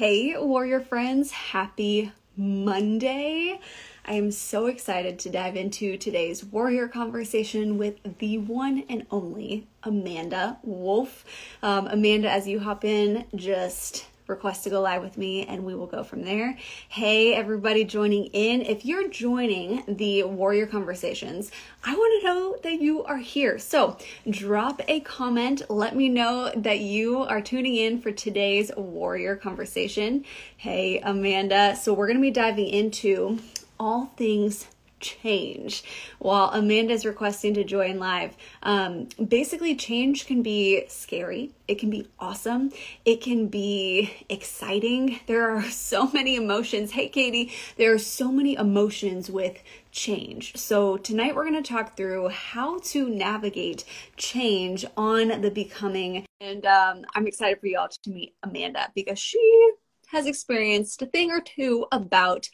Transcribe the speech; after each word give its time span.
Hey, 0.00 0.34
warrior 0.34 0.80
friends, 0.80 1.30
happy 1.30 2.10
Monday. 2.34 3.60
I 4.06 4.14
am 4.14 4.30
so 4.30 4.64
excited 4.64 5.18
to 5.18 5.28
dive 5.28 5.56
into 5.56 5.98
today's 5.98 6.42
warrior 6.42 6.88
conversation 6.88 7.76
with 7.76 7.96
the 8.18 8.38
one 8.38 8.84
and 8.88 9.06
only 9.10 9.68
Amanda 9.82 10.56
Wolfe. 10.62 11.26
Um, 11.62 11.86
Amanda, 11.86 12.30
as 12.30 12.48
you 12.48 12.60
hop 12.60 12.82
in, 12.82 13.26
just 13.36 14.06
request 14.30 14.64
to 14.64 14.70
go 14.70 14.80
live 14.80 15.02
with 15.02 15.18
me 15.18 15.44
and 15.44 15.64
we 15.64 15.74
will 15.74 15.86
go 15.86 16.02
from 16.02 16.22
there. 16.22 16.56
Hey, 16.88 17.34
everybody 17.34 17.84
joining 17.84 18.26
in. 18.26 18.62
If 18.62 18.84
you're 18.84 19.08
joining 19.08 19.84
the 19.86 20.22
Warrior 20.22 20.66
Conversations, 20.66 21.50
I 21.84 21.94
want 21.94 22.22
to 22.22 22.26
know 22.26 22.56
that 22.62 22.80
you 22.80 23.04
are 23.04 23.18
here. 23.18 23.58
So 23.58 23.98
drop 24.28 24.80
a 24.88 25.00
comment. 25.00 25.62
Let 25.68 25.94
me 25.94 26.08
know 26.08 26.50
that 26.56 26.80
you 26.80 27.18
are 27.18 27.40
tuning 27.40 27.76
in 27.76 28.00
for 28.00 28.12
today's 28.12 28.70
Warrior 28.76 29.36
Conversation. 29.36 30.24
Hey, 30.56 31.00
Amanda. 31.00 31.76
So 31.76 31.92
we're 31.92 32.06
going 32.06 32.16
to 32.16 32.22
be 32.22 32.30
diving 32.30 32.68
into 32.68 33.38
all 33.78 34.12
things 34.16 34.66
change 35.00 35.82
while 36.18 36.50
Amanda's 36.50 37.04
requesting 37.04 37.54
to 37.54 37.64
join 37.64 37.98
live. 37.98 38.36
Um, 38.62 39.08
basically, 39.28 39.74
change 39.74 40.26
can 40.26 40.42
be 40.42 40.84
scary, 40.88 41.52
it 41.66 41.78
can 41.78 41.90
be 41.90 42.08
awesome, 42.18 42.70
it 43.04 43.20
can 43.20 43.48
be 43.48 44.12
exciting. 44.28 45.20
There 45.26 45.50
are 45.56 45.62
so 45.70 46.10
many 46.10 46.36
emotions. 46.36 46.92
Hey, 46.92 47.08
Katie, 47.08 47.52
there 47.76 47.92
are 47.92 47.98
so 47.98 48.30
many 48.30 48.54
emotions 48.54 49.30
with 49.30 49.58
change. 49.90 50.56
So, 50.56 50.96
tonight 50.96 51.34
we're 51.34 51.48
going 51.48 51.62
to 51.62 51.68
talk 51.68 51.96
through 51.96 52.28
how 52.28 52.78
to 52.78 53.08
navigate 53.08 53.84
change 54.16 54.84
on 54.96 55.40
the 55.40 55.50
becoming. 55.50 56.26
And 56.40 56.64
um, 56.66 57.04
I'm 57.14 57.26
excited 57.26 57.60
for 57.60 57.66
y'all 57.66 57.88
to 57.88 58.10
meet 58.10 58.34
Amanda 58.42 58.90
because 58.94 59.18
she 59.18 59.72
has 60.10 60.26
experienced 60.26 61.02
a 61.02 61.06
thing 61.06 61.30
or 61.30 61.40
two 61.40 61.86
about 61.92 62.48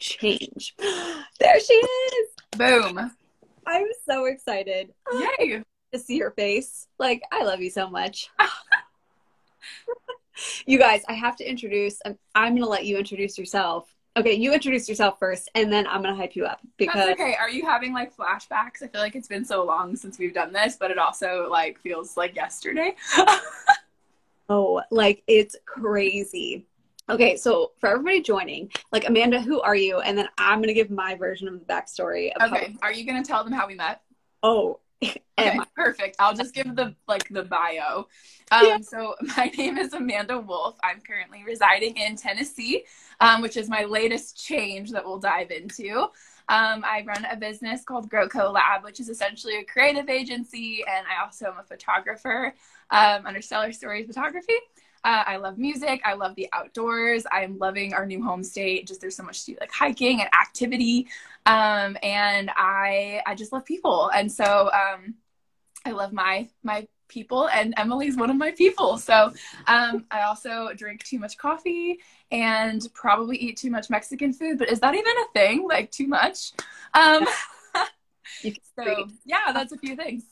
change. 0.00 0.74
there 0.78 1.60
she 1.60 1.74
is. 1.74 2.28
Boom. 2.56 3.10
I'm 3.66 3.86
so 4.08 4.24
excited. 4.24 4.92
Yay. 5.40 5.62
To 5.92 5.98
see 5.98 6.16
your 6.16 6.30
face. 6.32 6.88
Like, 6.98 7.22
I 7.32 7.44
love 7.44 7.60
you 7.60 7.70
so 7.70 7.88
much. 7.88 8.30
you 10.66 10.78
guys, 10.78 11.02
I 11.08 11.12
have 11.12 11.36
to 11.36 11.48
introduce, 11.48 11.98
I'm, 12.04 12.18
I'm 12.34 12.52
going 12.52 12.62
to 12.62 12.68
let 12.68 12.86
you 12.86 12.96
introduce 12.96 13.38
yourself. 13.38 13.94
Okay, 14.16 14.34
you 14.34 14.52
introduce 14.52 14.88
yourself 14.88 15.20
first, 15.20 15.48
and 15.54 15.72
then 15.72 15.86
I'm 15.86 16.02
gonna 16.02 16.16
hype 16.16 16.34
you 16.34 16.44
up 16.44 16.60
because. 16.76 16.96
That's 16.96 17.12
okay. 17.12 17.36
Are 17.36 17.48
you 17.48 17.64
having 17.64 17.92
like 17.92 18.14
flashbacks? 18.14 18.82
I 18.82 18.88
feel 18.88 19.00
like 19.00 19.14
it's 19.14 19.28
been 19.28 19.44
so 19.44 19.64
long 19.64 19.94
since 19.94 20.18
we've 20.18 20.34
done 20.34 20.52
this, 20.52 20.76
but 20.76 20.90
it 20.90 20.98
also 20.98 21.46
like 21.48 21.80
feels 21.80 22.16
like 22.16 22.34
yesterday. 22.34 22.96
oh, 24.48 24.82
like 24.90 25.22
it's 25.28 25.54
crazy. 25.64 26.66
Okay, 27.10 27.36
so 27.36 27.72
for 27.78 27.88
everybody 27.88 28.22
joining, 28.22 28.70
like 28.92 29.08
Amanda, 29.08 29.40
who 29.40 29.60
are 29.60 29.74
you? 29.74 29.98
And 30.00 30.16
then 30.16 30.28
I'm 30.38 30.60
gonna 30.60 30.74
give 30.74 30.90
my 30.90 31.16
version 31.16 31.48
of 31.48 31.54
the 31.54 31.64
backstory. 31.64 32.30
Of 32.36 32.52
okay, 32.52 32.76
are 32.82 32.92
you 32.92 33.04
gonna 33.04 33.24
tell 33.24 33.42
them 33.42 33.52
how 33.52 33.66
we 33.66 33.74
met? 33.74 34.00
Oh, 34.44 34.78
okay, 35.02 35.58
perfect. 35.74 36.16
I'll 36.20 36.34
just 36.34 36.54
give 36.54 36.76
the 36.76 36.94
like 37.08 37.28
the 37.28 37.42
bio. 37.42 38.06
Um, 38.52 38.66
yeah. 38.66 38.78
So 38.80 39.16
my 39.36 39.46
name 39.58 39.76
is 39.76 39.92
Amanda 39.92 40.38
Wolfe. 40.38 40.78
I'm 40.84 41.00
currently 41.00 41.42
residing 41.44 41.96
in 41.96 42.14
Tennessee, 42.14 42.84
um, 43.20 43.42
which 43.42 43.56
is 43.56 43.68
my 43.68 43.84
latest 43.84 44.40
change 44.40 44.92
that 44.92 45.04
we'll 45.04 45.18
dive 45.18 45.50
into. 45.50 46.06
Um, 46.48 46.84
I 46.84 47.04
run 47.06 47.24
a 47.24 47.36
business 47.36 47.82
called 47.82 48.08
GrowCo 48.08 48.52
Lab, 48.52 48.84
which 48.84 49.00
is 49.00 49.08
essentially 49.08 49.58
a 49.58 49.64
creative 49.64 50.08
agency, 50.08 50.84
and 50.88 51.06
I 51.06 51.24
also 51.24 51.46
am 51.46 51.58
a 51.58 51.64
photographer 51.64 52.54
um, 52.90 53.26
under 53.26 53.42
Stellar 53.42 53.72
Stories 53.72 54.06
Photography. 54.06 54.54
Uh, 55.02 55.24
I 55.26 55.36
love 55.36 55.58
music. 55.58 56.00
I 56.04 56.14
love 56.14 56.34
the 56.34 56.48
outdoors. 56.52 57.24
I'm 57.32 57.58
loving 57.58 57.94
our 57.94 58.04
new 58.04 58.22
home 58.22 58.44
state. 58.44 58.86
Just 58.86 59.00
there's 59.00 59.16
so 59.16 59.22
much 59.22 59.44
to 59.44 59.52
do, 59.52 59.58
like 59.60 59.72
hiking 59.72 60.20
and 60.20 60.28
activity. 60.34 61.08
Um, 61.46 61.96
and 62.02 62.50
I 62.54 63.22
I 63.26 63.34
just 63.34 63.52
love 63.52 63.64
people. 63.64 64.10
And 64.14 64.30
so 64.30 64.70
um, 64.72 65.14
I 65.86 65.92
love 65.92 66.12
my 66.12 66.48
my 66.62 66.86
people 67.08 67.48
and 67.48 67.74
Emily's 67.76 68.16
one 68.16 68.30
of 68.30 68.36
my 68.36 68.52
people. 68.52 68.96
So 68.96 69.32
um, 69.66 70.06
I 70.10 70.22
also 70.22 70.70
drink 70.76 71.02
too 71.02 71.18
much 71.18 71.36
coffee 71.36 71.98
and 72.30 72.86
probably 72.94 73.36
eat 73.36 73.56
too 73.56 73.70
much 73.70 73.90
Mexican 73.90 74.32
food. 74.32 74.58
But 74.58 74.70
is 74.70 74.80
that 74.80 74.94
even 74.94 75.12
a 75.12 75.32
thing? 75.34 75.66
Like 75.68 75.90
too 75.90 76.06
much? 76.06 76.52
Um, 76.94 77.26
so 78.76 79.08
yeah, 79.24 79.52
that's 79.52 79.72
a 79.72 79.78
few 79.78 79.96
things. 79.96 80.24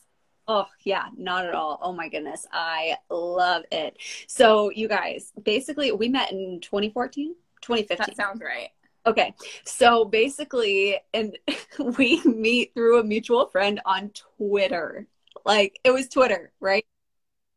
Oh, 0.51 0.65
yeah, 0.83 1.05
not 1.15 1.45
at 1.45 1.53
all. 1.53 1.77
Oh 1.79 1.93
my 1.93 2.09
goodness. 2.09 2.47
I 2.51 2.95
love 3.11 3.61
it. 3.71 3.97
So, 4.25 4.71
you 4.71 4.87
guys, 4.87 5.31
basically, 5.43 5.91
we 5.91 6.09
met 6.09 6.31
in 6.31 6.59
2014, 6.59 7.35
2015. 7.61 8.05
That 8.07 8.15
sounds 8.17 8.41
right. 8.41 8.69
Okay. 9.05 9.35
So, 9.63 10.05
basically, 10.05 10.97
and 11.13 11.37
we 11.99 12.23
meet 12.23 12.73
through 12.73 12.99
a 12.99 13.03
mutual 13.03 13.45
friend 13.45 13.79
on 13.85 14.09
Twitter. 14.37 15.05
Like, 15.45 15.79
it 15.83 15.91
was 15.91 16.09
Twitter, 16.09 16.51
right? 16.59 16.85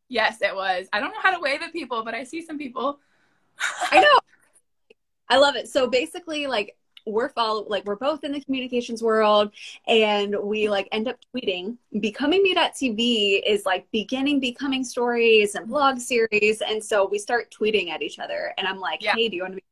Yes, 0.07 0.37
it 0.43 0.53
was. 0.53 0.85
I 0.93 0.99
don't 0.99 1.09
know 1.09 1.21
how 1.23 1.33
to 1.33 1.41
wave 1.41 1.63
at 1.63 1.73
people, 1.73 2.03
but 2.05 2.13
I 2.13 2.23
see 2.23 2.45
some 2.45 2.59
people. 2.59 2.99
I 3.89 4.01
know. 4.01 4.19
I 5.29 5.37
love 5.37 5.55
it. 5.55 5.67
So, 5.67 5.87
basically, 5.87 6.45
like, 6.45 6.75
we're 7.05 7.29
follow 7.29 7.65
like 7.67 7.85
we're 7.85 7.95
both 7.95 8.23
in 8.23 8.31
the 8.31 8.41
communications 8.41 9.01
world 9.03 9.51
and 9.87 10.35
we 10.41 10.69
like 10.69 10.87
end 10.91 11.07
up 11.07 11.17
tweeting. 11.35 11.77
Becoming 11.99 12.43
me.tv 12.43 13.41
is 13.45 13.65
like 13.65 13.87
beginning 13.91 14.39
becoming 14.39 14.83
stories 14.83 15.55
and 15.55 15.67
blog 15.67 15.99
series 15.99 16.61
and 16.61 16.83
so 16.83 17.07
we 17.07 17.17
start 17.17 17.53
tweeting 17.57 17.89
at 17.89 18.01
each 18.01 18.19
other 18.19 18.53
and 18.57 18.67
i'm 18.67 18.79
like 18.79 19.01
yeah. 19.01 19.13
hey 19.15 19.29
do 19.29 19.35
you 19.35 19.41
want 19.41 19.53
to 19.53 19.57
be 19.57 19.63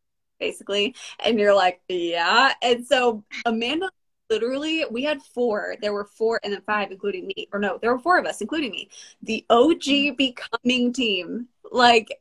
basically? 0.40 0.94
And 1.20 1.38
you're 1.38 1.54
like 1.54 1.80
yeah. 1.88 2.54
And 2.62 2.86
so 2.86 3.22
amanda 3.46 3.90
literally 4.28 4.84
we 4.90 5.04
had 5.04 5.22
four. 5.22 5.76
There 5.80 5.92
were 5.92 6.04
four 6.04 6.40
and 6.42 6.52
then 6.52 6.62
five 6.62 6.90
including 6.90 7.26
me. 7.26 7.48
Or 7.52 7.60
no 7.60 7.78
there 7.80 7.92
were 7.92 8.00
four 8.00 8.18
of 8.18 8.26
us 8.26 8.40
including 8.40 8.72
me. 8.72 8.88
The 9.22 9.44
og 9.50 9.80
mm-hmm. 9.80 10.14
becoming 10.16 10.92
team. 10.92 11.48
Like 11.70 12.20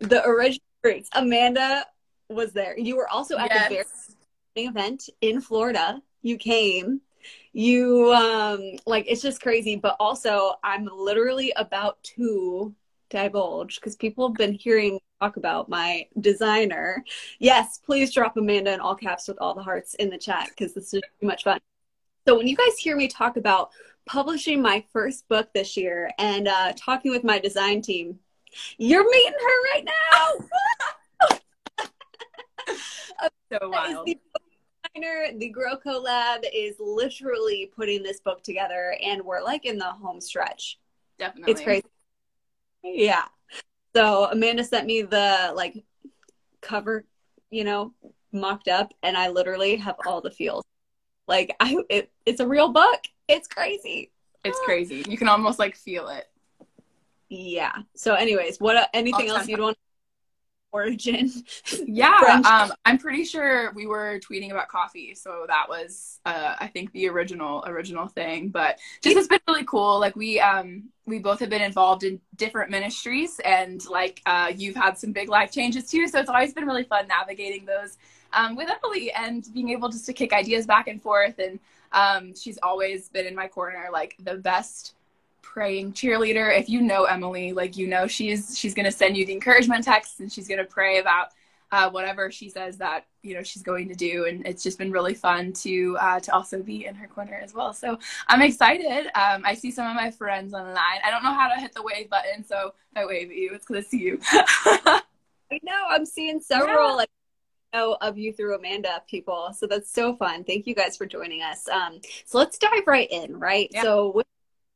the 0.00 0.24
original 0.24 0.64
roots 0.82 1.10
amanda 1.12 1.84
was 2.28 2.52
there 2.52 2.78
you 2.78 2.96
were 2.96 3.08
also 3.08 3.38
at 3.38 3.50
yes. 3.50 3.68
the 3.68 3.74
very 3.74 3.84
event 4.66 5.08
in 5.20 5.40
Florida. 5.40 6.02
You 6.22 6.36
came. 6.36 7.00
You 7.52 8.12
um 8.12 8.72
like 8.86 9.06
it's 9.08 9.22
just 9.22 9.42
crazy, 9.42 9.76
but 9.76 9.96
also 9.98 10.54
I'm 10.62 10.88
literally 10.92 11.52
about 11.56 12.02
to 12.14 12.74
divulge 13.10 13.76
because 13.76 13.96
people 13.96 14.28
have 14.28 14.36
been 14.36 14.52
hearing 14.52 15.00
talk 15.20 15.36
about 15.36 15.68
my 15.68 16.06
designer. 16.20 17.04
Yes, 17.38 17.78
please 17.78 18.12
drop 18.12 18.36
Amanda 18.36 18.72
in 18.72 18.80
all 18.80 18.94
caps 18.94 19.28
with 19.28 19.38
all 19.40 19.54
the 19.54 19.62
hearts 19.62 19.94
in 19.94 20.10
the 20.10 20.18
chat 20.18 20.48
because 20.50 20.74
this 20.74 20.94
is 20.94 21.02
too 21.20 21.26
much 21.26 21.44
fun. 21.44 21.58
So 22.26 22.36
when 22.36 22.46
you 22.46 22.56
guys 22.56 22.78
hear 22.78 22.96
me 22.96 23.08
talk 23.08 23.36
about 23.36 23.70
publishing 24.06 24.62
my 24.62 24.84
first 24.92 25.28
book 25.28 25.48
this 25.54 25.76
year 25.76 26.10
and 26.18 26.46
uh, 26.46 26.72
talking 26.76 27.10
with 27.10 27.24
my 27.24 27.38
design 27.38 27.82
team, 27.82 28.18
you're 28.76 29.10
meeting 29.10 29.32
her 29.32 29.62
right 29.74 29.84
now. 29.84 30.46
So 33.50 33.70
wild. 33.70 34.06
The, 34.06 34.18
the 35.38 35.54
GrowCo 35.54 36.02
Lab 36.02 36.42
is 36.52 36.76
literally 36.78 37.72
putting 37.74 38.02
this 38.02 38.20
book 38.20 38.42
together, 38.42 38.94
and 39.02 39.22
we're 39.22 39.42
like 39.42 39.64
in 39.64 39.78
the 39.78 39.86
home 39.86 40.20
stretch. 40.20 40.78
Definitely, 41.18 41.52
it's 41.52 41.62
crazy. 41.62 41.86
Yeah. 42.84 43.24
So 43.96 44.24
Amanda 44.30 44.64
sent 44.64 44.86
me 44.86 45.00
the 45.00 45.52
like 45.56 45.82
cover, 46.60 47.06
you 47.50 47.64
know, 47.64 47.94
mocked 48.32 48.68
up, 48.68 48.92
and 49.02 49.16
I 49.16 49.28
literally 49.28 49.76
have 49.76 49.96
all 50.06 50.20
the 50.20 50.30
feels. 50.30 50.64
Like 51.26 51.56
I, 51.60 51.78
it, 51.88 52.10
it's 52.26 52.40
a 52.40 52.46
real 52.46 52.68
book. 52.68 53.00
It's 53.28 53.48
crazy. 53.48 54.10
It's 54.44 54.58
ah. 54.60 54.64
crazy. 54.64 55.04
You 55.08 55.16
can 55.16 55.28
almost 55.28 55.58
like 55.58 55.74
feel 55.74 56.08
it. 56.08 56.28
Yeah. 57.28 57.72
So, 57.94 58.14
anyways, 58.14 58.58
what 58.60 58.88
anything 58.94 59.28
else 59.28 59.48
you'd 59.48 59.60
want? 59.60 59.76
Origin. 60.72 61.30
yeah, 61.86 62.40
um, 62.44 62.72
I'm 62.84 62.98
pretty 62.98 63.24
sure 63.24 63.72
we 63.72 63.86
were 63.86 64.20
tweeting 64.20 64.50
about 64.50 64.68
coffee, 64.68 65.14
so 65.14 65.44
that 65.48 65.68
was, 65.68 66.20
uh, 66.26 66.56
I 66.58 66.66
think, 66.66 66.92
the 66.92 67.08
original 67.08 67.64
original 67.66 68.06
thing. 68.06 68.48
But 68.48 68.78
just 69.02 69.16
it's 69.16 69.28
been 69.28 69.40
really 69.48 69.64
cool. 69.64 69.98
Like 69.98 70.14
we, 70.16 70.40
um, 70.40 70.84
we 71.06 71.18
both 71.18 71.40
have 71.40 71.50
been 71.50 71.62
involved 71.62 72.04
in 72.04 72.20
different 72.36 72.70
ministries, 72.70 73.40
and 73.44 73.84
like 73.86 74.20
uh, 74.26 74.52
you've 74.54 74.76
had 74.76 74.98
some 74.98 75.12
big 75.12 75.28
life 75.28 75.52
changes 75.52 75.90
too. 75.90 76.06
So 76.08 76.20
it's 76.20 76.30
always 76.30 76.52
been 76.52 76.66
really 76.66 76.84
fun 76.84 77.08
navigating 77.08 77.64
those 77.64 77.96
um, 78.32 78.56
with 78.56 78.68
Emily 78.68 79.10
and 79.12 79.46
being 79.52 79.70
able 79.70 79.88
just 79.88 80.06
to 80.06 80.12
kick 80.12 80.32
ideas 80.32 80.66
back 80.66 80.88
and 80.88 81.02
forth. 81.02 81.38
And 81.38 81.58
um, 81.92 82.34
she's 82.34 82.58
always 82.62 83.08
been 83.08 83.26
in 83.26 83.34
my 83.34 83.48
corner, 83.48 83.88
like 83.92 84.16
the 84.18 84.34
best 84.34 84.94
praying 85.58 85.92
cheerleader. 85.92 86.56
If 86.56 86.68
you 86.68 86.80
know 86.80 87.02
Emily, 87.06 87.52
like 87.52 87.76
you 87.76 87.88
know 87.88 88.06
she's 88.06 88.56
she's 88.56 88.74
gonna 88.74 88.92
send 88.92 89.16
you 89.16 89.26
the 89.26 89.32
encouragement 89.32 89.82
texts 89.82 90.20
and 90.20 90.30
she's 90.30 90.46
gonna 90.46 90.62
pray 90.62 91.00
about 91.00 91.30
uh, 91.72 91.90
whatever 91.90 92.30
she 92.30 92.48
says 92.48 92.78
that 92.78 93.06
you 93.24 93.34
know 93.34 93.42
she's 93.42 93.64
going 93.64 93.88
to 93.88 93.94
do, 93.96 94.26
and 94.26 94.46
it's 94.46 94.62
just 94.62 94.78
been 94.78 94.92
really 94.92 95.14
fun 95.14 95.52
to 95.54 95.96
uh, 96.00 96.20
to 96.20 96.32
also 96.32 96.62
be 96.62 96.86
in 96.86 96.94
her 96.94 97.08
corner 97.08 97.40
as 97.42 97.54
well. 97.54 97.72
So 97.72 97.98
I'm 98.28 98.40
excited. 98.40 99.06
Um, 99.16 99.42
I 99.44 99.54
see 99.54 99.72
some 99.72 99.88
of 99.88 99.96
my 99.96 100.12
friends 100.12 100.54
online. 100.54 101.00
I 101.04 101.10
don't 101.10 101.24
know 101.24 101.34
how 101.34 101.48
to 101.48 101.60
hit 101.60 101.74
the 101.74 101.82
wave 101.82 102.08
button, 102.08 102.44
so 102.44 102.72
I 102.94 103.04
wave 103.04 103.28
at 103.28 103.36
you, 103.36 103.50
it's 103.52 103.66
because 103.66 103.84
I 103.84 103.88
see 103.88 103.98
you. 103.98 104.20
I 104.32 105.58
know 105.64 105.86
I'm 105.88 106.06
seeing 106.06 106.38
several 106.38 106.90
yeah. 106.90 106.94
like 106.94 107.10
know 107.74 107.98
of 108.00 108.16
you 108.16 108.32
through 108.32 108.54
Amanda 108.54 109.02
people. 109.10 109.52
So 109.54 109.66
that's 109.66 109.90
so 109.90 110.14
fun. 110.14 110.44
Thank 110.44 110.68
you 110.68 110.74
guys 110.76 110.96
for 110.96 111.04
joining 111.04 111.42
us. 111.42 111.68
Um, 111.68 112.00
so 112.24 112.38
let's 112.38 112.58
dive 112.58 112.86
right 112.86 113.08
in, 113.10 113.38
right? 113.40 113.68
Yeah. 113.72 113.82
So 113.82 114.12
with 114.14 114.26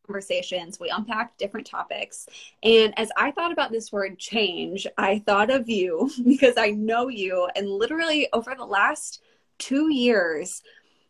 conversations, 0.07 0.81
we 0.81 0.91
unpacked 0.91 1.39
different 1.39 1.67
topics. 1.67 2.27
And 2.63 2.97
as 2.99 3.11
I 3.17 3.31
thought 3.31 3.53
about 3.53 3.73
this 3.73 3.93
word 3.93 4.19
change, 4.19 4.87
I 4.99 5.21
thought 5.21 5.51
of 5.51 5.69
you 5.69 6.11
because 6.25 6.55
I 6.57 6.71
know 6.71 7.09
you. 7.09 7.49
And 7.57 7.69
literally 7.69 8.29
over 8.33 8.55
the 8.55 8.65
last 8.65 9.23
two 9.59 9.93
years, 9.93 10.63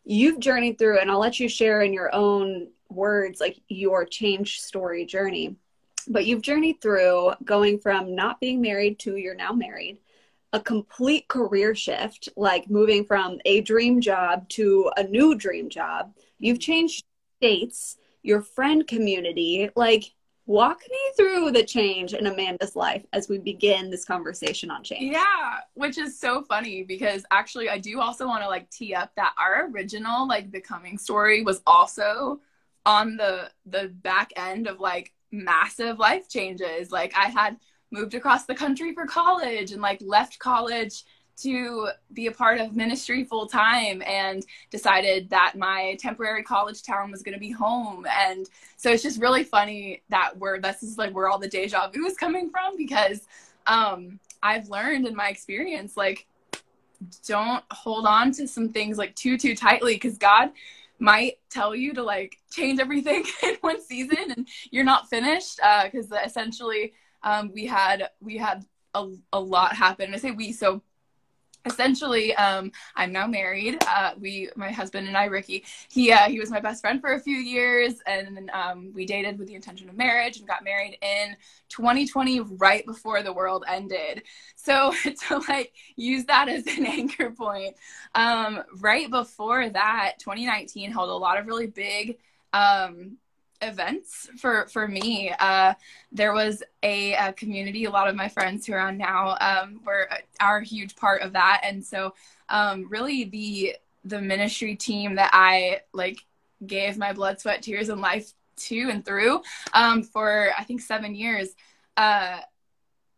you've 0.03 0.39
journeyed 0.39 0.77
through, 0.77 0.99
and 0.99 1.09
I'll 1.09 1.19
let 1.19 1.39
you 1.39 1.47
share 1.49 1.81
in 1.81 1.93
your 1.93 2.13
own 2.13 2.69
words, 2.89 3.39
like 3.39 3.59
your 3.67 4.05
change 4.05 4.61
story 4.61 5.05
journey. 5.05 5.55
But 6.07 6.25
you've 6.25 6.41
journeyed 6.41 6.81
through 6.81 7.33
going 7.45 7.79
from 7.79 8.13
not 8.13 8.39
being 8.39 8.61
married 8.61 8.99
to 8.99 9.15
you're 9.15 9.35
now 9.35 9.53
married 9.53 9.99
a 10.53 10.59
complete 10.59 11.27
career 11.27 11.73
shift, 11.73 12.29
like 12.37 12.69
moving 12.69 13.03
from 13.03 13.39
a 13.43 13.61
dream 13.61 13.99
job 13.99 14.47
to 14.49 14.91
a 14.95 15.03
new 15.03 15.33
dream 15.33 15.67
job. 15.67 16.13
You've 16.37 16.59
changed 16.59 17.03
states, 17.39 17.97
your 18.23 18.41
friend 18.41 18.87
community. 18.87 19.69
Like, 19.75 20.05
walk 20.45 20.81
me 20.89 20.99
through 21.15 21.51
the 21.51 21.63
change 21.63 22.13
in 22.13 22.27
Amanda's 22.27 22.75
life 22.75 23.05
as 23.13 23.29
we 23.29 23.37
begin 23.37 23.89
this 23.89 24.03
conversation 24.03 24.69
on 24.69 24.83
change. 24.83 25.13
Yeah, 25.13 25.59
which 25.75 25.97
is 25.97 26.19
so 26.19 26.41
funny 26.41 26.83
because 26.83 27.23
actually, 27.31 27.69
I 27.69 27.77
do 27.77 28.01
also 28.01 28.27
want 28.27 28.43
to 28.43 28.49
like 28.49 28.69
tee 28.69 28.93
up 28.95 29.11
that 29.15 29.33
our 29.37 29.69
original 29.69 30.27
like 30.27 30.51
becoming 30.51 30.97
story 30.97 31.43
was 31.43 31.61
also 31.65 32.41
on 32.85 33.15
the 33.15 33.49
the 33.65 33.87
back 33.87 34.33
end 34.35 34.67
of 34.67 34.79
like 34.79 35.13
massive 35.31 35.99
life 35.99 36.27
changes. 36.27 36.91
Like, 36.91 37.13
I 37.15 37.25
had 37.25 37.57
moved 37.91 38.15
across 38.15 38.45
the 38.45 38.55
country 38.55 38.93
for 38.93 39.05
college 39.05 39.71
and 39.71 39.81
like 39.81 39.99
left 40.01 40.39
college 40.39 41.03
to 41.37 41.89
be 42.13 42.27
a 42.27 42.31
part 42.31 42.59
of 42.59 42.75
ministry 42.75 43.23
full 43.23 43.47
time 43.47 44.01
and 44.05 44.45
decided 44.69 45.29
that 45.29 45.53
my 45.57 45.97
temporary 45.99 46.43
college 46.43 46.83
town 46.83 47.11
was 47.11 47.23
going 47.23 47.33
to 47.33 47.39
be 47.39 47.51
home 47.51 48.05
and 48.09 48.47
so 48.77 48.91
it's 48.91 49.03
just 49.03 49.19
really 49.19 49.43
funny 49.43 50.01
that 50.09 50.37
we're 50.37 50.59
this 50.59 50.83
is 50.83 50.97
like 50.97 51.13
where 51.13 51.27
all 51.27 51.39
the 51.39 51.47
deja 51.47 51.89
vu 51.89 52.05
is 52.05 52.15
coming 52.15 52.49
from 52.49 52.77
because 52.77 53.27
um 53.67 54.19
i've 54.41 54.69
learned 54.69 55.07
in 55.07 55.15
my 55.15 55.29
experience 55.29 55.97
like 55.97 56.25
don't 57.27 57.63
hold 57.71 58.05
on 58.05 58.31
to 58.31 58.47
some 58.47 58.69
things 58.69 58.97
like 58.97 59.15
too 59.15 59.37
too 59.37 59.55
tightly 59.55 59.95
because 59.95 60.17
god 60.17 60.51
might 60.99 61.39
tell 61.49 61.75
you 61.75 61.93
to 61.93 62.03
like 62.03 62.37
change 62.51 62.79
everything 62.79 63.25
in 63.43 63.55
one 63.61 63.81
season 63.81 64.31
and 64.35 64.47
you're 64.71 64.83
not 64.83 65.09
finished 65.09 65.59
because 65.83 66.11
uh, 66.11 66.19
essentially 66.25 66.93
um, 67.23 67.51
we 67.53 67.65
had 67.65 68.09
we 68.21 68.37
had 68.37 68.65
a, 68.93 69.09
a 69.31 69.39
lot 69.39 69.75
happen. 69.75 70.13
I 70.13 70.17
say 70.17 70.31
we, 70.31 70.51
so 70.51 70.81
essentially 71.65 72.35
um, 72.35 72.71
i'm 72.95 73.11
now 73.11 73.27
married. 73.27 73.77
Uh, 73.87 74.11
we 74.19 74.49
my 74.55 74.71
husband 74.71 75.07
and 75.07 75.17
i 75.17 75.25
ricky 75.25 75.63
he 75.89 76.11
uh, 76.11 76.29
he 76.29 76.39
was 76.39 76.49
my 76.49 76.59
best 76.59 76.81
friend 76.81 76.99
for 77.01 77.13
a 77.13 77.19
few 77.19 77.37
years 77.37 77.95
and 78.05 78.49
um, 78.51 78.91
we 78.93 79.05
dated 79.05 79.37
with 79.37 79.47
the 79.47 79.55
intention 79.55 79.89
of 79.89 79.95
marriage 79.95 80.37
and 80.37 80.47
got 80.47 80.63
married 80.63 80.97
in 81.01 81.35
2020 81.69 82.41
right 82.41 82.85
before 82.85 83.23
the 83.23 83.33
world 83.33 83.63
ended. 83.67 84.23
So 84.55 84.93
to 85.27 85.39
like 85.47 85.73
use 85.95 86.25
that 86.25 86.49
as 86.49 86.65
an 86.67 86.85
anchor 86.85 87.31
point 87.31 87.75
um, 88.15 88.63
right 88.79 89.09
before 89.09 89.69
that 89.69 90.13
2019 90.19 90.91
held 90.91 91.09
a 91.09 91.13
lot 91.13 91.37
of 91.37 91.47
really 91.47 91.67
big 91.67 92.17
um, 92.53 93.17
events 93.63 94.29
for 94.37 94.67
for 94.67 94.87
me. 94.87 95.33
Uh, 95.39 95.73
there 96.11 96.33
was 96.33 96.63
a, 96.81 97.13
a, 97.13 97.33
community. 97.33 97.85
A 97.85 97.89
lot 97.89 98.07
of 98.07 98.15
my 98.15 98.27
friends 98.27 98.65
who 98.65 98.73
are 98.73 98.79
on 98.79 98.97
now 98.97 99.37
um, 99.41 99.81
were 99.85 100.09
are 100.39 100.59
a 100.59 100.65
huge 100.65 100.95
part 100.95 101.21
of 101.21 101.33
that, 101.33 101.61
and 101.63 101.83
so 101.83 102.13
um, 102.49 102.87
really 102.89 103.25
the 103.25 103.75
the 104.05 104.21
ministry 104.21 104.75
team 104.75 105.15
that 105.15 105.31
I 105.33 105.81
like 105.93 106.19
gave 106.65 106.97
my 106.97 107.13
blood, 107.13 107.39
sweat, 107.39 107.61
tears, 107.61 107.89
and 107.89 108.01
life 108.01 108.31
to 108.55 108.89
and 108.89 109.03
through 109.03 109.41
um, 109.73 110.03
for 110.03 110.51
I 110.57 110.63
think 110.63 110.81
seven 110.81 111.15
years. 111.15 111.55
Uh, 111.97 112.39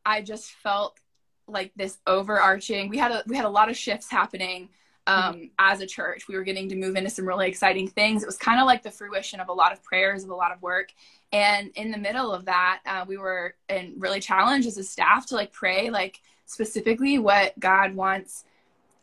I 0.06 0.22
just 0.22 0.52
felt 0.52 1.00
like 1.48 1.72
this 1.76 1.98
overarching. 2.06 2.90
We 2.90 2.98
had 2.98 3.12
a 3.12 3.24
we 3.28 3.36
had 3.36 3.46
a 3.46 3.50
lot 3.50 3.70
of 3.70 3.78
shifts 3.78 4.10
happening 4.10 4.70
um, 5.08 5.52
as 5.60 5.82
a 5.82 5.88
church. 5.88 6.28
We 6.28 6.36
were 6.36 6.44
getting 6.44 6.70
to 6.70 6.76
move 6.76 6.96
into 6.96 7.10
some 7.10 7.28
really 7.28 7.48
exciting 7.48 7.88
things. 7.88 8.24
It 8.24 8.26
was 8.26 8.38
kind 8.38 8.60
of 8.60 8.66
like 8.66 8.84
the 8.84 8.92
fruition 8.92 9.40
of 9.40 9.50
a 9.50 9.54
lot 9.54 9.72
of 9.72 9.84
prayers, 9.84 10.24
of 10.24 10.30
a 10.30 10.36
lot 10.36 10.52
of 10.52 10.62
work. 10.62 10.94
And 11.32 11.72
in 11.76 11.92
the 11.92 11.98
middle 11.98 12.32
of 12.32 12.46
that, 12.46 12.80
uh, 12.86 13.06
we 13.08 13.18
were 13.18 13.56
and 13.70 13.94
really 13.98 14.20
challenged 14.20 14.68
as 14.68 14.78
a 14.78 14.84
staff 14.84 15.28
to 15.28 15.36
like 15.36 15.52
pray, 15.52 15.90
like 15.90 16.22
specifically 16.46 17.20
what 17.20 17.60
God 17.60 17.96
wants 17.96 18.46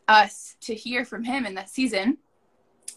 us 0.09 0.57
to 0.63 0.75
hear 0.75 1.05
from 1.05 1.25
Him 1.25 1.47
in 1.47 1.55
that 1.55 1.71
season. 1.71 2.19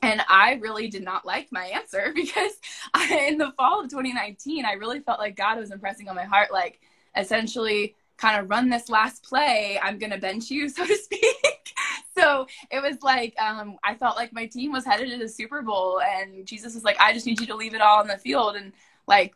And 0.01 0.21
I 0.27 0.53
really 0.55 0.87
did 0.87 1.03
not 1.03 1.25
like 1.25 1.51
my 1.51 1.65
answer 1.65 2.11
because 2.15 2.51
I, 2.93 3.27
in 3.27 3.37
the 3.37 3.51
fall 3.57 3.81
of 3.81 3.89
2019, 3.89 4.65
I 4.65 4.73
really 4.73 4.99
felt 4.99 5.19
like 5.19 5.35
God 5.35 5.57
was 5.57 5.71
impressing 5.71 6.09
on 6.09 6.15
my 6.15 6.25
heart, 6.25 6.51
like 6.51 6.79
essentially 7.15 7.95
kind 8.17 8.39
of 8.39 8.49
run 8.49 8.69
this 8.69 8.89
last 8.89 9.23
play. 9.23 9.79
I'm 9.81 9.97
going 9.97 10.11
to 10.11 10.17
bench 10.17 10.49
you, 10.49 10.69
so 10.69 10.85
to 10.85 10.95
speak. 10.95 11.73
so 12.17 12.47
it 12.71 12.81
was 12.81 13.01
like 13.01 13.35
um, 13.39 13.77
I 13.83 13.95
felt 13.95 14.15
like 14.15 14.33
my 14.33 14.45
team 14.45 14.71
was 14.71 14.85
headed 14.85 15.09
to 15.09 15.17
the 15.17 15.27
Super 15.27 15.61
Bowl, 15.61 16.01
and 16.01 16.45
Jesus 16.45 16.73
was 16.73 16.83
like, 16.83 16.99
"I 16.99 17.13
just 17.13 17.25
need 17.25 17.39
you 17.39 17.47
to 17.47 17.55
leave 17.55 17.73
it 17.73 17.81
all 17.81 17.99
on 17.99 18.07
the 18.07 18.17
field." 18.17 18.55
And 18.55 18.73
like, 19.07 19.33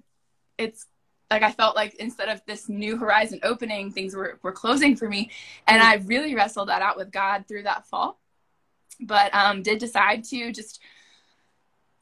it's 0.58 0.86
like 1.30 1.44
I 1.44 1.52
felt 1.52 1.76
like 1.76 1.96
instead 1.96 2.30
of 2.30 2.42
this 2.46 2.70
new 2.70 2.98
horizon 2.98 3.40
opening, 3.44 3.92
things 3.92 4.16
were 4.16 4.40
were 4.44 4.52
closing 4.52 4.96
for 4.96 5.10
me, 5.10 5.32
and 5.68 5.82
I 5.82 5.96
really 5.96 6.36
wrestled 6.36 6.70
that 6.70 6.82
out 6.82 6.98
with 6.98 7.12
God 7.12 7.46
through 7.48 7.64
that 7.64 7.88
fall. 7.88 8.20
But 9.02 9.34
um, 9.34 9.64
did 9.64 9.80
decide 9.80 10.24
to 10.26 10.52
just 10.52 10.80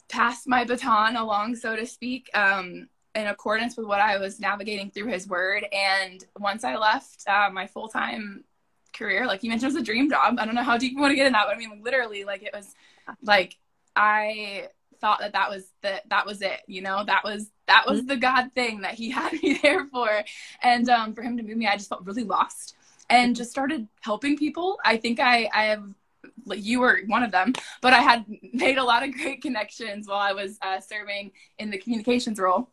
pass 0.09 0.47
my 0.47 0.63
baton 0.63 1.15
along, 1.15 1.55
so 1.55 1.75
to 1.75 1.85
speak. 1.85 2.29
Um, 2.33 2.89
in 3.15 3.25
accordance 3.25 3.75
with 3.75 3.87
what 3.87 3.99
I 3.99 4.19
was 4.19 4.39
navigating 4.39 4.91
through 4.91 5.07
His 5.07 5.27
Word, 5.27 5.65
and 5.73 6.23
once 6.37 6.63
I 6.63 6.75
left 6.75 7.23
uh, 7.27 7.49
my 7.51 7.65
full 7.65 7.87
time 7.87 8.43
career. 8.97 9.25
Like 9.27 9.43
you 9.43 9.49
mentioned, 9.49 9.71
it 9.71 9.75
was 9.75 9.81
a 9.81 9.85
dream 9.85 10.09
job. 10.09 10.37
I 10.39 10.45
don't 10.45 10.55
know 10.55 10.63
how 10.63 10.77
deep 10.77 10.93
you 10.93 10.99
want 10.99 11.11
to 11.11 11.15
get 11.15 11.27
in 11.27 11.33
that, 11.33 11.45
but 11.47 11.55
I 11.55 11.59
mean, 11.59 11.69
like, 11.69 11.83
literally, 11.83 12.23
like 12.23 12.43
it 12.43 12.51
was 12.53 12.73
like 13.21 13.57
I 13.95 14.69
thought 14.99 15.19
that 15.19 15.33
that 15.33 15.49
was 15.49 15.65
that 15.81 16.09
that 16.09 16.25
was 16.25 16.41
it. 16.41 16.61
You 16.67 16.81
know, 16.81 17.03
that 17.05 17.23
was 17.23 17.49
that 17.67 17.85
was 17.87 17.99
mm-hmm. 17.99 18.07
the 18.07 18.17
God 18.17 18.51
thing 18.53 18.81
that 18.81 18.93
He 18.93 19.09
had 19.11 19.33
me 19.33 19.59
there 19.61 19.85
for, 19.85 20.09
and 20.61 20.89
um, 20.89 21.13
for 21.13 21.21
Him 21.21 21.37
to 21.37 21.43
move 21.43 21.57
me, 21.57 21.67
I 21.67 21.77
just 21.77 21.89
felt 21.89 22.05
really 22.05 22.23
lost 22.23 22.75
and 23.09 23.35
just 23.35 23.51
started 23.51 23.87
helping 24.01 24.37
people. 24.37 24.79
I 24.83 24.97
think 24.97 25.19
I 25.19 25.49
I 25.53 25.63
have 25.65 25.83
like 26.45 26.63
you 26.63 26.79
were 26.79 27.01
one 27.07 27.23
of 27.23 27.31
them, 27.31 27.53
but 27.81 27.93
I 27.93 27.99
had 27.99 28.25
made 28.53 28.77
a 28.77 28.83
lot 28.83 29.03
of 29.03 29.13
great 29.13 29.41
connections 29.41 30.07
while 30.07 30.19
I 30.19 30.33
was 30.33 30.57
uh, 30.61 30.79
serving 30.79 31.31
in 31.57 31.69
the 31.69 31.77
communications 31.77 32.39
role 32.39 32.69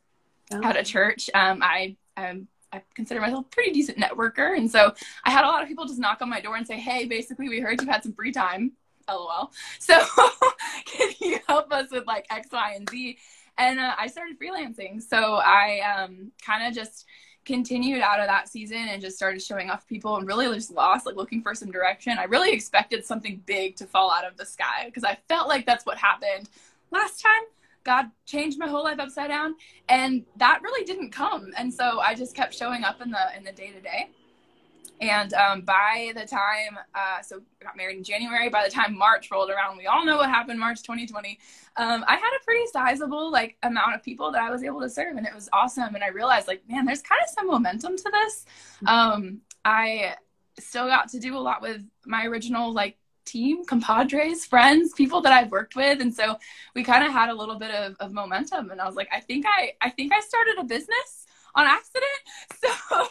oh. 0.52 0.62
at 0.62 0.76
a 0.76 0.82
church. 0.82 1.30
Um, 1.34 1.62
I 1.62 1.96
um, 2.16 2.48
I 2.74 2.82
consider 2.94 3.20
myself 3.20 3.46
a 3.46 3.48
pretty 3.48 3.72
decent 3.72 3.98
networker. 3.98 4.56
And 4.56 4.70
so 4.70 4.92
I 5.24 5.30
had 5.30 5.44
a 5.44 5.48
lot 5.48 5.62
of 5.62 5.68
people 5.68 5.84
just 5.86 5.98
knock 5.98 6.20
on 6.20 6.28
my 6.28 6.40
door 6.40 6.56
and 6.56 6.66
say, 6.66 6.78
Hey, 6.78 7.06
basically, 7.06 7.48
we 7.48 7.60
heard 7.60 7.80
you 7.80 7.88
had 7.88 8.02
some 8.02 8.12
free 8.12 8.32
time. 8.32 8.72
LOL. 9.08 9.52
So 9.78 10.00
can 10.86 11.10
you 11.20 11.38
help 11.46 11.72
us 11.72 11.90
with 11.90 12.06
like 12.06 12.26
X, 12.30 12.48
Y, 12.52 12.72
and 12.76 12.88
Z? 12.88 13.18
And 13.58 13.78
uh, 13.78 13.94
I 13.98 14.06
started 14.06 14.38
freelancing. 14.38 15.02
So 15.02 15.34
I 15.34 15.80
um, 15.80 16.32
kind 16.44 16.66
of 16.66 16.74
just 16.74 17.04
continued 17.44 18.00
out 18.00 18.20
of 18.20 18.26
that 18.26 18.48
season 18.48 18.78
and 18.78 19.02
just 19.02 19.16
started 19.16 19.42
showing 19.42 19.70
off 19.70 19.86
people 19.86 20.16
and 20.16 20.26
really 20.26 20.52
just 20.54 20.70
lost, 20.70 21.06
like 21.06 21.16
looking 21.16 21.42
for 21.42 21.54
some 21.54 21.70
direction. 21.70 22.18
I 22.18 22.24
really 22.24 22.52
expected 22.52 23.04
something 23.04 23.42
big 23.44 23.76
to 23.76 23.86
fall 23.86 24.10
out 24.10 24.26
of 24.26 24.36
the 24.36 24.46
sky 24.46 24.84
because 24.86 25.04
I 25.04 25.18
felt 25.28 25.48
like 25.48 25.66
that's 25.66 25.84
what 25.84 25.98
happened 25.98 26.48
last 26.90 27.20
time. 27.20 27.44
God 27.84 28.06
changed 28.26 28.58
my 28.58 28.66
whole 28.66 28.84
life 28.84 28.98
upside 28.98 29.28
down, 29.28 29.54
and 29.88 30.24
that 30.36 30.60
really 30.62 30.84
didn't 30.84 31.10
come. 31.10 31.52
And 31.56 31.72
so 31.72 32.00
I 32.00 32.14
just 32.14 32.34
kept 32.34 32.54
showing 32.54 32.82
up 32.84 33.00
in 33.00 33.10
the 33.10 33.36
in 33.36 33.44
the 33.44 33.52
day 33.52 33.70
to 33.70 33.80
day. 33.80 34.10
And 35.00 35.34
um, 35.34 35.62
by 35.62 36.12
the 36.14 36.24
time, 36.24 36.78
uh, 36.94 37.20
so 37.20 37.40
I 37.60 37.64
got 37.64 37.76
married 37.76 37.98
in 37.98 38.04
January. 38.04 38.48
By 38.48 38.64
the 38.64 38.70
time 38.70 38.96
March 38.96 39.30
rolled 39.30 39.50
around, 39.50 39.76
we 39.76 39.86
all 39.86 40.04
know 40.04 40.16
what 40.16 40.30
happened 40.30 40.58
March 40.58 40.82
2020. 40.82 41.38
Um, 41.76 42.04
I 42.06 42.14
had 42.14 42.30
a 42.40 42.44
pretty 42.44 42.66
sizable 42.72 43.30
like 43.30 43.56
amount 43.62 43.94
of 43.94 44.02
people 44.02 44.30
that 44.32 44.42
I 44.42 44.50
was 44.50 44.62
able 44.62 44.80
to 44.80 44.88
serve, 44.88 45.16
and 45.16 45.26
it 45.26 45.34
was 45.34 45.48
awesome. 45.52 45.94
And 45.94 46.04
I 46.04 46.08
realized, 46.08 46.48
like, 46.48 46.62
man, 46.68 46.86
there's 46.86 47.02
kind 47.02 47.20
of 47.22 47.28
some 47.30 47.48
momentum 47.48 47.96
to 47.96 48.10
this. 48.12 48.46
Um, 48.86 49.40
I 49.64 50.14
still 50.58 50.86
got 50.86 51.08
to 51.08 51.18
do 51.18 51.36
a 51.36 51.40
lot 51.40 51.60
with 51.60 51.82
my 52.06 52.26
original 52.26 52.72
like 52.72 52.96
team, 53.24 53.64
compadres, 53.64 54.44
friends, 54.44 54.92
people 54.92 55.20
that 55.22 55.32
I've 55.32 55.50
worked 55.50 55.76
with. 55.76 56.00
And 56.00 56.14
so 56.14 56.36
we 56.74 56.82
kind 56.82 57.04
of 57.04 57.12
had 57.12 57.28
a 57.28 57.34
little 57.34 57.58
bit 57.58 57.70
of, 57.70 57.96
of 58.00 58.12
momentum. 58.12 58.70
And 58.70 58.80
I 58.80 58.86
was 58.86 58.96
like, 58.96 59.08
I 59.12 59.20
think 59.20 59.46
I, 59.48 59.72
I 59.80 59.90
think 59.90 60.12
I 60.12 60.20
started 60.20 60.56
a 60.58 60.64
business 60.64 61.26
on 61.54 61.66
accident. 61.66 62.04
So 62.90 63.08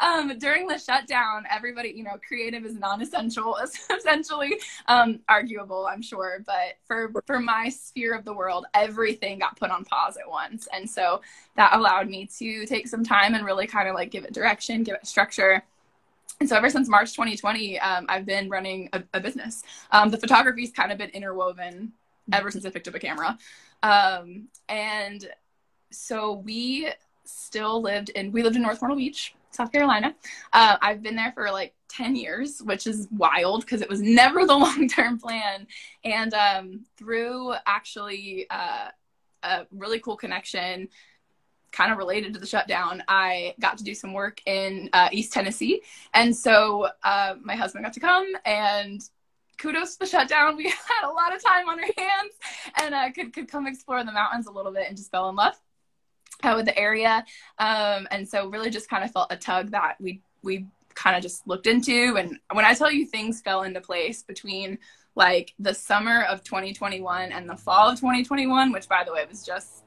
um, 0.00 0.38
during 0.38 0.66
the 0.66 0.78
shutdown, 0.78 1.44
everybody, 1.50 1.90
you 1.90 2.02
know, 2.02 2.18
creative 2.26 2.64
is 2.64 2.74
non-essential, 2.74 3.56
essentially 3.96 4.58
um, 4.86 5.20
arguable, 5.28 5.86
I'm 5.86 6.02
sure. 6.02 6.42
But 6.46 6.76
for 6.86 7.12
for 7.26 7.38
my 7.38 7.68
sphere 7.68 8.14
of 8.14 8.24
the 8.24 8.32
world, 8.32 8.66
everything 8.74 9.40
got 9.40 9.58
put 9.58 9.70
on 9.70 9.84
pause 9.84 10.16
at 10.16 10.28
once, 10.28 10.68
and 10.72 10.88
so 10.88 11.20
that 11.56 11.74
allowed 11.74 12.08
me 12.08 12.26
to 12.38 12.66
take 12.66 12.88
some 12.88 13.04
time 13.04 13.34
and 13.34 13.44
really 13.44 13.66
kind 13.66 13.88
of 13.88 13.94
like 13.94 14.10
give 14.10 14.24
it 14.24 14.32
direction, 14.32 14.82
give 14.82 14.94
it 14.94 15.06
structure 15.06 15.62
and 16.40 16.48
so 16.48 16.56
ever 16.56 16.70
since 16.70 16.88
March 16.88 17.12
2020, 17.12 17.78
um, 17.80 18.06
I've 18.08 18.26
been 18.26 18.48
running 18.48 18.88
a, 18.92 19.02
a 19.14 19.20
business. 19.20 19.62
Um, 19.90 20.10
the 20.10 20.18
photography's 20.18 20.72
kind 20.72 20.92
of 20.92 20.98
been 20.98 21.10
interwoven 21.10 21.92
ever 22.32 22.50
since 22.50 22.64
I 22.64 22.70
picked 22.70 22.88
up 22.88 22.94
a 22.94 22.98
camera. 22.98 23.38
Um, 23.82 24.48
and 24.68 25.28
so 25.90 26.32
we 26.32 26.88
still 27.24 27.80
lived 27.80 28.10
in, 28.10 28.32
we 28.32 28.42
lived 28.42 28.56
in 28.56 28.62
North 28.62 28.82
Myrtle 28.82 28.96
Beach, 28.96 29.34
South 29.50 29.72
Carolina. 29.72 30.14
Uh, 30.52 30.76
I've 30.80 31.02
been 31.02 31.16
there 31.16 31.32
for 31.32 31.50
like 31.50 31.74
10 31.88 32.16
years, 32.16 32.62
which 32.62 32.86
is 32.86 33.08
wild 33.10 33.62
because 33.62 33.80
it 33.80 33.88
was 33.88 34.00
never 34.00 34.44
the 34.46 34.54
long-term 34.56 35.18
plan. 35.18 35.66
And 36.04 36.34
um, 36.34 36.84
through 36.96 37.54
actually 37.66 38.46
uh, 38.50 38.88
a 39.42 39.66
really 39.70 40.00
cool 40.00 40.16
connection 40.16 40.88
kind 41.72 41.92
of 41.92 41.98
related 41.98 42.32
to 42.34 42.40
the 42.40 42.46
shutdown, 42.46 43.02
I 43.08 43.54
got 43.60 43.78
to 43.78 43.84
do 43.84 43.94
some 43.94 44.12
work 44.12 44.40
in 44.46 44.90
uh, 44.92 45.08
East 45.12 45.32
Tennessee. 45.32 45.82
And 46.14 46.34
so 46.34 46.88
uh, 47.02 47.34
my 47.42 47.54
husband 47.54 47.84
got 47.84 47.92
to 47.94 48.00
come 48.00 48.26
and 48.44 49.00
kudos 49.58 49.94
to 49.94 50.00
the 50.00 50.06
shutdown. 50.06 50.56
We 50.56 50.64
had 50.64 51.08
a 51.08 51.10
lot 51.10 51.34
of 51.34 51.42
time 51.42 51.68
on 51.68 51.78
our 51.78 51.86
hands 51.96 52.34
and 52.80 52.94
uh, 52.94 53.12
could, 53.12 53.32
could 53.32 53.48
come 53.48 53.66
explore 53.66 54.04
the 54.04 54.12
mountains 54.12 54.46
a 54.46 54.50
little 54.52 54.72
bit 54.72 54.88
and 54.88 54.96
just 54.96 55.10
fell 55.10 55.28
in 55.28 55.36
love 55.36 55.54
uh, 56.42 56.54
with 56.56 56.66
the 56.66 56.78
area. 56.78 57.24
Um, 57.58 58.08
and 58.10 58.28
so 58.28 58.48
really 58.48 58.70
just 58.70 58.88
kind 58.88 59.04
of 59.04 59.10
felt 59.10 59.28
a 59.30 59.36
tug 59.36 59.70
that 59.72 59.96
we, 60.00 60.22
we 60.42 60.66
kind 60.94 61.16
of 61.16 61.22
just 61.22 61.46
looked 61.46 61.66
into. 61.66 62.16
And 62.16 62.38
when 62.52 62.64
I 62.64 62.74
tell 62.74 62.90
you 62.90 63.06
things 63.06 63.40
fell 63.40 63.62
into 63.62 63.80
place 63.80 64.22
between 64.22 64.78
like 65.14 65.52
the 65.58 65.74
summer 65.74 66.22
of 66.22 66.44
2021 66.44 67.32
and 67.32 67.48
the 67.48 67.56
fall 67.56 67.88
of 67.88 67.96
2021, 67.98 68.72
which 68.72 68.88
by 68.88 69.02
the 69.04 69.12
way 69.12 69.24
was 69.28 69.44
just 69.44 69.77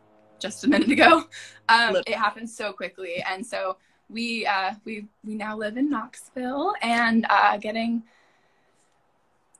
just 0.41 0.63
a 0.63 0.69
minute 0.69 0.91
ago. 0.91 1.23
Um, 1.69 1.95
it 1.95 2.15
happened 2.15 2.49
so 2.49 2.73
quickly, 2.73 3.23
and 3.23 3.45
so 3.45 3.77
we 4.09 4.45
uh, 4.45 4.73
we 4.83 5.05
we 5.23 5.35
now 5.35 5.55
live 5.55 5.77
in 5.77 5.89
Knoxville 5.89 6.73
and 6.81 7.25
uh, 7.29 7.57
getting 7.57 8.03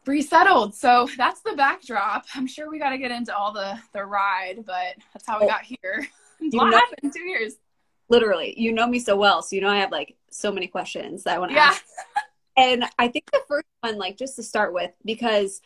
resettled. 0.06 0.76
So 0.76 1.08
that's 1.18 1.42
the 1.42 1.54
backdrop. 1.54 2.26
I'm 2.36 2.48
sure 2.48 2.70
we 2.70 2.80
got 2.80 2.90
to 2.90 2.98
get 2.98 3.12
into 3.12 3.36
all 3.36 3.54
the 3.54 3.80
the 3.94 4.04
ride, 4.04 4.66
but 4.66 4.96
that's 5.14 5.26
how 5.26 5.40
we 5.40 5.46
oh, 5.46 5.50
got 5.50 5.62
here. 5.62 6.08
what 6.52 6.74
happened 6.74 7.00
in 7.04 7.12
two 7.12 7.24
years? 7.24 7.54
Literally, 8.10 8.54
you 8.58 8.74
know 8.74 8.88
me 8.88 9.00
so 9.00 9.16
well, 9.16 9.42
so 9.42 9.56
you 9.56 9.62
know 9.62 9.70
I 9.70 9.78
have 9.78 9.92
like 9.92 10.16
so 10.30 10.52
many 10.52 10.68
questions 10.68 11.24
that 11.24 11.36
I 11.36 11.40
want 11.40 11.52
to 11.52 11.56
yeah. 11.56 11.70
ask. 11.70 11.86
and 12.58 12.84
I 13.00 13.08
think 13.08 13.32
the 13.32 13.42
first 13.48 13.68
one, 13.82 13.98
like 13.98 14.18
just 14.18 14.36
to 14.36 14.44
start 14.44 14.74
with, 14.74 14.92
because 15.06 15.62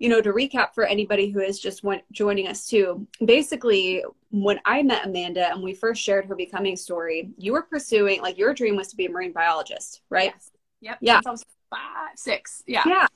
you 0.00 0.08
know, 0.08 0.20
to 0.20 0.32
recap 0.32 0.74
for 0.74 0.84
anybody 0.84 1.30
who 1.30 1.40
is 1.40 1.60
just 1.60 1.84
joining 2.10 2.48
us 2.48 2.66
too, 2.66 3.06
basically, 3.24 4.02
when 4.30 4.58
I 4.64 4.82
met 4.82 5.06
Amanda 5.06 5.52
and 5.52 5.62
we 5.62 5.74
first 5.74 6.02
shared 6.02 6.24
her 6.24 6.34
becoming 6.34 6.74
story, 6.74 7.30
you 7.36 7.52
were 7.52 7.62
pursuing, 7.62 8.22
like, 8.22 8.38
your 8.38 8.54
dream 8.54 8.76
was 8.76 8.88
to 8.88 8.96
be 8.96 9.06
a 9.06 9.10
marine 9.10 9.32
biologist, 9.32 10.00
right? 10.08 10.32
Yes. 10.34 10.50
Yep. 10.80 10.98
Yeah. 11.02 11.14
Since 11.16 11.26
I 11.26 11.30
was 11.30 11.44
five, 11.68 12.16
six. 12.16 12.62
Yeah. 12.66 12.82
Yeah. 12.86 13.06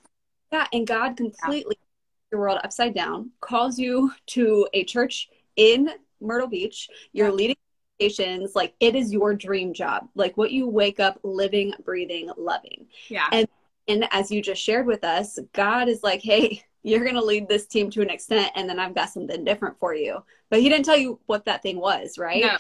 Yeah. 0.53 0.67
And 0.75 0.87
God 0.87 1.17
completely 1.17 1.77
yeah. 1.81 1.87
your 2.33 2.43
world 2.43 2.61
upside 2.63 2.95
down, 2.95 3.31
calls 3.41 3.79
you 3.79 4.13
to 4.27 4.69
a 4.75 4.85
church 4.85 5.31
in 5.57 5.89
Myrtle 6.21 6.49
Beach. 6.49 6.91
You're 7.13 7.29
yeah. 7.29 7.33
leading 7.33 7.57
stations. 7.99 8.55
Like, 8.55 8.75
it 8.79 8.95
is 8.95 9.11
your 9.11 9.35
dream 9.35 9.73
job, 9.73 10.09
like 10.15 10.37
what 10.37 10.51
you 10.51 10.69
wake 10.69 11.01
up 11.01 11.19
living, 11.23 11.73
breathing, 11.83 12.31
loving. 12.37 12.89
Yeah. 13.09 13.29
And 13.33 13.49
and 13.89 14.07
as 14.11 14.31
you 14.31 14.43
just 14.43 14.63
shared 14.63 14.87
with 14.87 15.03
us, 15.05 15.39
God 15.55 15.89
is 15.89 16.03
like, 16.03 16.21
hey, 16.23 16.63
you're 16.85 17.03
going 17.03 17.15
to 17.15 17.25
lead 17.25 17.49
this 17.49 17.67
team 17.67 17.91
to 17.91 18.03
an 18.03 18.11
extent 18.11 18.53
and 18.55 18.69
then 18.69 18.79
I've 18.79 18.95
got 18.95 19.09
something 19.09 19.43
different 19.43 19.79
for 19.81 19.95
you. 19.95 20.23
But 20.51 20.61
he 20.61 20.69
didn't 20.69 20.85
tell 20.85 20.99
you 20.99 21.19
what 21.27 21.47
that 21.47 21.63
thing 21.63 21.81
was, 21.81 22.19
right? 22.19 22.45
No. 22.45 22.59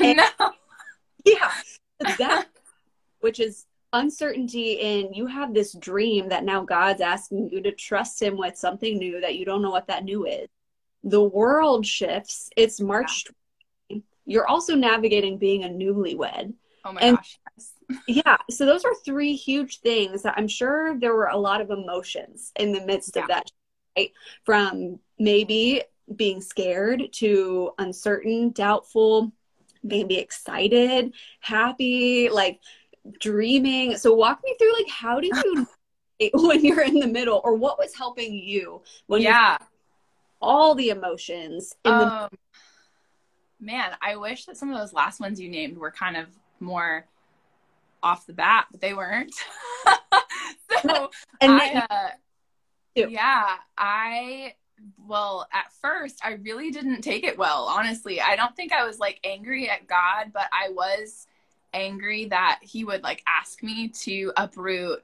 And, 0.00 0.16
no. 0.40 0.52
Yeah. 1.24 1.50
That 2.18 2.46
which 3.20 3.40
is 3.40 3.66
uncertainty 3.92 4.80
and 4.80 5.14
you 5.14 5.26
have 5.26 5.52
this 5.52 5.72
dream 5.72 6.28
that 6.28 6.44
now 6.44 6.64
God's 6.64 7.00
asking 7.00 7.50
you 7.50 7.62
to 7.62 7.72
trust 7.72 8.22
him 8.22 8.36
with 8.36 8.56
something 8.56 8.96
new 8.96 9.20
that 9.20 9.34
you 9.34 9.44
don't 9.44 9.62
know 9.62 9.70
what 9.70 9.88
that 9.88 10.04
new 10.04 10.24
is. 10.26 10.48
The 11.02 11.22
world 11.22 11.84
shifts. 11.84 12.50
It's 12.56 12.80
March. 12.80 13.26
Yeah. 13.88 13.98
You're 14.24 14.46
also 14.46 14.74
navigating 14.74 15.36
being 15.36 15.64
a 15.64 15.68
newlywed. 15.68 16.54
Oh 16.84 16.92
my 16.92 17.00
and, 17.00 17.16
gosh. 17.16 17.98
yeah. 18.08 18.36
So 18.50 18.66
those 18.66 18.84
are 18.84 18.94
three 19.04 19.34
huge 19.34 19.80
things 19.80 20.22
that 20.22 20.34
I'm 20.36 20.48
sure 20.48 20.98
there 20.98 21.14
were 21.14 21.26
a 21.26 21.36
lot 21.36 21.60
of 21.60 21.70
emotions 21.70 22.52
in 22.56 22.72
the 22.72 22.84
midst 22.86 23.16
yeah. 23.16 23.22
of 23.22 23.28
that 23.28 23.50
right? 23.96 24.12
From 24.44 24.98
maybe 25.18 25.82
being 26.16 26.40
scared 26.40 27.04
to 27.12 27.72
uncertain, 27.78 28.50
doubtful, 28.50 29.32
maybe 29.82 30.18
excited, 30.18 31.12
happy, 31.40 32.28
like 32.28 32.60
dreaming. 33.20 33.96
So 33.96 34.14
walk 34.14 34.40
me 34.44 34.54
through 34.58 34.74
like 34.74 34.88
how 34.88 35.20
did 35.20 35.32
you 35.44 35.66
when 36.34 36.64
you're 36.64 36.82
in 36.82 36.98
the 36.98 37.06
middle 37.06 37.40
or 37.44 37.54
what 37.54 37.78
was 37.78 37.94
helping 37.94 38.32
you 38.34 38.80
when 39.06 39.20
yeah 39.20 39.58
all 40.40 40.74
the 40.74 40.90
emotions 40.90 41.74
um, 41.84 41.98
the- 41.98 42.38
man 43.60 43.92
i 44.02 44.14
wish 44.14 44.44
that 44.44 44.56
some 44.56 44.70
of 44.70 44.78
those 44.78 44.92
last 44.92 45.20
ones 45.20 45.40
you 45.40 45.48
named 45.48 45.76
were 45.76 45.90
kind 45.90 46.16
of 46.16 46.28
more 46.60 47.06
off 48.02 48.26
the 48.26 48.32
bat 48.32 48.66
but 48.70 48.80
they 48.80 48.94
weren't 48.94 49.34
so 50.82 51.10
and 51.40 51.52
I, 51.52 51.86
uh, 51.90 52.08
yeah, 52.94 53.56
I 53.76 54.54
well, 55.06 55.48
at 55.52 55.72
first 55.80 56.20
I 56.22 56.32
really 56.32 56.70
didn't 56.70 57.02
take 57.02 57.24
it 57.24 57.38
well, 57.38 57.64
honestly. 57.64 58.20
I 58.20 58.36
don't 58.36 58.54
think 58.56 58.72
I 58.72 58.86
was 58.86 58.98
like 58.98 59.20
angry 59.24 59.68
at 59.68 59.86
God, 59.86 60.32
but 60.32 60.48
I 60.52 60.70
was 60.70 61.26
angry 61.72 62.26
that 62.26 62.60
he 62.62 62.84
would 62.84 63.02
like 63.02 63.22
ask 63.26 63.62
me 63.62 63.88
to 63.88 64.32
uproot 64.36 65.02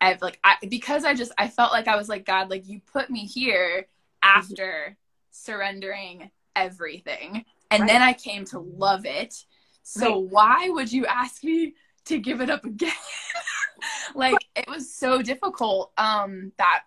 I've 0.00 0.22
like 0.22 0.38
I 0.42 0.56
because 0.68 1.04
I 1.04 1.14
just 1.14 1.32
I 1.36 1.48
felt 1.48 1.72
like 1.72 1.86
I 1.86 1.96
was 1.96 2.08
like 2.08 2.24
God 2.24 2.50
like 2.50 2.66
you 2.66 2.80
put 2.92 3.10
me 3.10 3.26
here 3.26 3.86
after 4.22 4.64
mm-hmm. 4.64 4.92
surrendering 5.30 6.30
everything 6.56 7.44
and 7.70 7.82
right. 7.82 7.88
then 7.88 8.02
I 8.02 8.12
came 8.14 8.44
to 8.46 8.58
love 8.58 9.04
it. 9.04 9.44
So 9.82 10.22
right. 10.22 10.30
why 10.30 10.68
would 10.70 10.90
you 10.90 11.06
ask 11.06 11.44
me 11.44 11.74
to 12.06 12.18
give 12.18 12.40
it 12.40 12.50
up 12.50 12.64
again? 12.64 12.92
like 14.14 14.36
it 14.56 14.68
was 14.68 14.92
so 14.92 15.22
difficult 15.22 15.92
um 15.98 16.52
that 16.56 16.84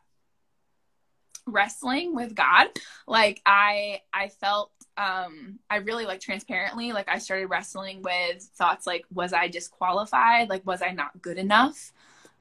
wrestling 1.46 2.16
with 2.16 2.36
God. 2.36 2.68
Like 3.08 3.42
I 3.46 4.02
I 4.14 4.30
felt 4.30 4.72
um 4.98 5.60
I 5.70 5.78
really 5.78 6.06
like 6.06 6.20
transparently 6.20 6.92
like 6.92 7.10
I 7.10 7.18
started 7.18 7.48
wrestling 7.48 8.02
with 8.02 8.44
thoughts 8.44 8.86
like 8.86 9.06
was 9.14 9.34
I 9.34 9.48
disqualified? 9.48 10.50
Like 10.50 10.66
was 10.66 10.82
I 10.82 10.92
not 10.92 11.22
good 11.22 11.38
enough? 11.38 11.92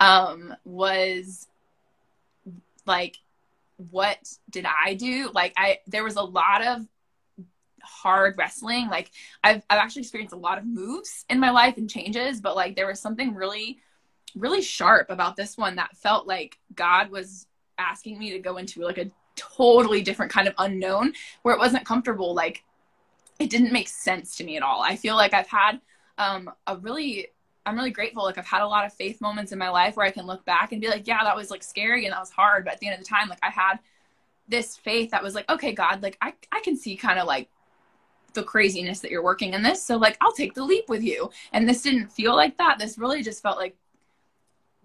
Um 0.00 0.54
was 0.64 1.48
like 2.86 3.18
what 3.90 4.18
did 4.50 4.66
I 4.66 4.94
do? 4.94 5.30
Like 5.34 5.54
I 5.56 5.78
there 5.86 6.04
was 6.04 6.16
a 6.16 6.22
lot 6.22 6.64
of 6.64 6.86
hard 7.82 8.36
wrestling. 8.38 8.88
Like 8.88 9.10
I've 9.42 9.62
I've 9.68 9.78
actually 9.78 10.02
experienced 10.02 10.34
a 10.34 10.38
lot 10.38 10.58
of 10.58 10.64
moves 10.64 11.24
in 11.28 11.40
my 11.40 11.50
life 11.50 11.76
and 11.76 11.90
changes, 11.90 12.40
but 12.40 12.56
like 12.56 12.76
there 12.76 12.86
was 12.86 13.00
something 13.00 13.34
really 13.34 13.78
really 14.34 14.62
sharp 14.62 15.10
about 15.10 15.36
this 15.36 15.58
one 15.58 15.76
that 15.76 15.96
felt 15.96 16.26
like 16.26 16.58
God 16.74 17.10
was 17.10 17.46
asking 17.78 18.18
me 18.18 18.30
to 18.32 18.38
go 18.38 18.56
into 18.56 18.82
like 18.82 18.98
a 18.98 19.10
totally 19.36 20.02
different 20.02 20.30
kind 20.30 20.46
of 20.46 20.54
unknown 20.58 21.12
where 21.42 21.54
it 21.54 21.58
wasn't 21.58 21.84
comfortable 21.84 22.34
like 22.34 22.64
it 23.38 23.50
didn't 23.50 23.72
make 23.72 23.88
sense 23.88 24.36
to 24.36 24.44
me 24.44 24.56
at 24.56 24.62
all. 24.62 24.82
I 24.82 24.96
feel 24.96 25.16
like 25.16 25.34
I've 25.34 25.48
had 25.48 25.80
um 26.18 26.50
a 26.66 26.76
really 26.76 27.28
I'm 27.64 27.76
really 27.76 27.90
grateful. 27.90 28.24
Like 28.24 28.38
I've 28.38 28.46
had 28.46 28.62
a 28.62 28.66
lot 28.66 28.84
of 28.84 28.92
faith 28.92 29.20
moments 29.20 29.52
in 29.52 29.58
my 29.58 29.68
life 29.68 29.96
where 29.96 30.06
I 30.06 30.10
can 30.10 30.26
look 30.26 30.44
back 30.44 30.72
and 30.72 30.80
be 30.80 30.88
like, 30.88 31.06
yeah, 31.06 31.22
that 31.24 31.36
was 31.36 31.50
like 31.50 31.62
scary 31.62 32.04
and 32.04 32.12
that 32.12 32.20
was 32.20 32.30
hard. 32.30 32.64
But 32.64 32.74
at 32.74 32.80
the 32.80 32.88
end 32.88 32.94
of 32.94 33.00
the 33.00 33.08
time, 33.08 33.28
like 33.28 33.38
I 33.42 33.50
had 33.50 33.78
this 34.48 34.76
faith 34.76 35.12
that 35.12 35.22
was 35.22 35.34
like, 35.34 35.48
okay, 35.48 35.72
God, 35.72 36.02
like 36.02 36.18
I, 36.20 36.34
I 36.50 36.60
can 36.60 36.76
see 36.76 36.96
kind 36.96 37.18
of 37.18 37.26
like 37.26 37.48
the 38.34 38.42
craziness 38.42 39.00
that 39.00 39.10
you're 39.10 39.22
working 39.22 39.54
in 39.54 39.62
this. 39.62 39.82
So 39.82 39.96
like 39.96 40.16
I'll 40.20 40.32
take 40.32 40.54
the 40.54 40.64
leap 40.64 40.88
with 40.88 41.02
you. 41.02 41.30
And 41.52 41.68
this 41.68 41.82
didn't 41.82 42.08
feel 42.08 42.34
like 42.34 42.58
that. 42.58 42.78
This 42.78 42.98
really 42.98 43.22
just 43.22 43.42
felt 43.42 43.58
like 43.58 43.76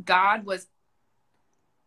God 0.05 0.45
was 0.45 0.67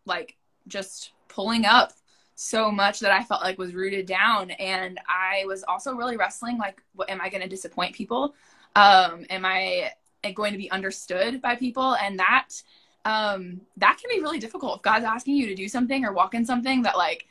like 0.04 0.36
just 0.68 1.12
pulling 1.28 1.64
up 1.64 1.92
so 2.34 2.70
much 2.70 3.00
that 3.00 3.12
I 3.12 3.22
felt 3.22 3.42
like 3.42 3.58
was 3.58 3.74
rooted 3.74 4.06
down. 4.06 4.50
And 4.52 4.98
I 5.08 5.44
was 5.46 5.62
also 5.64 5.94
really 5.94 6.16
wrestling 6.16 6.56
like, 6.56 6.82
what 6.94 7.10
am 7.10 7.20
I 7.20 7.28
going 7.28 7.42
to 7.42 7.48
disappoint 7.48 7.94
people? 7.94 8.34
Um, 8.74 9.26
am 9.28 9.44
I 9.44 9.92
going 10.34 10.52
to 10.52 10.58
be 10.58 10.70
understood 10.70 11.42
by 11.42 11.56
people? 11.56 11.96
And 11.96 12.18
that, 12.18 12.48
um, 13.04 13.60
that 13.76 13.98
can 14.00 14.08
be 14.14 14.22
really 14.22 14.38
difficult 14.38 14.76
if 14.76 14.82
God's 14.82 15.04
asking 15.04 15.36
you 15.36 15.46
to 15.48 15.54
do 15.54 15.68
something 15.68 16.04
or 16.04 16.12
walk 16.12 16.34
in 16.34 16.44
something 16.44 16.82
that 16.82 16.96
like 16.96 17.26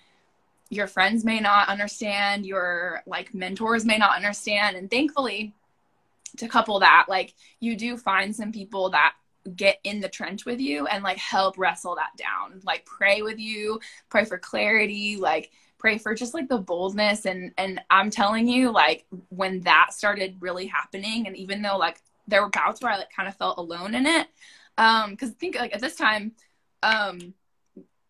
your 0.69 0.86
friends 0.86 1.25
may 1.25 1.39
not 1.39 1.69
understand, 1.69 2.45
your 2.45 3.01
like 3.07 3.33
mentors 3.33 3.86
may 3.86 3.98
not 3.98 4.15
understand. 4.15 4.77
And 4.77 4.91
thankfully, 4.91 5.53
to 6.38 6.48
couple 6.48 6.79
that, 6.81 7.05
like 7.09 7.33
you 7.59 7.75
do 7.75 7.98
find 7.98 8.36
some 8.36 8.51
people 8.51 8.91
that 8.91 9.13
get 9.55 9.79
in 9.83 9.99
the 9.99 10.09
trench 10.09 10.45
with 10.45 10.59
you 10.59 10.87
and 10.87 11.03
like 11.03 11.17
help 11.17 11.57
wrestle 11.57 11.95
that 11.95 12.11
down. 12.17 12.61
Like 12.63 12.85
pray 12.85 13.21
with 13.21 13.39
you 13.39 13.79
pray 14.09 14.25
for 14.25 14.37
clarity 14.37 15.17
like 15.17 15.51
pray 15.77 15.97
for 15.97 16.13
just 16.13 16.33
like 16.33 16.49
the 16.49 16.57
boldness. 16.57 17.25
And 17.25 17.53
and 17.57 17.81
i'm 17.89 18.09
telling 18.09 18.47
you 18.47 18.71
like 18.71 19.05
when 19.29 19.61
that 19.61 19.93
started 19.93 20.37
really 20.39 20.67
happening 20.67 21.27
and 21.27 21.35
even 21.37 21.61
though 21.61 21.77
like 21.77 22.01
there 22.27 22.41
were 22.41 22.49
bouts 22.49 22.81
where 22.81 22.91
i 22.91 22.97
like 22.97 23.11
kind 23.11 23.27
of 23.27 23.35
felt 23.35 23.57
alone 23.57 23.95
in 23.95 24.05
it 24.05 24.27
um 24.77 25.11
because 25.11 25.31
think 25.31 25.55
like 25.55 25.73
at 25.73 25.81
this 25.81 25.95
time 25.95 26.33
um 26.83 27.33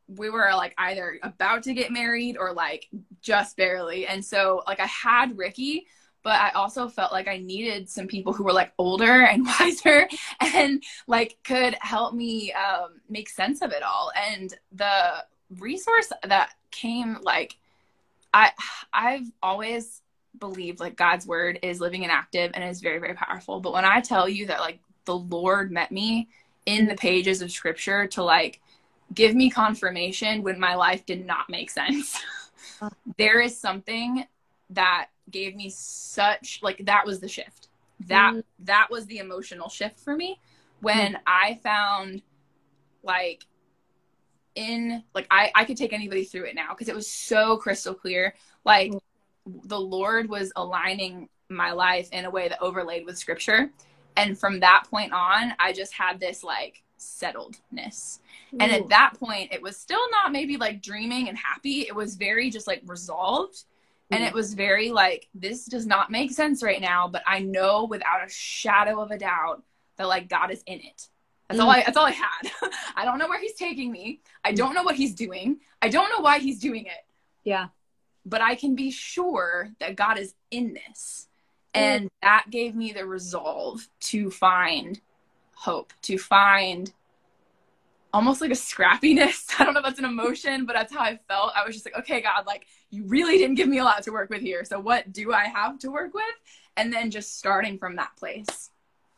we 0.07 0.29
were 0.29 0.49
like 0.55 0.73
either 0.77 1.19
about 1.21 1.63
to 1.63 1.73
get 1.73 1.91
married 1.91 2.35
or 2.35 2.51
like 2.51 2.87
just 3.21 3.55
barely. 3.57 4.07
And 4.07 4.23
so 4.23 4.63
like 4.65 4.79
i 4.79 4.87
had 4.87 5.37
ricky 5.37 5.87
but 6.29 6.39
I 6.39 6.51
also 6.51 6.87
felt 6.87 7.11
like 7.11 7.27
I 7.27 7.39
needed 7.39 7.89
some 7.89 8.05
people 8.05 8.33
who 8.33 8.43
were 8.43 8.53
like 8.53 8.71
older 8.77 9.23
and 9.31 9.47
wiser 9.47 10.07
and 10.39 10.83
like 11.07 11.39
could 11.43 11.75
help 11.81 12.13
me 12.13 12.53
um, 12.53 13.01
make 13.09 13.29
sense 13.29 13.63
of 13.63 13.71
it 13.71 13.81
all. 13.81 14.11
And 14.15 14.53
the 14.71 15.25
resource 15.57 16.13
that 16.23 16.51
came 16.69 17.17
like 17.23 17.57
I 18.31 18.51
I've 18.93 19.25
always 19.41 20.03
believed 20.39 20.79
like 20.79 20.95
God's 20.95 21.25
word 21.25 21.57
is 21.63 21.81
living 21.81 22.03
and 22.03 22.11
active 22.11 22.51
and 22.53 22.63
is 22.63 22.79
very 22.79 22.99
very 22.99 23.15
powerful. 23.15 23.59
But 23.59 23.73
when 23.73 23.85
I 23.85 23.99
tell 23.99 24.29
you 24.29 24.45
that 24.45 24.59
like 24.59 24.77
the 25.05 25.17
Lord 25.17 25.71
met 25.71 25.91
me 25.91 26.29
in 26.67 26.85
the 26.85 26.95
pages 26.95 27.41
of 27.41 27.49
scripture 27.49 28.05
to 28.09 28.23
like 28.23 28.61
give 29.15 29.33
me 29.33 29.49
confirmation 29.49 30.43
when 30.43 30.59
my 30.59 30.75
life 30.75 31.07
did 31.07 31.25
not 31.25 31.49
make 31.49 31.71
sense. 31.71 32.21
there 33.17 33.41
is 33.41 33.57
something 33.57 34.25
that 34.69 35.07
gave 35.31 35.55
me 35.55 35.69
such 35.69 36.59
like 36.61 36.85
that 36.85 37.05
was 37.05 37.19
the 37.19 37.27
shift 37.27 37.69
that 38.07 38.33
mm. 38.33 38.43
that 38.59 38.87
was 38.89 39.05
the 39.07 39.17
emotional 39.17 39.69
shift 39.69 39.99
for 39.99 40.15
me 40.15 40.39
when 40.81 41.13
mm. 41.13 41.19
i 41.27 41.59
found 41.63 42.21
like 43.03 43.45
in 44.55 45.03
like 45.13 45.27
i 45.31 45.51
i 45.55 45.63
could 45.63 45.77
take 45.77 45.93
anybody 45.93 46.23
through 46.23 46.43
it 46.43 46.55
now 46.55 46.69
because 46.69 46.89
it 46.89 46.95
was 46.95 47.09
so 47.09 47.57
crystal 47.57 47.93
clear 47.93 48.33
like 48.65 48.91
mm. 48.91 48.99
the 49.65 49.79
lord 49.79 50.29
was 50.29 50.51
aligning 50.55 51.27
my 51.49 51.71
life 51.71 52.09
in 52.11 52.25
a 52.25 52.29
way 52.29 52.47
that 52.47 52.61
overlaid 52.61 53.05
with 53.05 53.17
scripture 53.17 53.71
and 54.17 54.37
from 54.37 54.59
that 54.59 54.85
point 54.89 55.11
on 55.11 55.53
i 55.59 55.73
just 55.73 55.93
had 55.93 56.19
this 56.19 56.43
like 56.43 56.83
settledness 56.99 58.19
Ooh. 58.53 58.57
and 58.59 58.71
at 58.71 58.89
that 58.89 59.13
point 59.17 59.51
it 59.53 59.61
was 59.61 59.77
still 59.77 60.09
not 60.11 60.31
maybe 60.31 60.57
like 60.57 60.81
dreaming 60.81 61.29
and 61.29 61.37
happy 61.37 61.81
it 61.81 61.95
was 61.95 62.15
very 62.15 62.49
just 62.49 62.67
like 62.67 62.81
resolved 62.85 63.63
and 64.11 64.23
it 64.23 64.33
was 64.33 64.53
very 64.53 64.91
like, 64.91 65.27
this 65.35 65.65
does 65.65 65.85
not 65.85 66.11
make 66.11 66.31
sense 66.31 66.63
right 66.63 66.81
now, 66.81 67.07
but 67.07 67.21
I 67.27 67.39
know 67.39 67.85
without 67.85 68.25
a 68.25 68.29
shadow 68.29 69.01
of 69.01 69.11
a 69.11 69.17
doubt 69.17 69.63
that 69.97 70.07
like 70.07 70.27
God 70.27 70.51
is 70.51 70.63
in 70.65 70.79
it. 70.79 71.07
That's 71.47 71.59
mm. 71.59 71.63
all 71.63 71.69
I 71.69 71.83
that's 71.83 71.97
all 71.97 72.05
I 72.05 72.11
had. 72.11 72.51
I 72.95 73.05
don't 73.05 73.19
know 73.19 73.27
where 73.27 73.39
he's 73.39 73.55
taking 73.55 73.91
me. 73.91 74.21
I 74.43 74.51
don't 74.51 74.73
know 74.73 74.83
what 74.83 74.95
he's 74.95 75.13
doing. 75.13 75.59
I 75.81 75.89
don't 75.89 76.09
know 76.09 76.21
why 76.21 76.39
he's 76.39 76.59
doing 76.59 76.85
it. 76.85 77.05
Yeah. 77.43 77.67
But 78.25 78.41
I 78.41 78.55
can 78.55 78.75
be 78.75 78.91
sure 78.91 79.69
that 79.79 79.95
God 79.95 80.17
is 80.17 80.33
in 80.51 80.73
this. 80.73 81.27
Mm. 81.75 81.79
And 81.79 82.11
that 82.21 82.45
gave 82.49 82.75
me 82.75 82.91
the 82.91 83.05
resolve 83.05 83.87
to 84.01 84.31
find 84.31 84.99
hope, 85.53 85.93
to 86.03 86.17
find 86.17 86.91
almost 88.13 88.41
like 88.41 88.51
a 88.51 88.55
scrappiness. 88.55 89.45
I 89.59 89.65
don't 89.65 89.73
know 89.73 89.79
if 89.79 89.85
that's 89.85 89.99
an 89.99 90.05
emotion, 90.05 90.65
but 90.65 90.75
that's 90.75 90.93
how 90.93 91.01
I 91.01 91.19
felt. 91.27 91.51
I 91.55 91.65
was 91.65 91.75
just 91.75 91.85
like, 91.85 91.97
okay, 91.99 92.21
God, 92.21 92.45
like 92.45 92.65
you 92.89 93.05
really 93.05 93.37
didn't 93.37 93.55
give 93.55 93.67
me 93.67 93.79
a 93.79 93.83
lot 93.83 94.03
to 94.03 94.11
work 94.11 94.29
with 94.29 94.41
here. 94.41 94.63
So 94.65 94.79
what 94.79 95.11
do 95.11 95.33
I 95.33 95.45
have 95.45 95.79
to 95.79 95.91
work 95.91 96.13
with? 96.13 96.23
And 96.77 96.91
then 96.91 97.11
just 97.11 97.37
starting 97.37 97.77
from 97.77 97.95
that 97.97 98.15
place. 98.17 98.71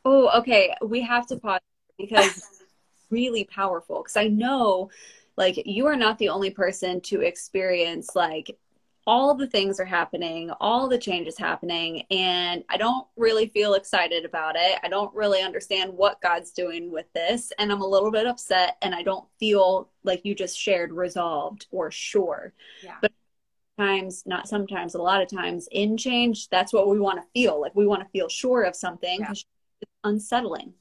Oh, 0.04 0.30
okay. 0.40 0.74
We 0.82 1.02
have 1.02 1.28
to 1.28 1.38
pause 1.38 1.62
because 1.98 2.44
really 3.10 3.44
powerful. 3.44 4.02
Because 4.02 4.18
I 4.18 4.28
know 4.28 4.90
like 5.38 5.66
you 5.66 5.86
are 5.88 5.96
not 5.96 6.18
the 6.18 6.30
only 6.30 6.50
person 6.50 7.02
to 7.02 7.22
experience 7.22 8.16
like 8.16 8.58
all 9.08 9.34
the 9.34 9.48
things 9.48 9.80
are 9.80 9.86
happening, 9.86 10.52
all 10.60 10.88
the 10.88 10.98
changes 10.98 11.38
happening, 11.38 12.04
and 12.12 12.64
I 12.70 12.78
don't 12.78 13.08
really 13.16 13.48
feel 13.48 13.74
excited 13.74 14.26
about 14.26 14.56
it. 14.56 14.80
I 14.84 14.90
don't 14.90 15.14
really 15.16 15.42
understand 15.42 15.94
what 15.94 16.22
God's 16.22 16.52
doing 16.52 16.92
with 16.92 17.12
this, 17.14 17.52
and 17.58 17.72
I'm 17.72 17.82
a 17.82 17.88
little 17.88 18.12
bit 18.12 18.28
upset, 18.28 18.78
and 18.82 18.94
I 18.94 19.02
don't 19.02 19.26
feel 19.40 19.90
like 20.04 20.22
you 20.24 20.36
just 20.36 20.58
shared 20.58 20.92
resolved 20.92 21.68
or 21.72 21.90
sure. 21.92 22.54
Yeah. 22.84 22.98
But 23.02 23.12
times, 23.78 24.24
not 24.26 24.48
sometimes, 24.48 24.96
a 24.96 25.02
lot 25.02 25.22
of 25.22 25.30
times 25.30 25.68
in 25.72 25.98
change, 25.98 26.50
that's 26.50 26.74
what 26.74 26.88
we 26.88 27.00
want 27.00 27.20
to 27.20 27.28
feel. 27.34 27.60
Like 27.60 27.76
we 27.76 27.88
want 27.88 28.04
to 28.04 28.10
feel 28.10 28.30
sure 28.30 28.64
of 28.64 28.76
something 28.76 29.20
yeah. 29.20 29.32
it's 29.32 29.46
unsettling. 30.04 30.74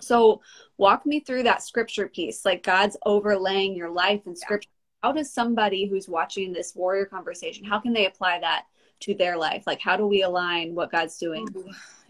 So 0.00 0.40
walk 0.76 1.06
me 1.06 1.20
through 1.20 1.44
that 1.44 1.62
scripture 1.62 2.08
piece, 2.08 2.44
like 2.44 2.62
God's 2.62 2.96
overlaying 3.04 3.74
your 3.76 3.90
life 3.90 4.22
in 4.26 4.34
scripture. 4.34 4.70
How 5.02 5.12
does 5.12 5.32
somebody 5.32 5.86
who's 5.86 6.08
watching 6.08 6.52
this 6.52 6.74
warrior 6.74 7.06
conversation 7.06 7.64
how 7.64 7.80
can 7.80 7.92
they 7.92 8.06
apply 8.06 8.40
that 8.40 8.66
to 9.00 9.14
their 9.14 9.36
life? 9.36 9.64
Like 9.66 9.80
how 9.80 9.96
do 9.96 10.06
we 10.06 10.22
align 10.22 10.74
what 10.74 10.92
god's 10.92 11.18
doing? 11.18 11.46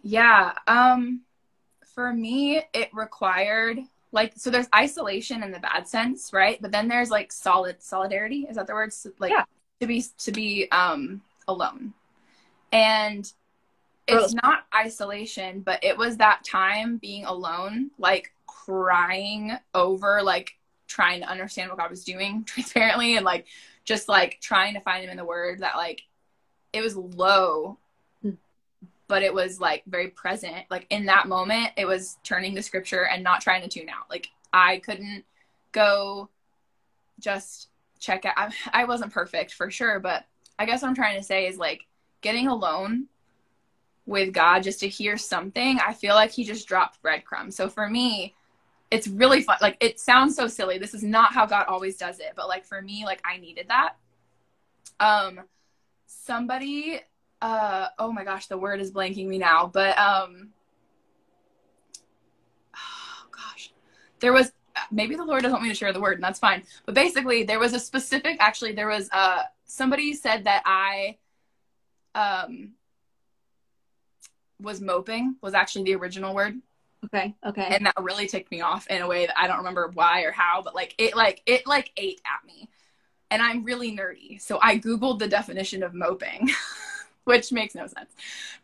Yeah 0.03 0.53
um 0.67 1.23
for 1.95 2.13
me 2.13 2.63
it 2.73 2.89
required 2.93 3.79
like 4.13 4.33
so 4.37 4.51
there's 4.51 4.69
isolation 4.75 5.43
in 5.43 5.53
the 5.53 5.61
bad 5.61 5.87
sense 5.87 6.33
right? 6.33 6.61
But 6.61 6.73
then 6.73 6.89
there's 6.89 7.11
like 7.11 7.33
solid 7.33 7.83
solidarity 7.83 8.47
is 8.49 8.57
that 8.57 8.67
the 8.67 8.75
word? 8.75 8.93
Like 9.19 9.31
yeah. 9.31 9.45
to 9.81 9.87
be 9.87 10.05
to 10.19 10.33
be 10.33 10.69
um 10.71 11.23
alone. 11.49 11.95
And 12.73 13.31
it's 14.07 14.35
not 14.35 14.65
isolation 14.75 15.61
but 15.61 15.83
it 15.85 15.97
was 15.97 16.17
that 16.17 16.43
time 16.45 16.97
being 16.97 17.25
alone 17.25 17.91
like 17.99 18.33
crying 18.47 19.53
over 19.75 20.21
like 20.23 20.57
trying 20.91 21.21
to 21.21 21.29
understand 21.29 21.71
what 21.71 21.79
God 21.79 21.91
was 21.91 22.05
doing 22.05 22.45
transparently 22.47 23.17
and 23.17 23.25
like 23.25 23.47
just 23.85 24.09
like 24.09 24.39
trying 24.41 24.75
to 24.75 24.81
find 24.81 25.05
him 25.05 25.11
in 25.11 25.17
the 25.17 25.25
word 25.25 25.61
that 25.61 25.77
like 25.77 26.03
it 26.73 26.83
was 26.83 26.97
low 26.97 27.79
hmm. 28.23 28.33
but 29.09 29.23
it 29.23 29.33
was 29.33 29.61
like 29.61 29.83
very 29.87 30.09
present. 30.09 30.67
Like 30.69 30.87
in 30.91 31.07
that 31.07 31.29
moment 31.29 31.71
it 31.77 31.87
was 31.87 32.19
turning 32.25 32.55
to 32.57 32.63
scripture 32.63 33.07
and 33.07 33.23
not 33.23 33.41
trying 33.41 33.63
to 33.63 33.69
tune 33.69 33.89
out. 33.89 34.11
Like 34.11 34.29
i 34.53 34.79
couldn't 34.79 35.25
go 35.73 36.29
just 37.21 37.69
check 38.01 38.25
out 38.25 38.35
I, 38.37 38.51
I 38.73 38.85
wasn't 38.85 39.13
perfect 39.13 39.55
for 39.55 39.71
sure 39.71 40.01
but 40.01 40.25
i 40.59 40.67
guess 40.67 40.83
what 40.83 40.89
i'm 40.89 40.95
trying 40.95 41.19
to 41.19 41.23
say 41.23 41.47
is 41.47 41.57
like 41.57 41.83
getting 42.23 42.49
alone 42.49 43.07
with 44.07 44.33
god 44.33 44.65
just 44.65 44.81
to 44.81 44.89
hear 44.89 45.17
something 45.17 45.79
i 45.87 45.93
feel 45.93 46.17
like 46.17 46.33
he 46.33 46.43
just 46.43 46.67
dropped 46.67 47.01
breadcrumbs. 47.03 47.55
So 47.55 47.69
for 47.69 47.89
me 47.89 48.35
it's 48.91 49.07
really 49.07 49.43
fun. 49.43 49.57
Like 49.61 49.77
it 49.81 50.01
sounds 50.01 50.35
so 50.35 50.47
silly. 50.49 50.79
This 50.79 50.95
is 50.95 51.03
not 51.03 51.33
how 51.33 51.47
God 51.47 51.67
always 51.69 51.97
does 51.97 52.19
it, 52.19 52.33
but 52.37 52.49
like 52.49 52.65
for 52.65 52.83
me, 52.83 53.05
like 53.05 53.21
I 53.25 53.39
needed 53.39 53.69
that. 53.69 53.95
Um, 54.99 55.41
somebody, 56.07 57.01
uh, 57.41 57.89
oh 57.99 58.13
my 58.13 58.25
gosh, 58.25 58.47
the 58.47 58.59
word 58.59 58.81
is 58.81 58.91
blanking 58.91 59.27
me 59.27 59.39
now, 59.39 59.71
but 59.73 59.97
um, 59.99 60.51
oh 62.75 63.27
gosh, 63.31 63.73
there 64.19 64.33
was 64.33 64.53
maybe 64.91 65.15
the 65.15 65.25
Lord 65.25 65.43
doesn't 65.43 65.55
want 65.55 65.63
me 65.63 65.71
to 65.71 65.75
share 65.75 65.93
the 65.93 66.01
word, 66.01 66.15
and 66.15 66.25
that's 66.25 66.39
fine. 66.39 66.63
But 66.85 66.95
basically, 66.95 67.45
there 67.45 67.59
was 67.59 67.73
a 67.73 67.81
specific. 67.81 68.37
Actually, 68.41 68.73
there 68.73 68.89
was 68.89 69.09
uh 69.13 69.43
somebody 69.65 70.15
said 70.15 70.45
that 70.45 70.63
I, 70.67 71.17
um, 72.15 72.73
was 74.61 74.81
moping 74.81 75.37
was 75.41 75.55
actually 75.55 75.85
the 75.85 75.95
original 75.95 76.35
word. 76.35 76.61
Okay. 77.07 77.35
Okay. 77.47 77.67
And 77.71 77.87
that 77.87 77.95
really 77.99 78.27
ticked 78.27 78.51
me 78.51 78.61
off 78.61 78.87
in 78.89 79.03
a 79.03 79.07
way 79.07 79.27
that 79.27 79.39
I 79.39 79.47
don't 79.47 79.59
remember 79.59 79.91
why 79.95 80.23
or 80.23 80.33
how, 80.33 80.63
but 80.63 80.75
like 80.75 80.95
it 80.99 81.17
like 81.17 81.43
it 81.47 81.67
like 81.67 81.93
ate 81.97 82.21
at 82.27 82.47
me. 82.47 82.69
And 83.31 83.41
I'm 83.41 83.65
really 83.65 83.97
nerdy. 83.97 84.41
So 84.41 84.59
I 84.61 84.79
Googled 84.79 85.19
the 85.19 85.29
definition 85.29 85.83
of 85.83 85.95
moping. 85.95 86.51
which 87.25 87.53
makes 87.53 87.75
no 87.75 87.87
sense. 87.87 88.11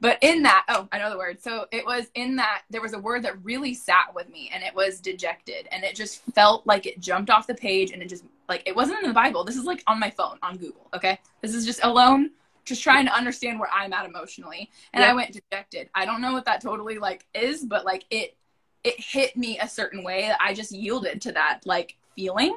But 0.00 0.18
in 0.22 0.42
that, 0.42 0.64
oh, 0.68 0.88
I 0.90 0.98
know 0.98 1.10
the 1.10 1.18
word. 1.18 1.40
So 1.40 1.66
it 1.70 1.84
was 1.86 2.06
in 2.14 2.36
that 2.36 2.62
there 2.70 2.80
was 2.80 2.94
a 2.94 2.98
word 2.98 3.22
that 3.22 3.42
really 3.44 3.74
sat 3.74 4.14
with 4.14 4.28
me 4.28 4.50
and 4.52 4.62
it 4.64 4.74
was 4.74 5.00
dejected. 5.00 5.68
And 5.70 5.84
it 5.84 5.94
just 5.94 6.22
felt 6.34 6.66
like 6.66 6.86
it 6.86 7.00
jumped 7.00 7.30
off 7.30 7.46
the 7.46 7.54
page 7.54 7.92
and 7.92 8.02
it 8.02 8.08
just 8.08 8.24
like 8.48 8.62
it 8.66 8.74
wasn't 8.74 8.98
in 9.00 9.08
the 9.08 9.14
Bible. 9.14 9.44
This 9.44 9.56
is 9.56 9.64
like 9.64 9.82
on 9.86 10.00
my 10.00 10.10
phone 10.10 10.38
on 10.42 10.56
Google. 10.56 10.88
Okay. 10.94 11.18
This 11.42 11.54
is 11.54 11.64
just 11.64 11.80
alone, 11.82 12.30
just 12.66 12.82
trying 12.82 13.06
to 13.06 13.14
understand 13.14 13.58
where 13.58 13.70
I'm 13.72 13.92
at 13.92 14.04
emotionally. 14.04 14.70
And 14.92 15.02
I 15.02 15.14
went 15.14 15.32
dejected. 15.32 15.88
I 15.94 16.04
don't 16.04 16.20
know 16.20 16.32
what 16.32 16.44
that 16.44 16.60
totally 16.60 16.98
like 16.98 17.24
is, 17.32 17.64
but 17.64 17.84
like 17.84 18.04
it 18.10 18.36
it 18.84 19.00
hit 19.00 19.36
me 19.36 19.58
a 19.58 19.68
certain 19.68 20.04
way 20.04 20.22
that 20.22 20.38
I 20.40 20.52
just 20.52 20.72
yielded 20.72 21.22
to 21.22 21.32
that 21.32 21.60
like 21.64 21.96
feeling. 22.14 22.56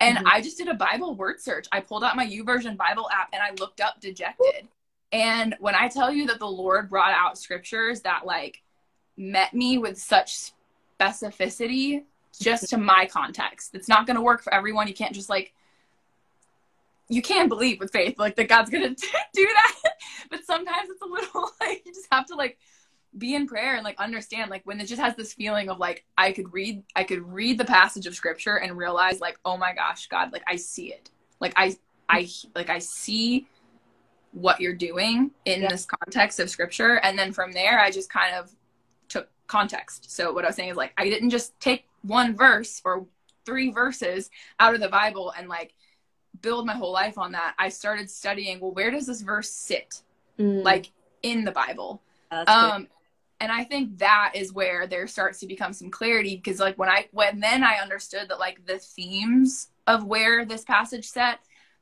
And 0.00 0.18
mm-hmm. 0.18 0.26
I 0.26 0.40
just 0.40 0.58
did 0.58 0.68
a 0.68 0.74
Bible 0.74 1.14
word 1.14 1.40
search. 1.40 1.66
I 1.72 1.80
pulled 1.80 2.02
out 2.02 2.16
my 2.16 2.26
YouVersion 2.26 2.76
Bible 2.76 3.08
app 3.12 3.28
and 3.32 3.42
I 3.42 3.52
looked 3.60 3.80
up 3.80 4.00
dejected. 4.00 4.68
And 5.12 5.54
when 5.60 5.74
I 5.74 5.88
tell 5.88 6.12
you 6.12 6.26
that 6.26 6.38
the 6.38 6.46
Lord 6.46 6.88
brought 6.88 7.12
out 7.12 7.38
scriptures 7.38 8.00
that 8.02 8.26
like 8.26 8.62
met 9.16 9.52
me 9.52 9.78
with 9.78 9.98
such 9.98 10.52
specificity 10.98 12.04
just 12.38 12.68
to 12.70 12.78
my 12.78 13.06
context, 13.06 13.74
it's 13.74 13.88
not 13.88 14.06
going 14.06 14.16
to 14.16 14.22
work 14.22 14.42
for 14.42 14.52
everyone. 14.54 14.88
You 14.88 14.94
can't 14.94 15.14
just 15.14 15.28
like, 15.28 15.52
you 17.10 17.22
can 17.22 17.48
believe 17.48 17.80
with 17.80 17.92
faith, 17.92 18.18
like 18.18 18.36
that 18.36 18.48
God's 18.48 18.70
going 18.70 18.82
to 18.94 19.06
do 19.34 19.46
that. 19.46 19.92
but 20.30 20.44
sometimes 20.44 20.88
it's 20.88 21.02
a 21.02 21.06
little 21.06 21.50
like, 21.60 21.82
you 21.84 21.92
just 21.92 22.08
have 22.10 22.26
to 22.26 22.34
like 22.34 22.58
be 23.18 23.34
in 23.34 23.46
prayer 23.46 23.74
and 23.74 23.84
like 23.84 23.98
understand 23.98 24.50
like 24.50 24.64
when 24.64 24.80
it 24.80 24.86
just 24.86 25.02
has 25.02 25.16
this 25.16 25.34
feeling 25.34 25.68
of 25.68 25.78
like 25.78 26.04
I 26.16 26.30
could 26.30 26.52
read 26.52 26.84
I 26.94 27.02
could 27.02 27.22
read 27.22 27.58
the 27.58 27.64
passage 27.64 28.06
of 28.06 28.14
scripture 28.14 28.58
and 28.58 28.78
realize 28.78 29.20
like 29.20 29.36
oh 29.44 29.56
my 29.56 29.74
gosh 29.74 30.06
God 30.06 30.32
like 30.32 30.44
I 30.46 30.54
see 30.54 30.92
it 30.92 31.10
like 31.40 31.52
I 31.56 31.74
I 32.08 32.28
like 32.54 32.70
I 32.70 32.78
see 32.78 33.48
what 34.32 34.60
you're 34.60 34.74
doing 34.74 35.30
in 35.44 35.62
yeah. 35.62 35.68
this 35.68 35.86
context 35.86 36.40
of 36.40 36.50
scripture. 36.50 37.00
And 37.02 37.18
then 37.18 37.32
from 37.32 37.52
there, 37.52 37.80
I 37.80 37.90
just 37.90 38.10
kind 38.10 38.34
of 38.34 38.50
took 39.08 39.28
context. 39.46 40.10
So 40.10 40.32
what 40.32 40.44
I 40.44 40.48
was 40.48 40.56
saying 40.56 40.70
is 40.70 40.76
like, 40.76 40.92
I 40.96 41.08
didn't 41.08 41.30
just 41.30 41.58
take 41.60 41.86
one 42.02 42.36
verse 42.36 42.80
or 42.84 43.06
three 43.44 43.70
verses 43.70 44.30
out 44.58 44.74
of 44.74 44.80
the 44.80 44.88
Bible 44.88 45.32
and 45.36 45.48
like 45.48 45.74
build 46.42 46.66
my 46.66 46.74
whole 46.74 46.92
life 46.92 47.18
on 47.18 47.32
that. 47.32 47.54
I 47.58 47.68
started 47.68 48.10
studying, 48.10 48.60
well, 48.60 48.72
where 48.72 48.90
does 48.90 49.06
this 49.06 49.20
verse 49.20 49.50
sit? 49.50 50.02
Mm. 50.38 50.62
Like 50.62 50.90
in 51.22 51.44
the 51.44 51.52
Bible. 51.52 52.02
um, 52.30 52.88
and 53.40 53.50
I 53.50 53.64
think 53.64 53.98
that 53.98 54.32
is 54.34 54.52
where 54.52 54.86
there 54.86 55.06
starts 55.06 55.40
to 55.40 55.46
become 55.46 55.72
some 55.72 55.90
clarity 55.90 56.36
because 56.36 56.60
like 56.60 56.78
when 56.78 56.88
I 56.88 57.08
when 57.12 57.40
then 57.40 57.64
I 57.64 57.76
understood 57.76 58.28
that 58.28 58.38
like 58.38 58.66
the 58.66 58.78
themes 58.78 59.68
of 59.86 60.04
where 60.04 60.44
this 60.44 60.62
passage 60.62 61.06
set 61.06 61.40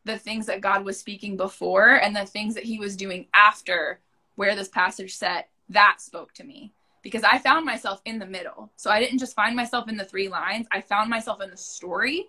the 0.08 0.18
things 0.18 0.46
that 0.46 0.60
God 0.60 0.84
was 0.84 0.98
speaking 0.98 1.36
before 1.36 1.90
and 1.90 2.16
the 2.16 2.26
things 2.26 2.54
that 2.54 2.64
he 2.64 2.78
was 2.78 2.96
doing 2.96 3.26
after 3.34 4.00
where 4.34 4.56
this 4.56 4.68
passage 4.68 5.14
set, 5.14 5.50
that 5.68 6.00
spoke 6.00 6.32
to 6.34 6.44
me 6.44 6.72
because 7.02 7.22
I 7.22 7.38
found 7.38 7.66
myself 7.66 8.00
in 8.04 8.18
the 8.18 8.26
middle. 8.26 8.70
So 8.76 8.90
I 8.90 9.00
didn't 9.00 9.18
just 9.18 9.36
find 9.36 9.54
myself 9.54 9.88
in 9.88 9.96
the 9.96 10.04
three 10.04 10.28
lines, 10.28 10.66
I 10.72 10.80
found 10.80 11.10
myself 11.10 11.40
in 11.42 11.50
the 11.50 11.56
story. 11.56 12.28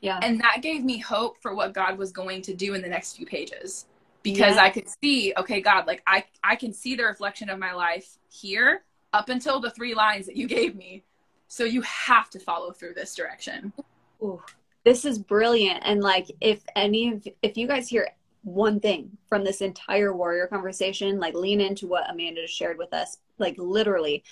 Yeah. 0.00 0.20
And 0.22 0.40
that 0.40 0.58
gave 0.62 0.84
me 0.84 0.98
hope 0.98 1.40
for 1.40 1.54
what 1.54 1.72
God 1.72 1.98
was 1.98 2.12
going 2.12 2.42
to 2.42 2.54
do 2.54 2.74
in 2.74 2.82
the 2.82 2.88
next 2.88 3.16
few 3.16 3.26
pages 3.26 3.86
because 4.22 4.56
yeah. 4.56 4.62
I 4.62 4.70
could 4.70 4.88
see, 5.02 5.32
okay, 5.36 5.60
God, 5.60 5.86
like 5.86 6.02
I 6.06 6.24
I 6.42 6.56
can 6.56 6.72
see 6.72 6.94
the 6.96 7.04
reflection 7.04 7.48
of 7.48 7.58
my 7.58 7.72
life 7.72 8.18
here 8.28 8.84
up 9.12 9.28
until 9.28 9.60
the 9.60 9.70
three 9.70 9.94
lines 9.94 10.26
that 10.26 10.36
you 10.36 10.46
gave 10.46 10.76
me. 10.76 11.04
So 11.48 11.64
you 11.64 11.82
have 11.82 12.28
to 12.30 12.40
follow 12.40 12.72
through 12.72 12.94
this 12.94 13.14
direction. 13.14 13.72
Ooh, 14.22 14.42
this 14.86 15.04
is 15.04 15.18
brilliant 15.18 15.82
and 15.84 16.00
like 16.00 16.30
if 16.40 16.64
any 16.76 17.12
of 17.12 17.26
if 17.42 17.56
you 17.56 17.66
guys 17.66 17.88
hear 17.88 18.08
one 18.44 18.78
thing 18.78 19.10
from 19.28 19.42
this 19.42 19.60
entire 19.60 20.14
warrior 20.14 20.46
conversation 20.46 21.18
like 21.18 21.34
lean 21.34 21.60
into 21.60 21.88
what 21.88 22.08
amanda 22.08 22.42
just 22.42 22.54
shared 22.54 22.78
with 22.78 22.94
us 22.94 23.18
like 23.38 23.56
literally 23.58 24.22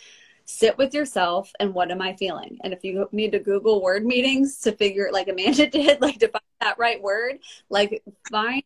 sit 0.45 0.77
with 0.79 0.95
yourself 0.95 1.53
and 1.61 1.75
what 1.75 1.91
am 1.91 2.03
i 2.03 2.15
feeling? 2.15 2.59
And 2.63 2.73
if 2.73 2.85
you 2.85 3.09
need 3.13 3.33
to 3.33 3.39
google 3.39 3.83
word 3.83 4.05
meetings 4.05 4.59
to 4.61 4.73
figure 4.73 5.11
like 5.13 5.29
amanda 5.29 5.67
did 5.71 6.01
like 6.01 6.19
to 6.21 6.29
find 6.29 6.43
that 6.61 6.79
right 6.79 7.01
word 7.01 7.39
like 7.71 8.03
find 8.31 8.63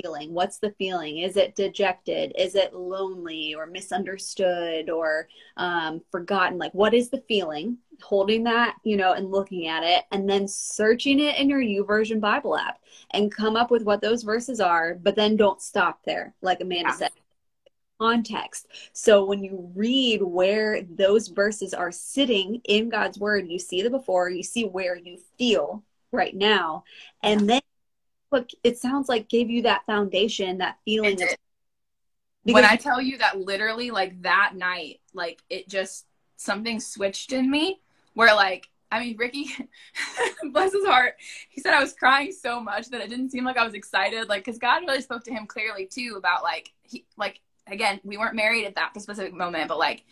feeling. 0.00 0.32
What's 0.32 0.58
the 0.58 0.70
feeling? 0.78 1.18
Is 1.18 1.36
it 1.36 1.56
dejected? 1.56 2.32
Is 2.38 2.54
it 2.54 2.74
lonely 2.74 3.54
or 3.54 3.66
misunderstood 3.66 4.90
or 4.90 5.28
um, 5.56 6.00
forgotten? 6.10 6.58
Like 6.58 6.72
what 6.72 6.94
is 6.94 7.10
the 7.10 7.22
feeling? 7.28 7.78
Holding 8.00 8.44
that 8.44 8.76
you 8.84 8.96
know 8.96 9.14
and 9.14 9.30
looking 9.30 9.66
at 9.66 9.82
it 9.82 10.04
and 10.12 10.30
then 10.30 10.46
searching 10.46 11.18
it 11.18 11.36
in 11.36 11.50
your 11.50 11.60
YouVersion 11.60 12.20
bible 12.20 12.56
app 12.56 12.78
and 13.10 13.34
come 13.34 13.56
up 13.56 13.72
with 13.72 13.82
what 13.82 14.00
those 14.00 14.22
verses 14.22 14.60
are 14.60 14.94
but 14.94 15.16
then 15.16 15.36
don't 15.36 15.60
stop 15.60 16.04
there 16.04 16.32
like 16.40 16.60
amanda 16.60 16.90
yeah. 16.90 16.94
said 16.94 17.10
context 18.00 18.68
so 18.92 19.24
when 19.24 19.42
you 19.42 19.70
read 19.74 20.22
where 20.22 20.82
those 20.82 21.28
verses 21.28 21.74
are 21.74 21.90
sitting 21.90 22.60
in 22.68 22.88
god's 22.88 23.18
word 23.18 23.48
you 23.48 23.58
see 23.58 23.82
the 23.82 23.90
before 23.90 24.30
you 24.30 24.42
see 24.42 24.64
where 24.64 24.96
you 24.96 25.18
feel 25.36 25.82
right 26.12 26.36
now 26.36 26.84
and 27.22 27.48
then 27.48 27.60
look, 28.30 28.48
it 28.62 28.78
sounds 28.78 29.08
like 29.08 29.28
gave 29.28 29.50
you 29.50 29.62
that 29.62 29.86
foundation, 29.86 30.58
that 30.58 30.78
feeling. 30.84 31.22
Of, 31.22 31.28
when 32.44 32.64
I 32.64 32.76
tell 32.76 33.00
you 33.00 33.18
that 33.18 33.38
literally, 33.40 33.90
like 33.90 34.20
that 34.22 34.52
night, 34.54 35.00
like 35.14 35.42
it 35.50 35.68
just 35.68 36.06
something 36.36 36.80
switched 36.80 37.32
in 37.32 37.50
me 37.50 37.80
where 38.14 38.34
like 38.34 38.68
I 38.90 39.00
mean, 39.00 39.16
Ricky, 39.18 39.50
bless 40.52 40.72
his 40.72 40.86
heart, 40.86 41.16
he 41.50 41.60
said 41.60 41.74
I 41.74 41.80
was 41.80 41.92
crying 41.92 42.32
so 42.32 42.58
much 42.58 42.88
that 42.88 43.02
it 43.02 43.10
didn't 43.10 43.30
seem 43.30 43.44
like 43.44 43.58
I 43.58 43.64
was 43.64 43.74
excited. 43.74 44.28
Like, 44.28 44.44
because 44.44 44.58
God 44.58 44.82
really 44.86 45.02
spoke 45.02 45.24
to 45.24 45.30
him 45.30 45.46
clearly 45.46 45.86
too 45.86 46.14
about 46.16 46.42
like 46.42 46.72
he 46.82 47.04
like 47.16 47.40
again 47.70 48.00
we 48.04 48.16
weren't 48.16 48.34
married 48.34 48.64
at 48.66 48.74
that 48.76 49.00
specific 49.00 49.34
moment, 49.34 49.68
but 49.68 49.78
like 49.78 50.04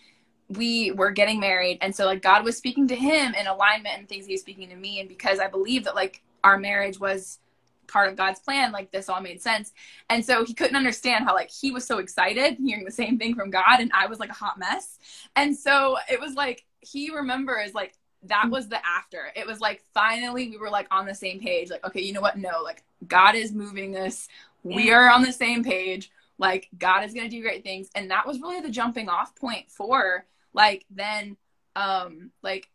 we 0.49 0.92
were 0.92 1.11
getting 1.11 1.40
married, 1.40 1.79
and 1.81 1.95
so 1.95 2.07
like 2.07 2.23
God 2.23 2.45
was 2.45 2.57
speaking 2.57 2.88
to 2.88 2.97
him 2.97 3.35
in 3.35 3.47
alignment 3.47 3.99
and 3.99 4.09
things 4.09 4.27
He 4.27 4.33
was 4.33 4.40
speaking 4.40 4.69
to 4.69 4.77
me, 4.77 5.01
and 5.01 5.09
because 5.09 5.38
I 5.38 5.49
believe 5.49 5.85
that 5.85 5.95
like 5.95 6.23
our 6.45 6.59
marriage 6.59 7.01
was 7.01 7.38
part 7.87 8.09
of 8.09 8.16
God's 8.16 8.40
plan, 8.40 8.73
like 8.73 8.90
this 8.90 9.09
all 9.09 9.21
made 9.21 9.40
sense. 9.40 9.73
And 10.11 10.25
so 10.25 10.45
he 10.45 10.55
couldn't 10.55 10.77
understand 10.77 11.25
how 11.25 11.35
like 11.35 11.51
he 11.51 11.71
was 11.71 11.87
so 11.87 11.99
excited 11.99 12.59
hearing 12.59 12.85
the 12.85 12.90
same 12.90 13.19
thing 13.19 13.35
from 13.35 13.51
God 13.51 13.81
and 13.81 13.90
I 13.95 14.07
was 14.07 14.19
like 14.19 14.31
a 14.31 14.35
hot 14.35 14.59
mess. 14.59 14.99
And 15.35 15.57
so 15.57 15.97
it 16.11 16.21
was 16.21 16.35
like 16.35 16.64
he 16.81 17.14
remembers 17.14 17.75
like 17.75 17.95
that 18.25 18.51
was 18.51 18.69
the 18.69 18.85
after. 18.87 19.31
It 19.35 19.47
was 19.47 19.61
like 19.61 19.83
finally 19.95 20.49
we 20.49 20.57
were 20.57 20.71
like 20.71 20.88
on 20.90 21.07
the 21.07 21.14
same 21.14 21.40
page. 21.40 21.71
Like, 21.71 21.85
okay, 21.85 22.01
you 22.01 22.12
know 22.12 22.21
what? 22.21 22.38
No, 22.38 22.62
like 22.62 22.83
God 23.07 23.35
is 23.35 23.53
moving 23.53 23.92
this. 23.92 24.29
We 24.62 24.90
are 24.92 25.09
on 25.11 25.23
the 25.23 25.33
same 25.33 25.62
page. 25.62 26.11
Like 26.38 26.68
God 26.77 27.05
is 27.05 27.14
gonna 27.14 27.29
do 27.29 27.42
great 27.42 27.62
things. 27.62 27.90
And 27.94 28.11
that 28.11 28.27
was 28.27 28.40
really 28.40 28.61
the 28.61 28.70
jumping 28.70 29.09
off 29.09 29.35
point 29.37 29.70
for 29.70 30.27
like 30.53 30.85
then 30.90 31.37
um 31.75 32.31
like 32.42 32.68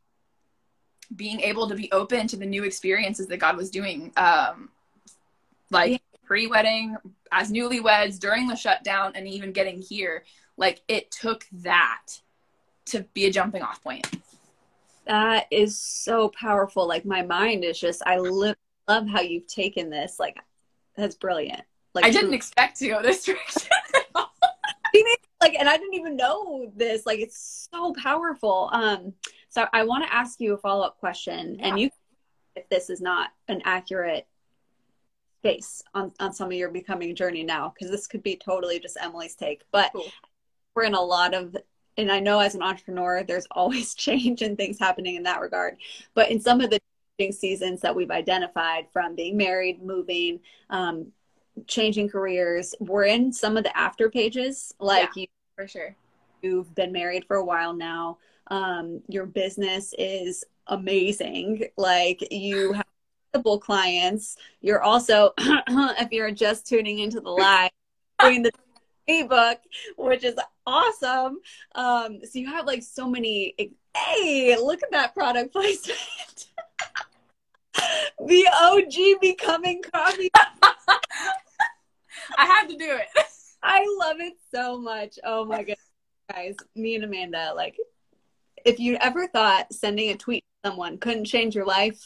being 1.15 1.41
able 1.41 1.67
to 1.67 1.76
be 1.76 1.91
open 1.91 2.28
to 2.28 2.38
the 2.38 2.45
new 2.45 2.63
experiences 2.63 3.28
that 3.28 3.38
God 3.38 3.58
was 3.58 3.69
doing 3.69 4.12
um 4.17 4.69
like 5.69 6.02
pre-wedding 6.26 6.95
as 7.32 7.52
newlyweds 7.52 8.19
during 8.19 8.47
the 8.47 8.56
shutdown 8.56 9.13
and 9.15 9.28
even 9.28 9.52
getting 9.52 9.82
here. 9.82 10.24
Like 10.58 10.82
it 10.88 11.12
took 11.12 11.45
that 11.52 12.04
to 12.86 13.06
be 13.13 13.26
a 13.26 13.32
jumping 13.32 13.62
off 13.62 13.84
point. 13.84 14.08
That 15.06 15.47
is 15.52 15.78
so 15.78 16.30
powerful. 16.30 16.88
Like 16.88 17.06
my 17.06 17.21
mind 17.21 17.63
is 17.63 17.80
just 17.80 18.02
i 18.06 18.17
love 18.17 18.56
how 18.88 19.21
you've 19.21 19.47
taken 19.47 19.89
this. 19.89 20.19
Like 20.19 20.38
that's 20.95 21.15
brilliant 21.15 21.63
like 21.93 22.06
i 22.06 22.10
didn't 22.10 22.34
expect 22.34 22.77
to 22.77 22.88
go 22.88 23.01
this 23.01 23.23
direction 23.25 23.69
like 25.41 25.56
and 25.56 25.67
i 25.67 25.75
didn't 25.75 25.95
even 25.95 26.15
know 26.15 26.71
this 26.75 27.06
like 27.06 27.19
it's 27.19 27.67
so 27.71 27.93
powerful 28.01 28.69
um 28.71 29.13
so 29.49 29.65
i 29.73 29.84
want 29.84 30.04
to 30.06 30.13
ask 30.13 30.39
you 30.39 30.54
a 30.54 30.58
follow-up 30.58 30.97
question 30.99 31.58
yeah. 31.60 31.67
and 31.67 31.80
you 31.80 31.89
if 32.56 32.67
this 32.69 32.89
is 32.89 33.01
not 33.01 33.30
an 33.47 33.62
accurate 33.65 34.27
space 35.39 35.82
on, 35.95 36.12
on 36.19 36.32
some 36.32 36.47
of 36.47 36.54
your 36.54 36.69
becoming 36.69 37.15
journey 37.15 37.43
now 37.43 37.73
because 37.73 37.91
this 37.91 38.06
could 38.06 38.21
be 38.21 38.36
totally 38.36 38.80
just 38.80 38.97
emily's 39.01 39.36
take 39.36 39.63
but 39.71 39.91
cool. 39.91 40.06
we're 40.75 40.84
in 40.84 40.93
a 40.93 41.01
lot 41.01 41.34
of 41.34 41.56
and 41.97 42.12
i 42.12 42.19
know 42.19 42.39
as 42.39 42.54
an 42.54 42.62
entrepreneur 42.62 43.23
there's 43.23 43.47
always 43.51 43.95
change 43.95 44.41
and 44.43 44.56
things 44.58 44.77
happening 44.77 45.15
in 45.15 45.23
that 45.23 45.41
regard 45.41 45.77
but 46.13 46.30
in 46.30 46.39
some 46.39 46.62
of 46.62 46.69
the 46.69 46.80
changing 47.17 47.34
seasons 47.36 47.82
that 47.82 47.95
we've 47.95 48.12
identified 48.12 48.86
from 48.93 49.15
being 49.15 49.36
married 49.36 49.82
moving 49.82 50.39
um, 50.69 51.12
changing 51.68 52.10
careers 52.10 52.74
we're 52.80 53.06
in 53.06 53.32
some 53.32 53.58
of 53.58 53.64
the 53.64 53.78
after 53.78 54.10
pages 54.10 54.74
like 54.80 55.10
yeah, 55.16 55.22
you 55.24 55.28
for 55.56 55.68
sure 55.68 55.96
you've 56.42 56.74
been 56.76 56.92
married 56.92 57.26
for 57.26 57.38
a 57.38 57.46
while 57.46 57.74
now 57.74 58.18
um, 58.48 59.02
your 59.08 59.26
business 59.26 59.94
is 59.98 60.44
amazing 60.68 61.64
like 61.78 62.26
you 62.32 62.74
have 62.74 62.86
multiple 63.34 63.60
clients. 63.60 64.38
You're 64.62 64.82
also, 64.82 65.34
if 65.38 66.12
you're 66.12 66.32
just 66.32 66.68
tuning 66.68 67.00
into 67.00 67.22
the 67.22 67.30
live, 67.30 67.72
doing 68.20 68.44
the 68.44 68.52
ebook, 69.08 69.60
which 69.98 70.24
is 70.24 70.36
awesome. 70.66 71.40
Um, 71.76 72.20
so 72.24 72.40
you 72.40 72.48
have 72.48 72.66
like 72.66 72.84
so 72.84 73.08
many. 73.08 73.56
Hey, 73.96 74.58
look 74.58 74.84
at 74.84 74.92
that 74.92 75.14
product 75.14 75.52
placement. 75.52 76.00
the 78.26 78.48
OG 78.62 79.22
becoming 79.22 79.82
coffee. 79.82 80.30
I 82.38 82.46
had 82.46 82.67
to 82.70 82.76
do 82.76 82.98
it. 82.98 83.08
I 83.63 83.86
love 84.00 84.17
it 84.20 84.34
so 84.54 84.80
much. 84.80 85.20
Oh 85.24 85.46
my 85.46 85.60
goodness, 85.60 85.78
guys, 86.32 86.56
me 86.76 86.96
and 86.96 87.04
Amanda, 87.04 87.54
like, 87.56 87.78
if 88.65 88.80
you 88.80 88.98
ever 89.00 89.28
thought 89.28 89.74
sending 89.74 90.10
a 90.10 90.17
tweet 90.17 90.44
to 90.44 90.70
someone 90.70 90.98
couldn't 90.98 91.26
change 91.26 91.56
your 91.56 91.65
life, 91.65 92.00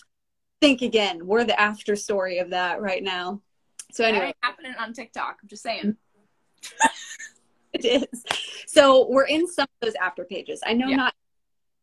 think 0.62 0.82
again. 0.82 1.26
We're 1.26 1.44
the 1.44 1.60
after 1.60 1.96
story 1.96 2.40
of 2.40 2.52
that 2.52 2.82
right 2.82 3.04
now. 3.04 3.42
So 3.92 4.04
anyway, 4.04 4.34
happening 4.42 4.74
on 4.80 4.94
TikTok. 4.94 5.38
I'm 5.42 5.48
just 5.48 5.64
saying. 5.64 5.96
it 7.74 7.86
is. 7.86 8.24
So 8.68 9.08
we're 9.10 9.28
in 9.28 9.48
some 9.48 9.64
of 9.64 9.88
those 9.88 9.96
after 9.96 10.26
pages. 10.26 10.62
I 10.66 10.74
know 10.74 10.88
yeah. 10.88 10.96
not, 10.96 11.14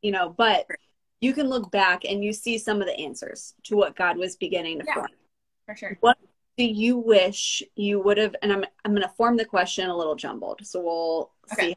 you 0.03 0.11
know, 0.11 0.35
but 0.37 0.67
you 1.21 1.33
can 1.33 1.49
look 1.49 1.71
back 1.71 2.05
and 2.05 2.25
you 2.25 2.33
see 2.33 2.59
some 2.59 2.81
of 2.81 2.87
the 2.87 2.99
answers 2.99 3.55
to 3.65 3.77
what 3.77 3.97
God 3.97 4.19
was 4.19 4.37
beginning 4.37 4.81
to 4.81 4.85
yeah, 4.87 4.95
form. 4.95 5.09
For 5.67 5.77
sure. 5.77 5.97
What 6.01 6.19
do 6.57 6.65
you 6.65 6.99
wish 6.99 7.63
you 7.77 8.01
would 8.01 8.19
have? 8.19 8.37
And 8.43 8.53
I'm 8.53 8.65
I'm 8.85 8.93
going 8.93 9.03
to 9.03 9.15
form 9.15 9.37
the 9.37 9.45
question 9.45 9.89
a 9.89 9.97
little 9.97 10.15
jumbled, 10.15 10.61
so 10.65 10.81
we'll 10.81 11.31
okay. 11.53 11.71
see. 11.71 11.77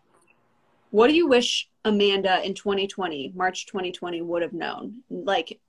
What 0.91 1.07
do 1.07 1.15
you 1.15 1.27
wish 1.27 1.69
Amanda 1.83 2.45
in 2.45 2.53
2020, 2.53 3.33
March 3.35 3.65
2020, 3.65 4.21
would 4.21 4.41
have 4.41 4.53
known? 4.53 5.03
Like, 5.09 5.59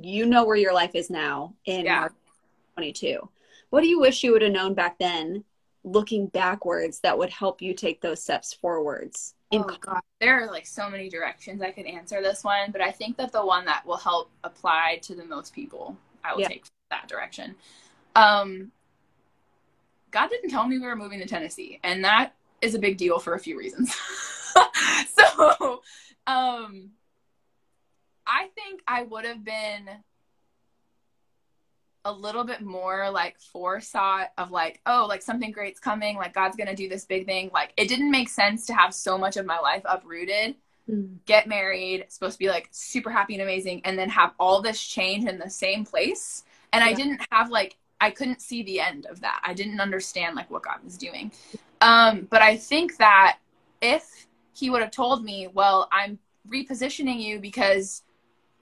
you 0.00 0.26
know 0.26 0.44
where 0.44 0.56
your 0.56 0.72
life 0.72 0.94
is 0.94 1.10
now 1.10 1.54
in 1.64 1.86
yeah. 1.86 2.00
March 2.00 2.12
22. 2.74 3.28
What 3.70 3.80
do 3.80 3.88
you 3.88 3.98
wish 3.98 4.22
you 4.22 4.32
would 4.32 4.42
have 4.42 4.52
known 4.52 4.74
back 4.74 4.98
then, 4.98 5.44
looking 5.82 6.28
backwards, 6.28 7.00
that 7.00 7.18
would 7.18 7.30
help 7.30 7.60
you 7.60 7.74
take 7.74 8.00
those 8.00 8.22
steps 8.22 8.52
forwards? 8.52 9.34
oh 9.52 9.76
god, 9.80 10.00
there 10.20 10.40
are 10.42 10.46
like 10.46 10.66
so 10.66 10.90
many 10.90 11.08
directions 11.08 11.62
I 11.62 11.70
could 11.70 11.86
answer 11.86 12.20
this 12.22 12.44
one, 12.44 12.72
but 12.72 12.80
I 12.80 12.90
think 12.90 13.16
that 13.16 13.32
the 13.32 13.44
one 13.44 13.64
that 13.66 13.86
will 13.86 13.96
help 13.96 14.30
apply 14.44 14.98
to 15.02 15.14
the 15.14 15.24
most 15.24 15.54
people, 15.54 15.96
I 16.24 16.34
will 16.34 16.42
yeah. 16.42 16.48
take 16.48 16.64
that 16.90 17.08
direction. 17.08 17.54
Um, 18.16 18.72
God 20.10 20.30
didn't 20.30 20.50
tell 20.50 20.66
me 20.66 20.78
we 20.78 20.86
were 20.86 20.96
moving 20.96 21.20
to 21.20 21.26
Tennessee, 21.26 21.78
and 21.84 22.02
that 22.04 22.32
is 22.62 22.74
a 22.74 22.78
big 22.78 22.96
deal 22.96 23.18
for 23.18 23.34
a 23.34 23.38
few 23.38 23.58
reasons. 23.58 23.94
so, 25.14 25.82
um, 26.26 26.90
I 28.26 28.48
think 28.54 28.80
I 28.88 29.02
would 29.02 29.26
have 29.26 29.44
been 29.44 29.88
a 32.06 32.12
little 32.12 32.44
bit 32.44 32.62
more 32.62 33.10
like 33.10 33.38
forethought 33.40 34.28
of 34.38 34.50
like, 34.50 34.80
oh, 34.86 35.06
like 35.08 35.20
something 35.22 35.50
great's 35.50 35.80
coming, 35.80 36.16
like 36.16 36.32
God's 36.32 36.56
gonna 36.56 36.74
do 36.74 36.88
this 36.88 37.04
big 37.04 37.26
thing. 37.26 37.50
Like 37.52 37.72
it 37.76 37.88
didn't 37.88 38.10
make 38.10 38.28
sense 38.28 38.64
to 38.66 38.74
have 38.74 38.94
so 38.94 39.18
much 39.18 39.36
of 39.36 39.44
my 39.44 39.58
life 39.58 39.82
uprooted, 39.84 40.54
mm. 40.88 41.16
get 41.26 41.46
married, 41.46 42.06
supposed 42.08 42.34
to 42.34 42.38
be 42.38 42.48
like 42.48 42.68
super 42.70 43.10
happy 43.10 43.34
and 43.34 43.42
amazing, 43.42 43.82
and 43.84 43.98
then 43.98 44.08
have 44.08 44.32
all 44.38 44.62
this 44.62 44.82
change 44.82 45.28
in 45.28 45.38
the 45.38 45.50
same 45.50 45.84
place. 45.84 46.44
And 46.72 46.82
yeah. 46.82 46.90
I 46.90 46.94
didn't 46.94 47.20
have 47.30 47.50
like 47.50 47.76
I 48.00 48.10
couldn't 48.10 48.40
see 48.40 48.62
the 48.62 48.80
end 48.80 49.06
of 49.06 49.20
that. 49.20 49.40
I 49.44 49.54
didn't 49.54 49.80
understand 49.80 50.36
like 50.36 50.50
what 50.50 50.62
God 50.62 50.78
was 50.84 50.96
doing. 50.96 51.32
Um, 51.80 52.26
but 52.30 52.42
I 52.42 52.56
think 52.56 52.96
that 52.98 53.38
if 53.80 54.26
he 54.54 54.70
would 54.70 54.82
have 54.82 54.90
told 54.90 55.24
me, 55.24 55.48
well, 55.52 55.88
I'm 55.92 56.18
repositioning 56.48 57.20
you 57.20 57.38
because 57.38 58.02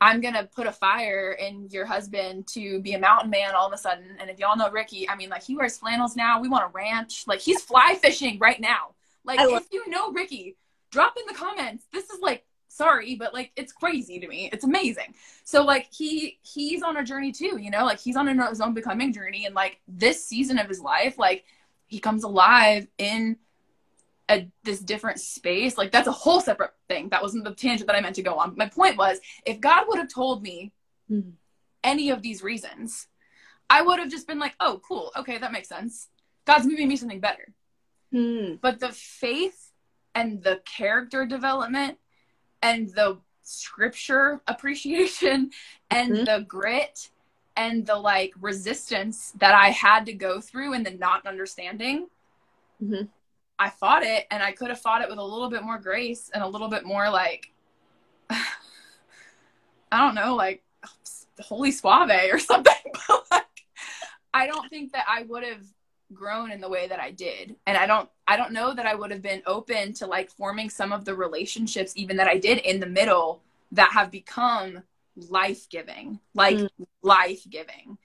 I'm 0.00 0.20
gonna 0.20 0.44
put 0.44 0.66
a 0.66 0.72
fire 0.72 1.32
in 1.32 1.68
your 1.70 1.86
husband 1.86 2.46
to 2.48 2.80
be 2.80 2.92
a 2.92 2.98
mountain 2.98 3.30
man 3.30 3.54
all 3.54 3.66
of 3.66 3.72
a 3.72 3.78
sudden. 3.78 4.16
And 4.20 4.28
if 4.28 4.38
y'all 4.38 4.56
know 4.56 4.70
Ricky, 4.70 5.08
I 5.08 5.16
mean, 5.16 5.30
like 5.30 5.42
he 5.42 5.56
wears 5.56 5.78
flannels 5.78 6.16
now. 6.16 6.40
We 6.40 6.48
want 6.48 6.64
a 6.64 6.68
ranch. 6.68 7.24
Like 7.26 7.40
he's 7.40 7.62
fly 7.62 7.96
fishing 8.00 8.38
right 8.38 8.60
now. 8.60 8.94
Like 9.24 9.40
if 9.40 9.66
you 9.72 9.88
know 9.88 10.12
Ricky, 10.12 10.56
drop 10.90 11.16
in 11.16 11.24
the 11.26 11.34
comments. 11.34 11.86
This 11.92 12.10
is 12.10 12.20
like 12.20 12.44
sorry, 12.74 13.14
but 13.14 13.32
like 13.32 13.52
it's 13.56 13.72
crazy 13.72 14.18
to 14.18 14.26
me. 14.26 14.50
It's 14.52 14.64
amazing. 14.64 15.14
So 15.44 15.62
like 15.64 15.88
he 15.92 16.38
he's 16.42 16.82
on 16.82 16.96
a 16.96 17.04
journey 17.04 17.32
too, 17.32 17.58
you 17.58 17.70
know, 17.70 17.84
like 17.84 18.00
he's 18.00 18.16
on 18.16 18.26
his 18.26 18.60
own 18.60 18.74
becoming 18.74 19.12
journey, 19.12 19.46
and 19.46 19.54
like 19.54 19.80
this 19.86 20.24
season 20.24 20.58
of 20.58 20.68
his 20.68 20.80
life, 20.80 21.18
like 21.18 21.44
he 21.86 22.00
comes 22.00 22.24
alive 22.24 22.86
in 22.98 23.36
a 24.30 24.48
this 24.62 24.80
different 24.80 25.20
space 25.20 25.76
like 25.76 25.92
that's 25.92 26.08
a 26.08 26.12
whole 26.12 26.40
separate 26.40 26.72
thing 26.88 27.10
that 27.10 27.20
wasn't 27.20 27.44
the 27.44 27.54
tangent 27.54 27.86
that 27.86 27.94
i 27.94 28.00
meant 28.00 28.14
to 28.14 28.22
go 28.22 28.36
on 28.36 28.54
my 28.56 28.66
point 28.66 28.96
was 28.96 29.20
if 29.44 29.60
god 29.60 29.84
would 29.86 29.98
have 29.98 30.08
told 30.08 30.42
me 30.42 30.72
mm-hmm. 31.10 31.28
any 31.82 32.08
of 32.08 32.22
these 32.22 32.42
reasons 32.42 33.06
i 33.68 33.82
would 33.82 33.98
have 33.98 34.10
just 34.10 34.26
been 34.26 34.38
like 34.38 34.54
oh 34.60 34.80
cool 34.88 35.12
okay 35.14 35.36
that 35.36 35.52
makes 35.52 35.68
sense 35.68 36.08
god's 36.46 36.66
moving 36.66 36.88
me 36.88 36.96
something 36.96 37.20
better 37.20 37.52
mm. 38.14 38.58
but 38.62 38.80
the 38.80 38.92
faith 38.92 39.72
and 40.14 40.42
the 40.42 40.58
character 40.64 41.26
development 41.26 41.98
and 42.64 42.88
the 42.94 43.18
scripture 43.42 44.40
appreciation 44.48 45.50
and 45.90 46.12
mm-hmm. 46.12 46.24
the 46.24 46.44
grit 46.48 47.10
and 47.56 47.86
the 47.86 47.94
like 47.94 48.32
resistance 48.40 49.32
that 49.38 49.54
i 49.54 49.68
had 49.68 50.06
to 50.06 50.12
go 50.12 50.40
through 50.40 50.72
and 50.72 50.84
the 50.84 50.90
not 50.90 51.24
understanding 51.26 52.08
mm-hmm 52.82 53.04
I 53.58 53.70
fought 53.70 54.02
it 54.02 54.26
and 54.30 54.42
I 54.42 54.52
could 54.52 54.68
have 54.68 54.80
fought 54.80 55.02
it 55.02 55.08
with 55.08 55.18
a 55.18 55.24
little 55.24 55.48
bit 55.48 55.62
more 55.62 55.78
grace 55.78 56.30
and 56.34 56.42
a 56.42 56.48
little 56.48 56.68
bit 56.68 56.84
more 56.84 57.08
like 57.10 57.52
I 58.30 58.40
don't 59.92 60.14
know, 60.14 60.34
like 60.34 60.62
holy 61.40 61.70
suave 61.70 62.32
or 62.32 62.38
something. 62.38 62.74
but 63.08 63.24
like 63.30 63.44
I 64.32 64.46
don't 64.46 64.68
think 64.68 64.92
that 64.92 65.04
I 65.08 65.22
would 65.22 65.44
have 65.44 65.64
grown 66.12 66.50
in 66.50 66.60
the 66.60 66.68
way 66.68 66.86
that 66.88 67.00
I 67.00 67.10
did. 67.10 67.56
And 67.66 67.76
I 67.76 67.86
don't 67.86 68.08
I 68.26 68.36
don't 68.36 68.52
know 68.52 68.74
that 68.74 68.86
I 68.86 68.94
would 68.94 69.10
have 69.10 69.22
been 69.22 69.42
open 69.46 69.92
to 69.94 70.06
like 70.06 70.30
forming 70.30 70.70
some 70.70 70.92
of 70.92 71.04
the 71.04 71.14
relationships 71.14 71.92
even 71.96 72.16
that 72.18 72.28
I 72.28 72.38
did 72.38 72.58
in 72.58 72.80
the 72.80 72.86
middle 72.86 73.42
that 73.72 73.92
have 73.92 74.10
become 74.10 74.82
life-giving. 75.28 76.20
Like 76.34 76.56
mm. 76.56 76.68
life-giving 77.02 77.98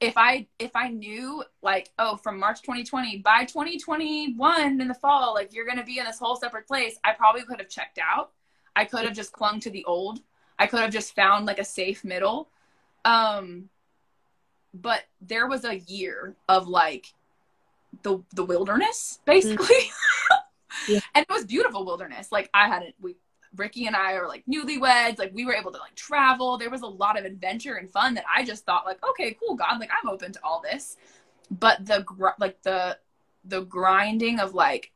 if 0.00 0.14
I 0.16 0.46
if 0.58 0.74
I 0.74 0.88
knew 0.88 1.44
like 1.62 1.90
oh 1.98 2.16
from 2.16 2.38
March 2.38 2.60
2020 2.62 3.18
by 3.18 3.44
2021 3.44 4.80
in 4.80 4.88
the 4.88 4.94
fall 4.94 5.34
like 5.34 5.54
you're 5.54 5.66
gonna 5.66 5.84
be 5.84 5.98
in 5.98 6.04
this 6.04 6.18
whole 6.18 6.36
separate 6.36 6.66
place, 6.66 6.98
I 7.04 7.12
probably 7.12 7.42
could 7.42 7.60
have 7.60 7.68
checked 7.68 7.98
out. 7.98 8.32
I 8.76 8.84
could 8.84 9.04
have 9.04 9.14
just 9.14 9.32
clung 9.32 9.60
to 9.60 9.70
the 9.70 9.84
old. 9.84 10.20
I 10.58 10.66
could 10.66 10.80
have 10.80 10.92
just 10.92 11.14
found 11.14 11.46
like 11.46 11.58
a 11.58 11.64
safe 11.64 12.04
middle. 12.04 12.48
Um, 13.04 13.68
but 14.72 15.04
there 15.20 15.46
was 15.46 15.64
a 15.64 15.78
year 15.78 16.34
of 16.48 16.68
like 16.68 17.06
the 18.02 18.22
the 18.32 18.44
wilderness 18.44 19.20
basically. 19.24 19.66
Mm-hmm. 19.66 20.34
Yeah. 20.88 21.00
and 21.14 21.24
it 21.26 21.32
was 21.32 21.44
beautiful 21.46 21.86
wilderness. 21.86 22.32
Like 22.32 22.50
I 22.52 22.66
hadn't 22.66 22.96
we 23.00 23.14
Ricky 23.56 23.86
and 23.86 23.94
I 23.96 24.14
are 24.14 24.28
like 24.28 24.44
newlyweds. 24.46 25.18
Like 25.18 25.32
we 25.32 25.44
were 25.44 25.54
able 25.54 25.72
to 25.72 25.78
like 25.78 25.94
travel. 25.94 26.58
There 26.58 26.70
was 26.70 26.82
a 26.82 26.86
lot 26.86 27.18
of 27.18 27.24
adventure 27.24 27.74
and 27.74 27.90
fun 27.90 28.14
that 28.14 28.24
I 28.32 28.44
just 28.44 28.64
thought 28.64 28.84
like, 28.84 28.98
okay, 29.10 29.36
cool, 29.40 29.54
God, 29.54 29.78
like 29.80 29.90
I'm 29.90 30.08
open 30.08 30.32
to 30.32 30.40
all 30.42 30.60
this. 30.60 30.96
But 31.50 31.86
the 31.86 32.02
gr- 32.02 32.28
like 32.38 32.62
the 32.62 32.98
the 33.44 33.62
grinding 33.62 34.40
of 34.40 34.54
like 34.54 34.90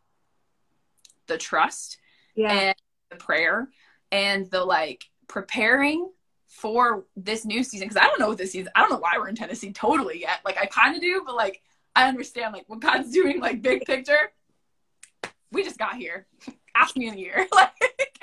the 1.27 1.39
trust 1.39 1.99
yeah. 2.35 2.53
and 2.53 2.75
the 3.11 3.17
prayer 3.17 3.69
and 4.11 4.51
the 4.51 4.65
like 4.65 5.05
preparing 5.27 6.11
for 6.47 7.05
this 7.15 7.45
new 7.45 7.63
season 7.63 7.87
because 7.87 8.03
I 8.03 8.07
don't 8.07 8.19
know 8.19 8.29
what 8.29 8.39
this 8.39 8.53
season. 8.53 8.73
I 8.75 8.81
don't 8.81 8.91
know 8.91 8.99
why 8.99 9.19
we're 9.19 9.29
in 9.29 9.37
Tennessee 9.37 9.73
totally 9.73 10.21
yet. 10.21 10.41
Like 10.45 10.59
I 10.59 10.67
kind 10.67 10.97
of 10.97 11.03
do, 11.03 11.23
but 11.25 11.37
like 11.37 11.61
I 11.95 12.09
understand 12.09 12.53
like 12.53 12.69
what 12.69 12.81
God's 12.81 13.13
doing, 13.13 13.41
like 13.41 13.63
big 13.63 13.85
picture. 13.85 14.33
We 15.51 15.65
just 15.65 15.79
got 15.79 15.97
here. 15.97 16.27
Ask 16.77 16.97
me 16.97 17.09
in 17.09 17.15
a 17.15 17.19
year. 17.19 17.47
like 17.53 18.21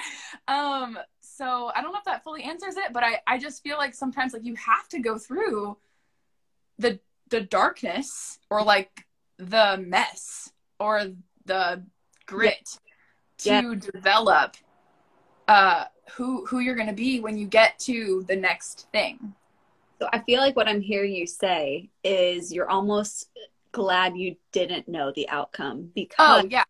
um, 0.48 0.98
so 1.22 1.72
I 1.76 1.82
don't 1.82 1.92
know 1.92 2.00
if 2.00 2.06
that 2.06 2.24
fully 2.24 2.44
answers 2.44 2.78
it, 2.78 2.94
but 2.94 3.04
I, 3.04 3.20
I 3.28 3.38
just 3.38 3.64
feel 3.64 3.78
like 3.78 3.94
sometimes 3.94 4.34
like 4.34 4.46
you 4.46 4.56
have 4.56 4.88
to 4.90 5.00
go 5.00 5.18
through 5.18 5.78
the 6.80 7.00
the 7.30 7.42
darkness 7.42 8.40
or 8.50 8.64
like 8.64 9.06
the 9.38 9.84
mess 9.86 10.52
or 10.80 11.08
the 11.46 11.84
grit 12.26 12.80
yeah. 13.44 13.62
to 13.62 13.74
yeah. 13.74 13.92
develop 13.92 14.56
uh 15.48 15.86
who 16.14 16.46
who 16.46 16.60
you're 16.60 16.76
gonna 16.76 16.94
be 16.94 17.20
when 17.20 17.38
you 17.38 17.48
get 17.48 17.78
to 17.80 18.24
the 18.28 18.36
next 18.36 18.88
thing. 18.92 19.34
So 20.00 20.10
I 20.12 20.20
feel 20.20 20.42
like 20.42 20.56
what 20.56 20.68
I'm 20.68 20.82
hearing 20.82 21.14
you 21.14 21.26
say 21.26 21.90
is 22.04 22.54
you're 22.54 22.70
almost 22.70 23.30
glad 23.76 24.18
you 24.18 24.36
didn't 24.52 24.88
know 24.88 25.12
the 25.16 25.28
outcome 25.30 25.92
because 25.94 26.16
Oh 26.20 26.48
yeah. 26.50 26.64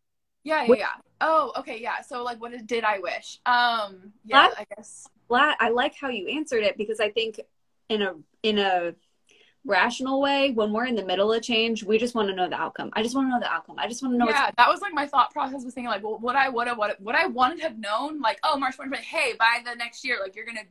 Yeah, 0.44 0.63
yeah, 0.63 0.76
yeah. 0.76 0.88
Oh, 1.22 1.54
okay, 1.58 1.80
yeah. 1.80 2.02
So 2.02 2.24
like 2.24 2.41
what 2.41 2.52
did 2.65 2.84
I 2.84 3.00
wish? 3.00 3.39
Um 3.46 4.13
yeah, 4.26 4.50
I 4.58 4.65
guess. 4.76 5.08
glad 5.28 5.56
I 5.60 5.70
like 5.70 5.96
how 5.96 6.10
you 6.10 6.28
answered 6.28 6.63
it 6.63 6.78
because 6.78 7.00
I 7.00 7.10
think 7.12 7.39
in 7.89 8.02
a 8.02 8.13
in 8.44 8.60
a 8.60 8.96
rational 9.65 10.22
way, 10.22 10.52
when 10.52 10.72
we're 10.72 10.86
in 10.86 10.96
the 10.96 11.06
middle 11.06 11.34
of 11.34 11.41
change, 11.41 11.84
we 11.84 11.98
just 11.98 12.15
want 12.15 12.30
to 12.30 12.36
know 12.36 12.48
the 12.48 12.56
outcome. 12.56 12.91
I 12.94 13.02
just 13.02 13.15
want 13.15 13.28
to 13.28 13.32
know 13.32 13.39
the 13.39 13.52
outcome. 13.52 13.78
I 13.80 13.88
just 13.88 14.04
want 14.04 14.13
to 14.13 14.18
know. 14.18 14.28
Yeah, 14.28 14.52
that 14.58 14.68
was 14.68 14.82
like 14.82 14.94
my 14.94 15.08
thought 15.08 15.32
process 15.32 15.63
was 15.63 15.74
thinking 15.74 15.89
like, 15.89 16.04
well, 16.04 16.20
what 16.20 16.36
I 16.36 16.50
would 16.50 16.68
have, 16.68 16.78
what 16.78 17.00
what 17.02 17.15
I 17.15 17.26
wanted 17.28 17.58
to 17.58 17.63
have 17.63 17.78
known, 17.78 18.22
like, 18.22 18.39
oh, 18.44 18.58
March 18.58 18.76
2020, 18.76 19.04
hey, 19.04 19.34
by 19.38 19.60
the 19.63 19.76
next 19.76 20.06
year, 20.06 20.20
like, 20.22 20.36
you're 20.36 20.46
gonna 20.46 20.62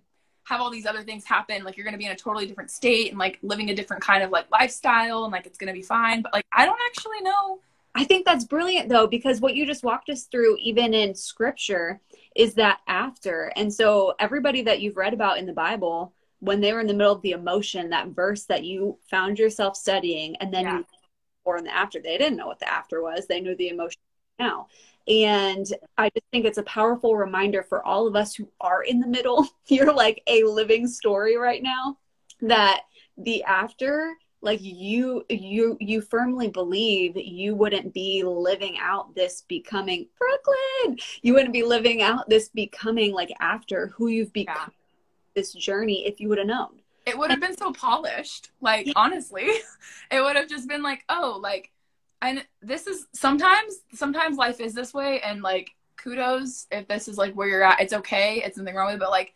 have 0.44 0.60
all 0.60 0.70
these 0.70 0.86
other 0.86 1.02
things 1.02 1.24
happen, 1.24 1.64
like, 1.64 1.76
you're 1.76 1.84
gonna 1.84 1.98
be 1.98 2.06
in 2.06 2.12
a 2.12 2.16
totally 2.16 2.46
different 2.46 2.70
state 2.70 3.10
and 3.10 3.18
like 3.18 3.38
living 3.42 3.70
a 3.70 3.74
different 3.74 4.02
kind 4.02 4.22
of 4.22 4.30
like 4.30 4.50
lifestyle, 4.50 5.24
and 5.24 5.32
like 5.32 5.46
it's 5.46 5.58
gonna 5.58 5.72
be 5.72 5.82
fine. 5.82 6.22
But 6.22 6.32
like, 6.32 6.46
I 6.52 6.64
don't 6.66 6.80
actually 6.88 7.20
know 7.22 7.60
I 7.94 8.04
think 8.04 8.26
that's 8.26 8.44
brilliant 8.44 8.88
though, 8.88 9.06
because 9.06 9.40
what 9.40 9.54
you 9.54 9.66
just 9.66 9.84
walked 9.84 10.10
us 10.10 10.24
through, 10.24 10.56
even 10.60 10.94
in 10.94 11.14
scripture, 11.14 12.00
is 12.34 12.54
that 12.54 12.80
after. 12.88 13.52
And 13.56 13.72
so, 13.72 14.14
everybody 14.18 14.62
that 14.62 14.80
you've 14.80 14.96
read 14.96 15.14
about 15.14 15.38
in 15.38 15.46
the 15.46 15.52
Bible, 15.52 16.12
when 16.40 16.60
they 16.60 16.72
were 16.72 16.80
in 16.80 16.88
the 16.88 16.94
middle 16.94 17.12
of 17.12 17.22
the 17.22 17.30
emotion, 17.30 17.90
that 17.90 18.08
verse 18.08 18.44
that 18.44 18.64
you 18.64 18.98
found 19.08 19.38
yourself 19.38 19.76
studying, 19.76 20.34
and 20.36 20.52
then 20.52 20.64
yeah. 20.64 20.78
you, 20.78 20.86
or 21.44 21.56
in 21.56 21.64
the 21.64 21.74
after, 21.74 22.00
they 22.00 22.18
didn't 22.18 22.36
know 22.36 22.48
what 22.48 22.58
the 22.58 22.68
after 22.68 23.00
was, 23.00 23.26
they 23.26 23.40
knew 23.40 23.54
the 23.54 23.68
emotion 23.68 24.00
now. 24.40 24.66
And 25.06 25.66
I 25.98 26.08
just 26.10 26.26
think 26.32 26.46
it's 26.46 26.58
a 26.58 26.62
powerful 26.62 27.16
reminder 27.16 27.62
for 27.62 27.84
all 27.84 28.06
of 28.06 28.16
us 28.16 28.34
who 28.34 28.48
are 28.60 28.82
in 28.82 29.00
the 29.00 29.06
middle. 29.06 29.46
You're 29.66 29.92
like 29.92 30.22
a 30.26 30.44
living 30.44 30.86
story 30.86 31.36
right 31.36 31.62
now 31.62 31.98
that 32.40 32.82
the 33.16 33.44
after 33.44 34.14
like 34.44 34.60
you 34.62 35.24
you 35.30 35.76
you 35.80 36.00
firmly 36.00 36.48
believe 36.48 37.16
you 37.16 37.54
wouldn't 37.54 37.94
be 37.94 38.22
living 38.22 38.76
out 38.78 39.14
this 39.14 39.42
becoming 39.48 40.06
brooklyn 40.18 40.98
you 41.22 41.32
wouldn't 41.32 41.52
be 41.52 41.62
living 41.62 42.02
out 42.02 42.28
this 42.28 42.48
becoming 42.50 43.12
like 43.12 43.32
after 43.40 43.88
who 43.88 44.08
you've 44.08 44.32
become 44.32 44.56
yeah. 44.56 44.68
this 45.34 45.52
journey 45.52 46.06
if 46.06 46.20
you 46.20 46.28
would 46.28 46.38
have 46.38 46.46
known 46.46 46.80
it 47.06 47.16
would 47.16 47.30
have 47.30 47.40
been 47.40 47.56
so 47.56 47.72
polished 47.72 48.50
like 48.60 48.86
honestly 48.96 49.48
it 50.10 50.20
would 50.20 50.36
have 50.36 50.48
just 50.48 50.68
been 50.68 50.82
like 50.82 51.04
oh 51.08 51.38
like 51.42 51.70
and 52.24 52.44
this 52.62 52.86
is 52.86 53.06
sometimes 53.12 53.80
sometimes 53.92 54.38
life 54.38 54.58
is 54.58 54.72
this 54.72 54.94
way 54.94 55.20
and 55.20 55.42
like 55.42 55.70
kudos 55.96 56.66
if 56.70 56.88
this 56.88 57.06
is 57.06 57.18
like 57.18 57.34
where 57.34 57.48
you're 57.48 57.62
at. 57.62 57.80
It's 57.80 57.92
okay. 57.92 58.42
It's 58.44 58.56
nothing 58.56 58.74
wrong 58.74 58.86
with 58.86 58.96
it 58.96 59.00
but 59.00 59.10
like 59.10 59.34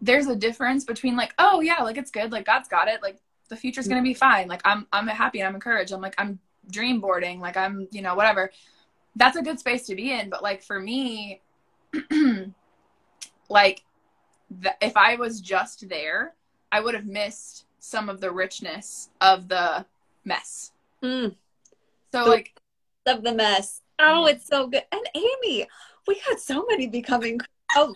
there's 0.00 0.26
a 0.26 0.36
difference 0.36 0.84
between 0.84 1.16
like 1.16 1.34
oh 1.38 1.60
yeah 1.60 1.82
like 1.82 1.96
it's 1.96 2.10
good. 2.10 2.32
Like 2.32 2.44
god's 2.44 2.68
got 2.68 2.88
it. 2.88 3.02
Like 3.02 3.18
the 3.48 3.56
future's 3.56 3.88
gonna 3.88 4.02
be 4.02 4.14
fine. 4.14 4.46
Like 4.46 4.60
i'm 4.64 4.86
i'm 4.92 5.06
happy 5.06 5.40
and 5.40 5.48
i'm 5.48 5.54
encouraged. 5.54 5.92
I'm 5.92 6.02
like 6.02 6.14
i'm 6.18 6.38
dream 6.70 7.00
boarding. 7.00 7.40
Like 7.40 7.56
i'm 7.56 7.88
you 7.90 8.02
know 8.02 8.14
whatever. 8.14 8.50
That's 9.16 9.36
a 9.36 9.42
good 9.42 9.58
space 9.58 9.86
to 9.86 9.94
be 9.94 10.12
in. 10.12 10.28
But 10.28 10.42
like 10.42 10.62
for 10.62 10.78
me 10.78 11.40
like 13.48 13.82
the, 14.60 14.74
if 14.80 14.96
i 14.96 15.14
was 15.14 15.40
just 15.40 15.88
there 15.88 16.34
i 16.72 16.80
would 16.80 16.94
have 16.94 17.06
missed 17.06 17.66
some 17.78 18.08
of 18.08 18.20
the 18.20 18.30
richness 18.30 19.10
of 19.20 19.48
the 19.48 19.86
mess. 20.24 20.72
Mm. 21.02 21.36
So 22.14 22.24
the, 22.24 22.30
like 22.30 22.60
of 23.06 23.22
the 23.22 23.34
mess 23.34 23.80
oh 23.98 24.26
it's 24.26 24.46
so 24.46 24.66
good 24.66 24.82
and 24.92 25.02
amy 25.14 25.66
we 26.06 26.14
had 26.26 26.38
so 26.38 26.64
many 26.68 26.86
becoming 26.86 27.38
oh 27.76 27.94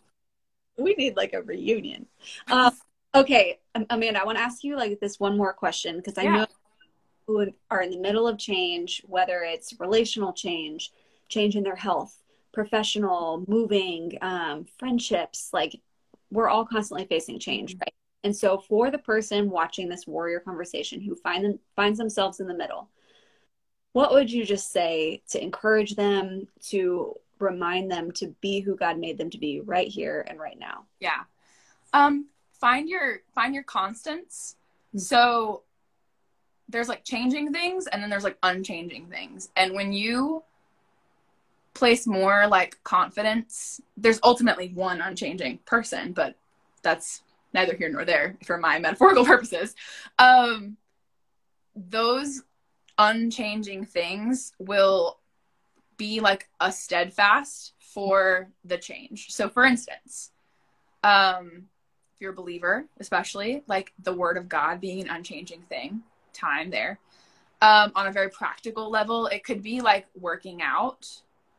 we 0.78 0.94
need 0.94 1.16
like 1.16 1.33
a 1.33 1.42
reunion 1.42 2.07
uh, 2.50 2.70
Okay, 3.14 3.59
Amanda, 3.74 4.20
I 4.20 4.24
want 4.24 4.37
to 4.38 4.44
ask 4.44 4.62
you 4.62 4.76
like 4.76 5.00
this 5.00 5.18
one 5.18 5.37
more 5.37 5.52
question 5.52 5.96
because 5.96 6.18
I 6.18 6.22
yeah. 6.22 6.37
know 6.37 6.46
who 7.26 7.46
are 7.70 7.83
in 7.83 7.90
the 7.90 7.98
middle 7.98 8.28
of 8.28 8.38
change, 8.38 9.02
whether 9.07 9.40
it's 9.42 9.74
relational 9.81 10.33
change, 10.33 10.92
change 11.28 11.57
in 11.57 11.62
their 11.62 11.76
health, 11.76 12.22
professional, 12.52 13.44
moving, 13.48 14.18
um, 14.20 14.66
friendships. 14.78 15.50
Like 15.52 15.81
we're 16.31 16.48
all 16.48 16.66
constantly 16.66 17.07
facing 17.07 17.38
change, 17.38 17.76
right? 17.81 17.94
And 18.24 18.37
so, 18.37 18.59
for 18.59 18.90
the 18.90 18.98
person 18.98 19.48
watching 19.48 19.88
this 19.88 20.07
warrior 20.07 20.40
conversation 20.40 21.00
who 21.00 21.14
find 21.14 21.44
them, 21.44 21.59
finds 21.76 21.98
themselves 21.98 22.40
in 22.40 22.46
the 22.46 22.54
middle, 22.54 22.90
what 23.99 24.13
would 24.13 24.31
you 24.31 24.45
just 24.45 24.71
say 24.71 25.21
to 25.29 25.43
encourage 25.43 25.97
them, 25.97 26.47
to 26.69 27.17
remind 27.41 27.91
them 27.91 28.13
to 28.13 28.29
be 28.41 28.61
who 28.61 28.77
God 28.77 28.97
made 28.97 29.19
them 29.19 29.29
to 29.31 29.39
be 29.39 29.59
right 29.59 29.89
here 29.89 30.25
and 30.29 30.39
right 30.39 30.57
now? 30.57 30.85
Yeah. 31.01 31.25
Um, 31.93 32.27
find 32.53 32.89
your 32.89 33.23
find 33.35 33.53
your 33.53 33.65
constants. 33.65 34.55
Mm-hmm. 34.91 35.01
So 35.01 35.63
there's 36.69 36.89
like 36.89 37.03
changing 37.03 37.53
things 37.53 37.89
and 37.89 38.01
then 38.01 38.09
there's 38.09 38.23
like 38.23 38.39
unchanging 38.45 39.09
things. 39.09 39.49
And 39.57 39.75
when 39.75 39.93
you 39.93 40.45
place 41.75 42.07
more 42.07 42.47
like 42.47 42.79
confidence, 42.85 43.81
there's 43.97 44.21
ultimately 44.23 44.69
one 44.69 45.01
unchanging 45.01 45.59
person, 45.67 46.13
but 46.13 46.37
that's 46.83 47.23
neither 47.53 47.75
here 47.75 47.89
nor 47.89 48.05
there 48.05 48.37
for 48.45 48.59
my 48.59 48.79
metaphorical 48.79 49.25
purposes. 49.33 49.75
Um, 50.21 50.77
those 51.75 52.43
unchanging 52.99 53.85
things 53.85 54.53
will 54.59 55.19
be 55.97 56.21
like 56.21 56.49
a 56.61 56.73
steadfast 56.73 57.73
for 57.79 58.49
the 58.65 58.79
change. 58.79 59.31
So, 59.31 59.49
for 59.49 59.65
instance, 59.65 60.31
um, 61.03 61.69
if 62.15 62.21
you're 62.21 62.33
a 62.33 62.37
believer, 62.37 62.85
especially 63.01 63.63
like 63.67 63.93
the 64.03 64.13
word 64.13 64.37
of 64.37 64.49
God 64.49 64.81
being 64.81 65.01
an 65.01 65.09
unchanging 65.09 65.63
thing, 65.69 66.03
time 66.33 66.71
there. 66.71 66.99
Um, 67.61 67.91
on 67.97 68.07
a 68.07 68.13
very 68.13 68.31
practical 68.31 68.89
level, 68.89 69.27
it 69.27 69.43
could 69.45 69.63
be 69.63 69.81
like 69.81 70.07
working 70.19 70.63
out. 70.63 71.09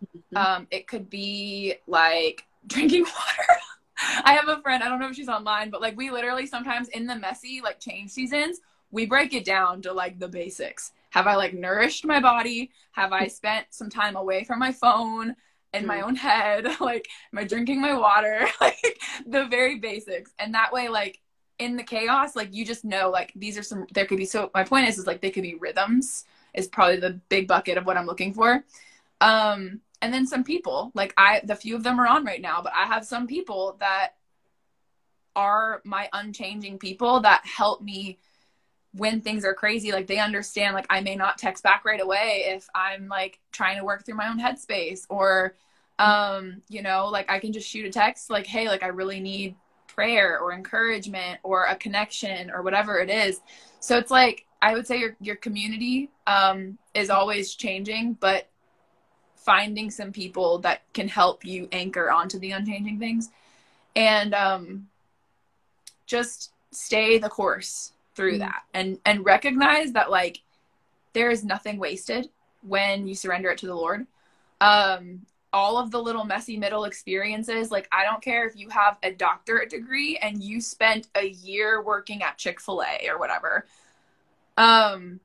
Mm-hmm. 0.06 0.38
Um, 0.38 0.67
it 0.71 0.88
could 0.88 1.10
be 1.10 1.75
like 1.88 2.45
drinking 2.67 3.04
water. 3.04 3.60
I 4.23 4.34
have 4.34 4.47
a 4.47 4.62
friend, 4.62 4.82
I 4.82 4.88
don't 4.88 4.99
know 4.99 5.10
if 5.10 5.15
she's 5.15 5.28
online, 5.28 5.69
but 5.69 5.82
like 5.82 5.97
we 5.97 6.10
literally 6.10 6.45
sometimes 6.45 6.88
in 6.89 7.06
the 7.06 7.15
messy 7.15 7.60
like 7.62 7.80
change 7.82 8.12
seasons, 8.12 8.62
we 8.91 9.06
break 9.06 9.34
it 9.34 9.43
down 9.43 9.82
to 9.82 9.93
like 9.93 10.19
the 10.19 10.28
basics. 10.28 10.93
Have 11.09 11.27
I 11.27 11.35
like 11.35 11.53
nourished 11.53 12.05
my 12.05 12.19
body? 12.19 12.71
Have 12.91 13.13
I 13.13 13.27
spent 13.27 13.67
some 13.71 13.89
time 13.89 14.15
away 14.15 14.43
from 14.43 14.59
my 14.59 14.71
phone? 14.71 15.35
in 15.73 15.85
my 15.85 15.97
mm. 15.97 16.03
own 16.03 16.15
head 16.15 16.67
like 16.79 17.07
am 17.31 17.39
i 17.39 17.43
drinking 17.43 17.81
my 17.81 17.93
water 17.93 18.47
like 18.61 18.99
the 19.27 19.45
very 19.45 19.79
basics 19.79 20.31
and 20.39 20.53
that 20.53 20.73
way 20.73 20.89
like 20.89 21.19
in 21.59 21.75
the 21.75 21.83
chaos 21.83 22.35
like 22.35 22.53
you 22.53 22.65
just 22.65 22.85
know 22.85 23.09
like 23.09 23.31
these 23.35 23.57
are 23.57 23.63
some 23.63 23.85
there 23.93 24.05
could 24.05 24.17
be 24.17 24.25
so 24.25 24.49
my 24.53 24.63
point 24.63 24.87
is 24.87 24.97
is 24.97 25.05
like 25.05 25.21
they 25.21 25.29
could 25.29 25.43
be 25.43 25.55
rhythms 25.55 26.23
is 26.53 26.67
probably 26.67 26.97
the 26.97 27.19
big 27.29 27.47
bucket 27.47 27.77
of 27.77 27.85
what 27.85 27.97
i'm 27.97 28.05
looking 28.05 28.33
for 28.33 28.63
um 29.21 29.79
and 30.01 30.13
then 30.13 30.25
some 30.25 30.43
people 30.43 30.91
like 30.95 31.13
i 31.17 31.41
the 31.43 31.55
few 31.55 31.75
of 31.75 31.83
them 31.83 31.99
are 31.99 32.07
on 32.07 32.25
right 32.25 32.41
now 32.41 32.61
but 32.61 32.73
i 32.73 32.85
have 32.85 33.05
some 33.05 33.27
people 33.27 33.75
that 33.79 34.13
are 35.35 35.81
my 35.83 36.09
unchanging 36.13 36.79
people 36.79 37.19
that 37.19 37.41
help 37.45 37.81
me 37.81 38.17
when 38.93 39.21
things 39.21 39.45
are 39.45 39.54
crazy 39.54 39.91
like 39.91 40.08
they 40.08 40.17
understand 40.17 40.73
like 40.73 40.88
i 40.89 40.99
may 40.99 41.15
not 41.15 41.38
text 41.38 41.63
back 41.63 41.86
right 41.86 42.02
away 42.02 42.43
if 42.47 42.67
i'm 42.73 43.08
like 43.08 43.39
trying 43.52 43.78
to 43.78 43.84
work 43.84 44.04
through 44.04 44.15
my 44.15 44.28
own 44.28 44.39
headspace 44.39 45.06
or 45.10 45.56
um 45.99 46.62
you 46.69 46.82
know 46.82 47.08
like 47.08 47.30
i 47.30 47.38
can 47.38 47.54
just 47.54 47.69
shoot 47.69 47.86
a 47.86 47.89
text 47.89 48.30
like 48.30 48.47
hey 48.47 48.67
like 48.67 48.82
i 48.82 48.88
really 48.88 49.19
need 49.19 49.56
prayer 49.99 50.39
or 50.39 50.54
encouragement 50.54 51.41
or 51.43 51.65
a 51.65 51.75
connection 51.75 52.49
or 52.52 52.62
whatever 52.62 52.99
it 52.99 53.10
is. 53.10 53.41
So 53.82 53.97
it's 53.97 54.10
like 54.10 54.45
i 54.62 54.73
would 54.73 54.88
say 54.88 54.97
your 54.97 55.17
your 55.19 55.36
community 55.36 56.10
um 56.25 56.78
is 56.93 57.10
always 57.10 57.54
changing 57.54 58.13
but 58.21 58.47
finding 59.36 59.91
some 59.91 60.13
people 60.13 60.60
that 60.60 60.84
can 60.93 61.10
help 61.10 61.43
you 61.43 61.67
anchor 61.73 62.10
onto 62.12 62.39
the 62.39 62.52
unchanging 62.52 62.97
things 62.97 63.30
and 63.95 64.34
um 64.34 64.88
just 66.06 66.54
stay 66.71 67.17
the 67.17 67.30
course 67.30 67.91
through 68.19 68.34
mm-hmm. 68.34 68.39
that 68.41 68.63
and 68.73 68.99
and 69.05 69.23
recognize 69.23 69.93
that 69.93 70.12
like 70.12 70.41
there 71.13 71.32
is 71.32 71.45
nothing 71.45 71.79
wasted 71.79 72.29
when 72.62 73.08
you 73.08 73.15
surrender 73.15 73.49
it 73.49 73.58
to 73.58 73.65
the 73.65 73.73
lord 73.73 74.05
um 74.60 75.21
all 75.53 75.77
of 75.77 75.89
the 75.89 75.97
little 75.97 76.25
messy 76.25 76.58
middle 76.58 76.84
experiences 76.84 77.71
like 77.71 77.88
i 77.93 78.03
don't 78.03 78.21
care 78.21 78.45
if 78.45 78.58
you 78.58 78.67
have 78.67 78.97
a 79.03 79.12
doctorate 79.12 79.69
degree 79.69 80.17
and 80.17 80.43
you 80.43 80.60
spent 80.60 81.08
a 81.15 81.29
year 81.29 81.82
working 81.82 82.21
at 82.21 82.38
chick-fil-a 82.38 83.10
or 83.10 83.17
whatever 83.17 83.65
um 84.58 85.21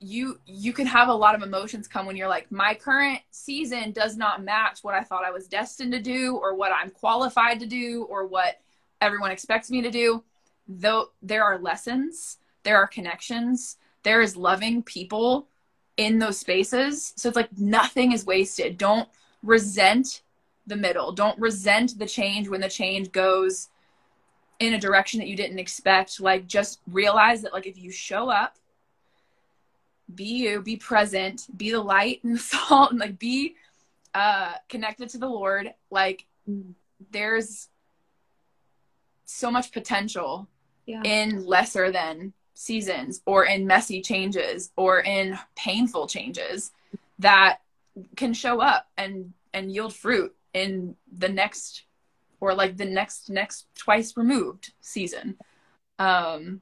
you 0.00 0.40
you 0.46 0.72
can 0.72 0.86
have 0.86 1.08
a 1.08 1.14
lot 1.14 1.34
of 1.34 1.42
emotions 1.42 1.86
come 1.86 2.06
when 2.06 2.16
you're 2.16 2.28
like 2.28 2.50
my 2.50 2.72
current 2.74 3.20
season 3.30 3.92
does 3.92 4.16
not 4.16 4.42
match 4.42 4.78
what 4.80 4.94
i 4.94 5.02
thought 5.02 5.22
i 5.22 5.30
was 5.30 5.46
destined 5.48 5.92
to 5.92 6.00
do 6.00 6.36
or 6.36 6.54
what 6.54 6.72
i'm 6.72 6.88
qualified 6.88 7.60
to 7.60 7.66
do 7.66 8.04
or 8.08 8.26
what 8.26 8.58
everyone 9.02 9.30
expects 9.30 9.70
me 9.70 9.82
to 9.82 9.90
do 9.90 10.24
though 10.68 11.10
there 11.22 11.44
are 11.44 11.58
lessons, 11.58 12.38
there 12.62 12.76
are 12.76 12.86
connections, 12.86 13.76
there 14.02 14.20
is 14.20 14.36
loving 14.36 14.82
people 14.82 15.48
in 15.96 16.18
those 16.18 16.38
spaces. 16.38 17.12
So 17.16 17.28
it's 17.28 17.36
like 17.36 17.56
nothing 17.58 18.12
is 18.12 18.24
wasted. 18.24 18.78
Don't 18.78 19.08
resent 19.42 20.22
the 20.66 20.76
middle. 20.76 21.12
Don't 21.12 21.38
resent 21.38 21.98
the 21.98 22.06
change 22.06 22.48
when 22.48 22.60
the 22.60 22.68
change 22.68 23.12
goes 23.12 23.68
in 24.58 24.74
a 24.74 24.78
direction 24.78 25.18
that 25.20 25.28
you 25.28 25.36
didn't 25.36 25.58
expect. 25.58 26.20
Like 26.20 26.46
just 26.46 26.80
realize 26.90 27.42
that 27.42 27.52
like 27.52 27.66
if 27.66 27.78
you 27.78 27.90
show 27.90 28.30
up, 28.30 28.56
be 30.14 30.24
you, 30.24 30.62
be 30.62 30.76
present, 30.76 31.46
be 31.56 31.70
the 31.70 31.80
light 31.80 32.22
and 32.24 32.34
the 32.34 32.38
salt 32.40 32.90
and 32.90 33.00
like 33.00 33.18
be 33.18 33.56
uh 34.14 34.54
connected 34.68 35.08
to 35.10 35.18
the 35.18 35.28
Lord, 35.28 35.72
like 35.90 36.26
there's 37.10 37.68
so 39.24 39.50
much 39.50 39.72
potential 39.72 40.46
yeah. 40.92 41.02
in 41.04 41.44
lesser 41.44 41.90
than 41.90 42.32
seasons 42.54 43.22
or 43.26 43.44
in 43.44 43.66
messy 43.66 44.00
changes 44.00 44.70
or 44.76 45.00
in 45.00 45.38
painful 45.56 46.06
changes 46.06 46.70
that 47.18 47.58
can 48.16 48.32
show 48.32 48.60
up 48.60 48.86
and 48.96 49.32
and 49.52 49.72
yield 49.72 49.94
fruit 49.94 50.34
in 50.54 50.94
the 51.18 51.28
next 51.28 51.84
or 52.40 52.54
like 52.54 52.76
the 52.76 52.84
next 52.84 53.30
next 53.30 53.66
twice 53.74 54.16
removed 54.16 54.72
season 54.80 55.36
um 55.98 56.60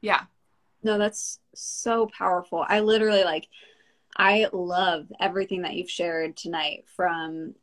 yeah 0.00 0.24
No, 0.82 0.98
that's 0.98 1.40
so 1.54 2.06
powerful. 2.06 2.64
I 2.68 2.80
literally 2.80 3.24
like 3.24 3.48
I 4.16 4.46
love 4.52 5.10
everything 5.18 5.62
that 5.62 5.74
you've 5.74 5.90
shared 5.90 6.36
tonight 6.36 6.84
from 6.94 7.54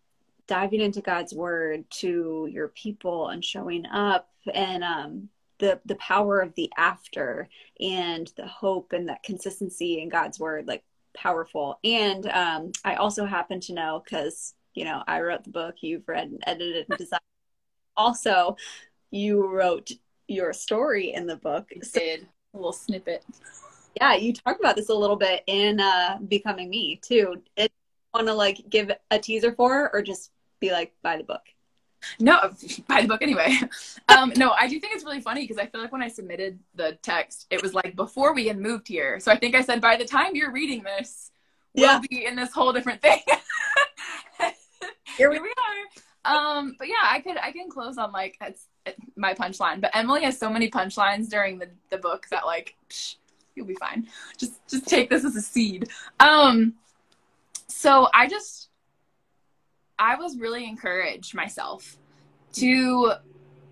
diving 0.47 0.81
into 0.81 1.01
God's 1.01 1.33
word 1.33 1.85
to 1.89 2.47
your 2.51 2.69
people 2.69 3.29
and 3.29 3.43
showing 3.43 3.85
up 3.85 4.29
and 4.53 4.83
um 4.83 5.29
the 5.59 5.79
the 5.85 5.95
power 5.95 6.39
of 6.39 6.53
the 6.55 6.71
after 6.77 7.49
and 7.79 8.31
the 8.37 8.47
hope 8.47 8.93
and 8.93 9.09
that 9.09 9.23
consistency 9.23 10.01
in 10.01 10.09
God's 10.09 10.39
word 10.39 10.67
like 10.67 10.83
powerful. 11.15 11.79
And 11.83 12.25
um 12.27 12.71
I 12.83 12.95
also 12.95 13.25
happen 13.25 13.59
to 13.61 13.73
know 13.73 14.03
cuz 14.07 14.53
you 14.73 14.85
know, 14.85 15.03
I 15.07 15.21
wrote 15.21 15.43
the 15.43 15.49
book, 15.49 15.75
you've 15.81 16.07
read 16.07 16.29
and 16.29 16.43
edited 16.47 16.85
and 16.89 16.97
designed. 16.97 17.21
also, 17.97 18.55
you 19.11 19.45
wrote 19.45 19.91
your 20.27 20.53
story 20.53 21.13
in 21.13 21.27
the 21.27 21.35
book. 21.35 21.69
So, 21.83 21.99
did 21.99 22.27
a 22.53 22.57
little 22.57 22.73
snippet. 22.73 23.23
Yeah, 23.99 24.15
you 24.15 24.33
talk 24.33 24.59
about 24.59 24.75
this 24.77 24.89
a 24.89 24.93
little 24.95 25.17
bit 25.17 25.43
in 25.47 25.79
uh, 25.79 26.17
Becoming 26.27 26.69
Me 26.69 26.99
too. 27.03 27.41
It 27.57 27.71
want 28.14 28.28
to 28.28 28.34
like 28.34 28.70
give 28.70 28.91
a 29.09 29.20
teaser 29.20 29.53
for, 29.53 29.89
or 29.93 30.01
just 30.01 30.32
be 30.59 30.72
like, 30.72 30.93
buy 31.01 31.18
the 31.18 31.24
book. 31.24 31.41
No, 32.20 32.39
buy 32.88 33.01
the 33.01 33.07
book 33.07 33.22
anyway. 33.22 33.57
Um, 34.09 34.34
no, 34.36 34.51
I 34.51 34.68
do 34.68 34.78
think 34.78 34.93
it's 34.93 35.05
really 35.05 35.22
funny 35.22 35.41
because 35.41 35.57
I 35.57 35.68
feel 35.68 35.80
like 35.80 35.93
when 35.93 36.01
I 36.01 36.09
submitted 36.09 36.59
the 36.76 36.97
text, 37.01 37.47
it 37.49 37.62
was 37.62 37.74
like 37.74 37.95
before 37.95 38.34
we 38.34 38.45
had 38.45 38.57
moved 38.57 38.89
here. 38.89 39.22
So 39.22 39.32
I 39.32 39.38
think 39.38 39.55
I 39.55 39.62
said, 39.62 39.80
by 39.80 39.95
the 39.95 40.03
time 40.03 40.36
you're 40.36 40.51
reading 40.51 40.84
this, 40.84 41.32
we'll 41.74 41.86
yeah. 41.86 42.01
be 42.09 42.26
in 42.26 42.36
this 42.36 42.51
whole 42.51 42.74
different 42.74 43.01
thing. 43.01 43.22
here 45.18 45.32
we 45.32 45.38
are. 45.38 45.45
Um, 46.26 46.76
but 46.78 46.89
yeah, 46.89 46.95
I 47.03 47.22
could 47.22 47.38
I 47.38 47.51
can 47.51 47.70
close 47.70 47.97
on 47.97 48.12
like 48.12 48.38
it's 48.41 48.68
my 49.16 49.34
punchline. 49.34 49.80
But 49.80 49.95
Emily 49.95 50.24
has 50.24 50.38
so 50.38 50.49
many 50.49 50.70
punchlines 50.70 51.30
during 51.30 51.57
the, 51.57 51.70
the 51.89 51.97
book 51.97 52.28
that 52.32 52.45
like 52.45 52.76
psh, 52.89 53.16
you'll 53.55 53.68
be 53.68 53.76
fine. 53.76 54.07
Just 54.38 54.53
just 54.68 54.88
take 54.88 55.09
this 55.09 55.24
as 55.24 55.36
a 55.38 55.41
seed. 55.41 55.89
Um 56.20 56.76
so 57.82 58.07
I 58.13 58.27
just 58.27 58.69
I 59.97 60.15
was 60.15 60.38
really 60.38 60.65
encouraged 60.65 61.34
myself 61.34 61.97
to 62.53 63.13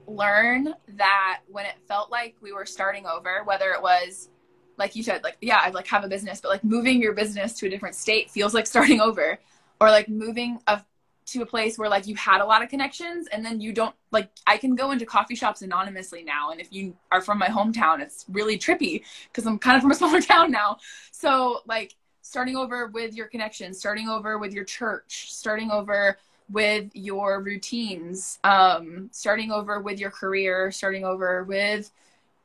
learn 0.08 0.74
that 0.98 1.42
when 1.48 1.68
it 1.68 1.76
felt 1.88 2.10
like 2.10 2.36
we 2.42 2.52
were 2.52 2.66
starting 2.66 3.06
over, 3.06 3.44
whether 3.44 3.70
it 3.70 3.84
was 3.84 4.30
like 4.78 4.96
you 4.96 5.04
said, 5.04 5.24
like 5.24 5.38
yeah, 5.42 5.60
I 5.62 5.70
like 5.70 5.86
have 5.88 6.04
a 6.04 6.08
business, 6.08 6.42
but 6.42 6.50
like 6.50 6.64
moving 6.64 7.00
your 7.00 7.14
business 7.14 7.54
to 7.60 7.68
a 7.68 7.70
different 7.70 7.94
state 7.94 8.32
feels 8.32 8.56
like 8.56 8.66
starting 8.76 9.00
over, 9.00 9.38
or 9.80 9.90
like 9.90 10.10
moving 10.10 10.60
a 10.66 10.82
to 11.28 11.44
a 11.44 11.46
place 11.46 11.78
where 11.78 11.88
like 11.88 12.08
you 12.08 12.16
had 12.16 12.42
a 12.42 12.46
lot 12.46 12.64
of 12.64 12.70
connections 12.70 13.28
and 13.32 13.46
then 13.46 13.62
you 13.62 13.72
don't 13.72 13.94
like 14.10 14.32
I 14.48 14.58
can 14.58 14.74
go 14.74 14.90
into 14.90 15.06
coffee 15.06 15.36
shops 15.36 15.62
anonymously 15.62 16.24
now 16.24 16.50
and 16.50 16.60
if 16.60 16.74
you 16.74 16.96
are 17.12 17.22
from 17.22 17.38
my 17.38 17.46
hometown 17.46 18.00
it's 18.00 18.26
really 18.30 18.58
trippy 18.58 19.04
because 19.26 19.46
I'm 19.46 19.60
kind 19.60 19.76
of 19.76 19.84
from 19.84 19.92
a 19.92 19.96
smaller 20.02 20.22
town 20.22 20.50
now. 20.50 20.78
So 21.12 21.60
like 21.68 21.94
starting 22.30 22.56
over 22.56 22.86
with 22.86 23.16
your 23.16 23.26
connections, 23.26 23.80
starting 23.80 24.08
over 24.08 24.38
with 24.38 24.54
your 24.54 24.64
church, 24.64 25.34
starting 25.34 25.72
over 25.72 26.16
with 26.48 26.88
your 26.94 27.42
routines, 27.42 28.38
um, 28.44 29.10
starting 29.12 29.52
over 29.52 29.80
with 29.80 30.00
your 30.00 30.12
career, 30.12 30.70
starting 30.70 31.04
over 31.04 31.44
with 31.44 31.90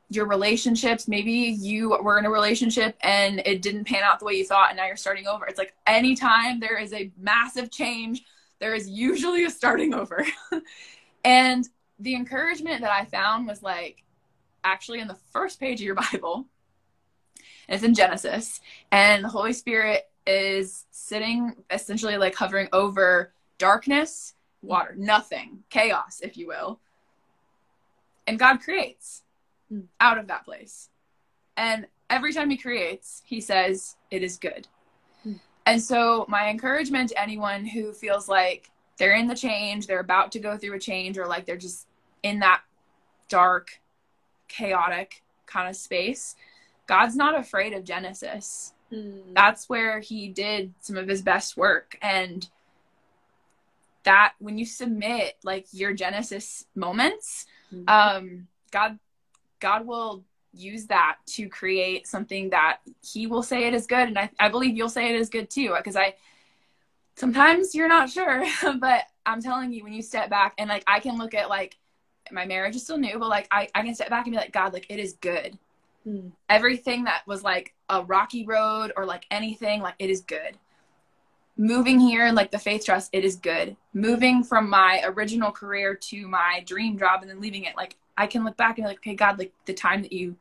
your 0.09 0.25
relationships. 0.25 1.07
Maybe 1.07 1.31
you 1.31 1.89
were 2.01 2.17
in 2.17 2.25
a 2.25 2.31
relationship 2.31 2.97
and 3.01 3.43
it 3.45 3.61
didn't 3.61 3.85
pan 3.85 4.01
out 4.01 4.17
the 4.17 4.25
way 4.25 4.33
you 4.33 4.43
thought, 4.43 4.69
and 4.69 4.77
now 4.77 4.87
you're 4.87 4.95
starting 4.95 5.27
over. 5.27 5.45
It's 5.45 5.59
like 5.59 5.75
anytime 5.85 6.59
there 6.59 6.79
is 6.79 6.91
a 6.91 7.11
massive 7.15 7.69
change, 7.69 8.23
there 8.57 8.73
is 8.73 8.89
usually 8.89 9.45
a 9.45 9.51
starting 9.51 9.93
over. 9.93 10.25
and 11.23 11.69
the 11.99 12.15
encouragement 12.15 12.81
that 12.81 12.91
I 12.91 13.05
found 13.05 13.45
was 13.45 13.61
like 13.61 14.03
actually 14.63 14.99
in 14.99 15.07
the 15.07 15.17
first 15.31 15.59
page 15.59 15.79
of 15.79 15.85
your 15.85 15.95
Bible. 16.11 16.47
It's 17.67 17.83
in 17.83 17.93
Genesis. 17.93 18.61
And 18.91 19.23
the 19.23 19.29
Holy 19.29 19.53
Spirit 19.53 20.07
is 20.27 20.85
sitting 20.91 21.55
essentially 21.69 22.17
like 22.17 22.35
hovering 22.35 22.67
over 22.73 23.31
darkness, 23.57 24.33
water, 24.61 24.95
nothing, 24.97 25.63
chaos, 25.69 26.21
if 26.21 26.37
you 26.37 26.47
will. 26.47 26.79
And 28.27 28.39
God 28.39 28.61
creates 28.61 29.23
hmm. 29.69 29.81
out 29.99 30.17
of 30.17 30.27
that 30.27 30.45
place. 30.45 30.89
And 31.57 31.87
every 32.09 32.33
time 32.33 32.49
He 32.49 32.57
creates, 32.57 33.21
He 33.25 33.41
says, 33.41 33.95
It 34.11 34.23
is 34.23 34.37
good. 34.37 34.67
And 35.65 35.81
so, 35.81 36.25
my 36.29 36.49
encouragement 36.49 37.09
to 37.09 37.19
anyone 37.21 37.65
who 37.65 37.91
feels 37.91 38.29
like 38.29 38.69
they're 38.97 39.15
in 39.15 39.27
the 39.27 39.35
change, 39.35 39.87
they're 39.87 39.99
about 39.99 40.31
to 40.33 40.39
go 40.39 40.57
through 40.57 40.75
a 40.75 40.79
change, 40.79 41.17
or 41.17 41.27
like 41.27 41.45
they're 41.45 41.57
just 41.57 41.87
in 42.21 42.39
that 42.39 42.61
dark, 43.29 43.79
chaotic 44.47 45.23
kind 45.47 45.67
of 45.67 45.75
space, 45.75 46.35
God's 46.87 47.15
not 47.15 47.37
afraid 47.37 47.73
of 47.73 47.83
Genesis. 47.83 48.73
Mm. 48.91 49.33
That's 49.33 49.67
where 49.69 49.99
He 49.99 50.29
did 50.29 50.73
some 50.79 50.97
of 50.97 51.07
His 51.07 51.21
best 51.21 51.57
work. 51.57 51.97
And 52.01 52.47
that 54.03 54.33
when 54.39 54.57
you 54.57 54.65
submit 54.65 55.35
like 55.43 55.65
your 55.71 55.93
Genesis 55.93 56.65
moments, 56.75 57.45
mm-hmm. 57.73 57.89
um, 57.89 58.47
God, 58.71 58.99
God 59.59 59.85
will 59.85 60.23
use 60.57 60.87
that 60.87 61.17
to 61.25 61.49
create 61.49 62.07
something 62.07 62.49
that 62.51 62.79
he 63.01 63.27
will 63.27 63.43
say 63.43 63.65
it 63.65 63.73
is 63.73 63.87
good 63.87 64.07
and 64.07 64.17
i, 64.17 64.29
I 64.39 64.49
believe 64.49 64.77
you'll 64.77 64.89
say 64.89 65.09
it 65.09 65.19
is 65.19 65.29
good 65.29 65.49
too 65.49 65.73
because 65.75 65.95
i 65.95 66.15
sometimes 67.15 67.75
you're 67.75 67.87
not 67.87 68.09
sure 68.09 68.45
but 68.79 69.03
i'm 69.25 69.41
telling 69.41 69.73
you 69.73 69.83
when 69.83 69.93
you 69.93 70.01
step 70.01 70.29
back 70.29 70.53
and 70.57 70.69
like 70.69 70.83
i 70.87 70.99
can 70.99 71.17
look 71.17 71.33
at 71.33 71.49
like 71.49 71.75
my 72.31 72.45
marriage 72.45 72.75
is 72.75 72.83
still 72.83 72.97
new 72.97 73.19
but 73.19 73.29
like 73.29 73.47
i, 73.51 73.67
I 73.75 73.83
can 73.83 73.95
step 73.95 74.09
back 74.09 74.25
and 74.25 74.33
be 74.33 74.37
like 74.37 74.51
god 74.51 74.73
like 74.73 74.87
it 74.89 74.99
is 74.99 75.13
good 75.13 75.57
mm. 76.05 76.31
everything 76.49 77.03
that 77.05 77.25
was 77.27 77.43
like 77.43 77.73
a 77.89 78.03
rocky 78.03 78.45
road 78.45 78.91
or 78.95 79.05
like 79.05 79.25
anything 79.31 79.81
like 79.81 79.95
it 79.99 80.09
is 80.09 80.21
good 80.21 80.57
moving 81.57 81.99
here 81.99 82.25
and 82.25 82.35
like 82.35 82.51
the 82.51 82.59
faith 82.59 82.85
trust 82.85 83.09
it 83.13 83.23
is 83.23 83.37
good 83.37 83.77
moving 83.93 84.43
from 84.43 84.69
my 84.69 85.01
original 85.05 85.51
career 85.51 85.95
to 85.95 86.27
my 86.27 86.61
dream 86.65 86.97
job 86.97 87.21
and 87.21 87.29
then 87.29 87.39
leaving 87.39 87.63
it 87.63 87.77
like 87.77 87.95
i 88.17 88.27
can 88.27 88.43
look 88.43 88.57
back 88.57 88.77
and 88.77 88.83
be 88.83 88.89
like 88.89 88.97
okay 88.97 89.15
god 89.15 89.39
like 89.39 89.53
the 89.65 89.73
time 89.73 90.01
that 90.01 90.11
you 90.11 90.35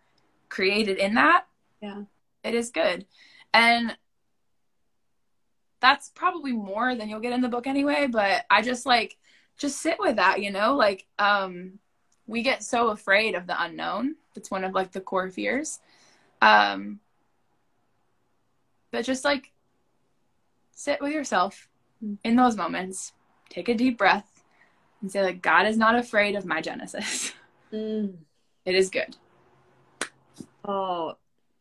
created 0.54 0.98
in 0.98 1.14
that, 1.14 1.46
yeah, 1.82 2.02
it 2.44 2.54
is 2.54 2.70
good. 2.70 3.06
And 3.52 3.96
that's 5.80 6.10
probably 6.14 6.52
more 6.52 6.94
than 6.94 7.08
you'll 7.08 7.20
get 7.20 7.32
in 7.32 7.40
the 7.40 7.48
book 7.48 7.66
anyway, 7.66 8.06
but 8.06 8.44
I 8.48 8.62
just 8.62 8.86
like 8.86 9.16
just 9.58 9.80
sit 9.80 9.96
with 9.98 10.16
that, 10.16 10.40
you 10.40 10.52
know? 10.52 10.76
Like 10.76 11.06
um 11.18 11.80
we 12.26 12.42
get 12.42 12.62
so 12.62 12.88
afraid 12.88 13.34
of 13.34 13.46
the 13.46 13.62
unknown. 13.62 14.16
It's 14.34 14.50
one 14.50 14.64
of 14.64 14.72
like 14.72 14.92
the 14.92 15.00
core 15.00 15.30
fears. 15.30 15.80
Um 16.40 17.00
but 18.90 19.04
just 19.04 19.24
like 19.24 19.50
sit 20.72 21.00
with 21.00 21.12
yourself 21.12 21.68
in 22.22 22.36
those 22.36 22.56
moments. 22.56 23.12
Take 23.48 23.68
a 23.68 23.74
deep 23.74 23.98
breath 23.98 24.44
and 25.00 25.10
say 25.10 25.22
like 25.22 25.42
God 25.42 25.66
is 25.66 25.76
not 25.76 25.96
afraid 25.96 26.34
of 26.36 26.44
my 26.44 26.60
Genesis. 26.60 27.32
Mm. 27.72 28.14
It 28.64 28.76
is 28.76 28.88
good. 28.88 29.16
Oh, 30.64 31.16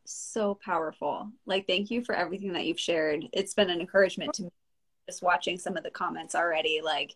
so 0.06 0.58
powerful. 0.64 1.30
Like, 1.46 1.68
thank 1.68 1.92
you 1.92 2.04
for 2.04 2.16
everything 2.16 2.54
that 2.54 2.66
you've 2.66 2.80
shared. 2.80 3.26
It's 3.34 3.54
been 3.54 3.70
an 3.70 3.82
encouragement 3.82 4.34
to 4.36 4.44
me 4.44 4.50
just 5.10 5.22
watching 5.22 5.58
some 5.58 5.76
of 5.76 5.84
the 5.84 5.90
comments 5.90 6.36
already, 6.36 6.82
like, 6.84 7.16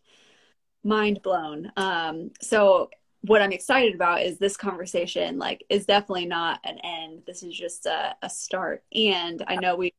mind 0.83 1.21
blown. 1.21 1.71
Um, 1.77 2.31
so, 2.41 2.89
what 3.21 3.41
I'm 3.41 3.51
excited 3.51 3.95
about 3.95 4.21
is 4.21 4.37
this 4.37 4.57
conversation, 4.57 5.37
like, 5.37 5.65
is 5.69 5.85
definitely 5.85 6.27
not 6.27 6.59
an 6.63 6.79
end. 6.83 7.23
This 7.25 7.43
is 7.43 7.57
just 7.57 7.85
a, 7.85 8.15
a 8.21 8.29
start. 8.29 8.83
And 8.93 9.43
I 9.47 9.55
know 9.55 9.75
we 9.75 9.93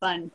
fun 0.00 0.30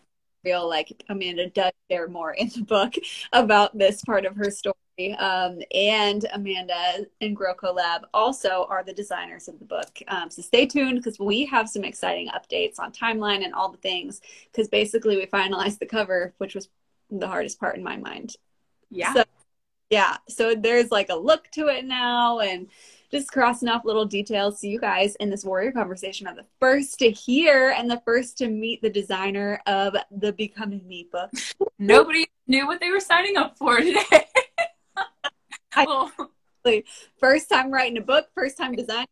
real 0.45 0.69
like 0.69 1.03
Amanda 1.09 1.49
does 1.49 1.73
share 1.91 2.07
more 2.07 2.31
in 2.33 2.49
the 2.49 2.61
book 2.61 2.93
about 3.33 3.77
this 3.77 4.01
part 4.03 4.25
of 4.25 4.35
her 4.35 4.49
story 4.49 4.75
um, 5.17 5.59
and 5.73 6.25
Amanda 6.33 7.05
and 7.21 7.37
GrowCo 7.37 7.73
Lab 7.73 8.07
also 8.13 8.65
are 8.69 8.83
the 8.83 8.93
designers 8.93 9.47
of 9.47 9.57
the 9.59 9.65
book. 9.65 9.99
Um, 10.09 10.29
so 10.29 10.41
stay 10.41 10.65
tuned 10.65 10.97
because 10.97 11.17
we 11.19 11.45
have 11.45 11.69
some 11.69 11.85
exciting 11.85 12.29
updates 12.29 12.79
on 12.79 12.91
timeline 12.91 13.45
and 13.45 13.53
all 13.53 13.71
the 13.71 13.77
things. 13.77 14.19
Because 14.51 14.67
basically, 14.67 15.15
we 15.15 15.25
finalized 15.25 15.79
the 15.79 15.85
cover, 15.85 16.33
which 16.37 16.53
was 16.53 16.67
the 17.09 17.27
hardest 17.27 17.59
part 17.59 17.77
in 17.77 17.83
my 17.83 17.95
mind. 17.95 18.35
Yeah. 18.89 19.13
So, 19.13 19.23
yeah. 19.89 20.17
So 20.27 20.55
there's 20.55 20.91
like 20.91 21.09
a 21.09 21.15
look 21.15 21.49
to 21.51 21.67
it 21.67 21.85
now, 21.85 22.39
and 22.39 22.67
just 23.11 23.31
crossing 23.31 23.69
off 23.69 23.85
little 23.85 24.05
details. 24.05 24.61
So 24.61 24.67
you 24.67 24.79
guys 24.79 25.15
in 25.15 25.29
this 25.29 25.43
warrior 25.43 25.71
conversation 25.71 26.27
are 26.27 26.35
the 26.35 26.45
first 26.59 26.99
to 26.99 27.09
hear 27.09 27.73
and 27.75 27.89
the 27.89 28.01
first 28.05 28.37
to 28.39 28.47
meet 28.47 28.81
the 28.81 28.89
designer 28.89 29.61
of 29.65 29.95
the 30.11 30.33
Becoming 30.33 30.87
Me 30.87 31.07
book. 31.11 31.31
Nobody 31.79 32.27
knew 32.47 32.67
what 32.67 32.79
they 32.79 32.91
were 32.91 32.99
signing 32.99 33.37
up 33.37 33.57
for 33.57 33.77
today. 33.77 34.25
I, 35.75 36.09
first 37.19 37.49
time 37.49 37.71
writing 37.71 37.97
a 37.97 38.01
book, 38.01 38.27
first 38.35 38.57
time 38.57 38.73
designing 38.75 39.07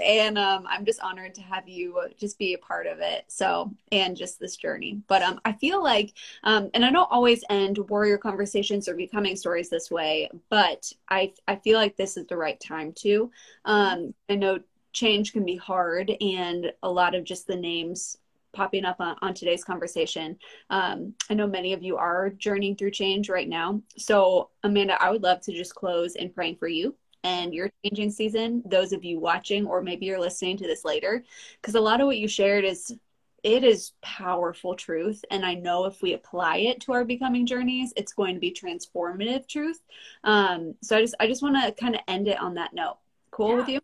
and 0.00 0.38
um, 0.38 0.66
I'm 0.68 0.84
just 0.84 1.00
honored 1.00 1.34
to 1.34 1.42
have 1.42 1.68
you 1.68 2.00
just 2.18 2.38
be 2.38 2.54
a 2.54 2.58
part 2.58 2.86
of 2.86 3.00
it. 3.00 3.24
So, 3.28 3.72
and 3.92 4.16
just 4.16 4.38
this 4.38 4.56
journey. 4.56 5.00
But 5.06 5.22
um, 5.22 5.40
I 5.44 5.52
feel 5.52 5.82
like, 5.82 6.14
um, 6.44 6.70
and 6.74 6.84
I 6.84 6.90
don't 6.90 7.10
always 7.10 7.44
end 7.50 7.78
warrior 7.88 8.18
conversations 8.18 8.88
or 8.88 8.94
becoming 8.94 9.36
stories 9.36 9.68
this 9.68 9.90
way, 9.90 10.30
but 10.48 10.90
I 11.10 11.32
I 11.48 11.56
feel 11.56 11.78
like 11.78 11.96
this 11.96 12.16
is 12.16 12.26
the 12.26 12.36
right 12.36 12.60
time 12.60 12.92
to. 13.00 13.30
Um, 13.64 14.14
I 14.28 14.36
know 14.36 14.60
change 14.92 15.32
can 15.32 15.44
be 15.44 15.56
hard, 15.56 16.10
and 16.20 16.72
a 16.82 16.90
lot 16.90 17.14
of 17.14 17.24
just 17.24 17.46
the 17.46 17.56
names 17.56 18.18
popping 18.52 18.86
up 18.86 18.96
on, 19.00 19.16
on 19.20 19.34
today's 19.34 19.62
conversation. 19.62 20.38
Um, 20.70 21.12
I 21.28 21.34
know 21.34 21.46
many 21.46 21.74
of 21.74 21.82
you 21.82 21.98
are 21.98 22.30
journeying 22.30 22.76
through 22.76 22.92
change 22.92 23.28
right 23.28 23.48
now. 23.48 23.82
So, 23.98 24.48
Amanda, 24.62 25.00
I 25.02 25.10
would 25.10 25.22
love 25.22 25.42
to 25.42 25.52
just 25.52 25.74
close 25.74 26.14
in 26.16 26.30
praying 26.30 26.56
for 26.56 26.66
you 26.66 26.94
and 27.26 27.52
your 27.52 27.70
changing 27.84 28.10
season, 28.10 28.62
those 28.64 28.92
of 28.92 29.04
you 29.04 29.18
watching, 29.18 29.66
or 29.66 29.82
maybe 29.82 30.06
you're 30.06 30.20
listening 30.20 30.56
to 30.58 30.66
this 30.66 30.84
later, 30.84 31.24
because 31.60 31.74
a 31.74 31.80
lot 31.80 32.00
of 32.00 32.06
what 32.06 32.18
you 32.18 32.28
shared 32.28 32.64
is 32.64 32.96
it 33.42 33.64
is 33.64 33.92
powerful 34.02 34.74
truth 34.74 35.24
and 35.30 35.44
i 35.44 35.54
know 35.54 35.84
if 35.84 36.02
we 36.02 36.14
apply 36.14 36.56
it 36.56 36.80
to 36.80 36.92
our 36.92 37.04
becoming 37.04 37.46
journeys 37.46 37.92
it's 37.94 38.12
going 38.12 38.34
to 38.34 38.40
be 38.40 38.50
transformative 38.50 39.46
truth. 39.46 39.80
Um, 40.24 40.74
so 40.82 40.96
i 40.96 41.00
just 41.00 41.14
i 41.20 41.26
just 41.26 41.42
want 41.42 41.54
to 41.62 41.70
kind 41.72 41.94
of 41.94 42.00
end 42.08 42.28
it 42.28 42.40
on 42.40 42.54
that 42.54 42.74
note. 42.74 42.96
Cool 43.30 43.50
yeah, 43.50 43.56
with 43.56 43.68
you 43.68 43.80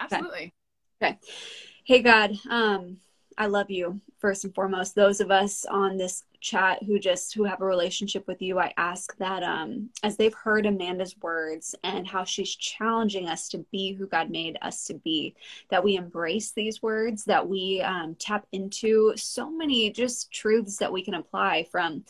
absolutely. 0.00 0.52
Okay. 1.00 1.12
okay. 1.12 1.18
Hey 1.84 2.02
god 2.02 2.32
um 2.50 2.98
I 3.38 3.46
love 3.46 3.70
you 3.70 4.00
first 4.18 4.44
and 4.44 4.52
foremost. 4.52 4.96
Those 4.96 5.20
of 5.20 5.30
us 5.30 5.64
on 5.64 5.96
this 5.96 6.24
chat 6.40 6.82
who 6.84 6.98
just 6.98 7.34
who 7.34 7.44
have 7.44 7.60
a 7.60 7.66
relationship 7.66 8.26
with 8.26 8.40
you, 8.42 8.58
I 8.58 8.72
ask 8.76 9.16
that 9.18 9.42
um 9.42 9.90
as 10.02 10.16
they've 10.16 10.34
heard 10.34 10.66
Amanda's 10.66 11.16
words 11.20 11.74
and 11.82 12.06
how 12.06 12.24
she's 12.24 12.54
challenging 12.54 13.28
us 13.28 13.48
to 13.48 13.58
be 13.70 13.92
who 13.92 14.06
God 14.06 14.30
made 14.30 14.58
us 14.62 14.84
to 14.86 14.94
be, 14.94 15.34
that 15.70 15.82
we 15.82 15.96
embrace 15.96 16.52
these 16.52 16.82
words, 16.82 17.24
that 17.24 17.48
we 17.48 17.80
um, 17.82 18.16
tap 18.18 18.46
into 18.52 19.12
so 19.16 19.50
many 19.50 19.90
just 19.90 20.30
truths 20.32 20.76
that 20.78 20.92
we 20.92 21.02
can 21.02 21.14
apply 21.14 21.66
from 21.70 22.04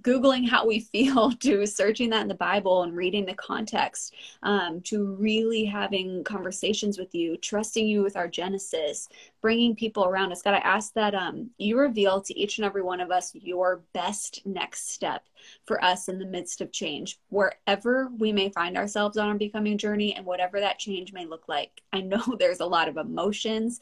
Googling 0.00 0.48
how 0.48 0.66
we 0.66 0.80
feel 0.92 1.32
to 1.32 1.66
searching 1.66 2.10
that 2.10 2.22
in 2.22 2.28
the 2.28 2.34
Bible 2.34 2.82
and 2.82 2.96
reading 2.96 3.24
the 3.24 3.34
context 3.34 4.14
um, 4.42 4.80
to 4.82 5.14
really 5.14 5.64
having 5.64 6.24
conversations 6.24 6.98
with 6.98 7.14
you, 7.14 7.36
trusting 7.36 7.86
you 7.86 8.02
with 8.02 8.16
our 8.16 8.28
Genesis, 8.28 9.08
bringing 9.40 9.74
people 9.74 10.04
around 10.04 10.32
us. 10.32 10.42
God, 10.42 10.54
I 10.54 10.58
ask 10.58 10.92
that 10.94 11.14
um, 11.14 11.50
you 11.58 11.78
reveal 11.78 12.20
to 12.22 12.38
each 12.38 12.58
and 12.58 12.64
every 12.64 12.82
one 12.82 13.00
of 13.00 13.10
us 13.10 13.34
your 13.34 13.82
best 13.92 14.40
next 14.44 14.90
step 14.90 15.24
for 15.66 15.82
us 15.84 16.08
in 16.08 16.18
the 16.18 16.26
midst 16.26 16.60
of 16.60 16.72
change, 16.72 17.18
wherever 17.28 18.08
we 18.18 18.32
may 18.32 18.48
find 18.48 18.76
ourselves 18.76 19.16
on 19.16 19.28
our 19.28 19.34
becoming 19.34 19.78
journey 19.78 20.14
and 20.14 20.24
whatever 20.24 20.60
that 20.60 20.78
change 20.78 21.12
may 21.12 21.26
look 21.26 21.48
like. 21.48 21.82
I 21.92 22.00
know 22.00 22.22
there's 22.38 22.60
a 22.60 22.66
lot 22.66 22.88
of 22.88 22.96
emotions, 22.96 23.80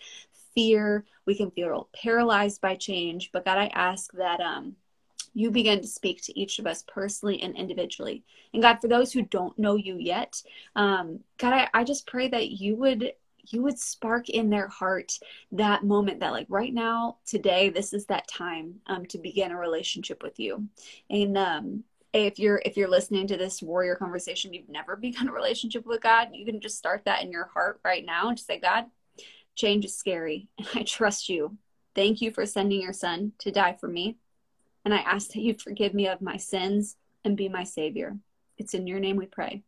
fear, 0.55 1.05
we 1.27 1.35
can 1.35 1.51
feel 1.51 1.89
paralyzed 1.93 2.61
by 2.61 2.75
change, 2.77 3.31
but 3.33 3.45
God, 3.45 3.59
I 3.59 3.67
ask 3.69 4.13
that 4.13 4.41
um, 4.41 4.77
you 5.35 5.51
begin 5.51 5.81
to 5.81 5.87
speak 5.87 6.23
to 6.23 6.39
each 6.39 6.59
of 6.59 6.67
us 6.67 6.85
personally 6.87 7.43
and 7.43 7.57
individually. 7.57 8.25
And 8.53 8.63
God, 8.63 8.79
for 8.81 8.89
those 8.89 9.13
who 9.13 9.23
don't 9.23 9.59
know 9.59 9.77
you 9.77 9.97
yet, 9.99 10.43
um, 10.77 11.21
God, 11.39 11.55
I, 11.55 11.69
I 11.73 11.85
just 11.85 12.07
pray 12.07 12.29
that 12.29 12.51
you 12.51 12.77
would 12.77 13.13
you 13.49 13.61
would 13.63 13.79
spark 13.79 14.29
in 14.29 14.51
their 14.51 14.69
heart 14.69 15.19
that 15.51 15.83
moment 15.83 16.21
that 16.21 16.31
like 16.31 16.47
right 16.49 16.73
now 16.73 17.17
today 17.27 17.71
this 17.71 17.93
is 17.93 18.07
that 18.07 18.29
time 18.29 18.77
um, 18.87 19.05
to 19.07 19.19
begin 19.19 19.51
a 19.51 19.59
relationship 19.59 20.23
with 20.23 20.39
you. 20.39 20.69
And 21.11 21.37
um, 21.37 21.85
if 22.13 22.39
you're 22.39 22.63
if 22.65 22.77
you're 22.77 22.89
listening 22.89 23.27
to 23.27 23.37
this 23.37 23.63
warrior 23.63 23.97
conversation 23.97 24.53
you've 24.53 24.69
never 24.69 24.97
begun 25.01 25.29
a 25.29 25.33
relationship 25.33 25.87
with 25.87 26.03
god 26.03 26.29
you 26.35 26.45
can 26.45 26.61
just 26.61 26.77
start 26.77 27.03
that 27.07 27.23
in 27.23 27.33
your 27.33 27.47
heart 27.47 27.81
right 27.85 28.05
now 28.05 28.29
and 28.29 28.37
just 28.37 28.47
say 28.47 28.61
god 28.61 28.85
change 29.55 29.85
is 29.85 29.97
scary. 29.97 30.49
And 30.59 30.69
i 30.75 30.83
trust 30.83 31.29
you. 31.29 31.57
Thank 31.95 32.21
you 32.21 32.31
for 32.31 32.47
sending 32.47 32.81
your 32.81 32.93
son 32.93 33.33
to 33.39 33.51
die 33.51 33.77
for 33.79 33.89
me 33.89 34.17
and 34.85 34.93
I 34.93 34.99
ask 34.99 35.29
that 35.29 35.41
you 35.41 35.55
forgive 35.55 35.95
me 35.95 36.09
of 36.09 36.21
my 36.21 36.37
sins 36.37 36.97
and 37.25 37.37
be 37.37 37.49
my 37.49 37.65
savior. 37.65 38.17
It's 38.59 38.75
in 38.75 38.87
your 38.87 39.01
name 39.01 39.17
we 39.17 39.27
pray. 39.27 39.63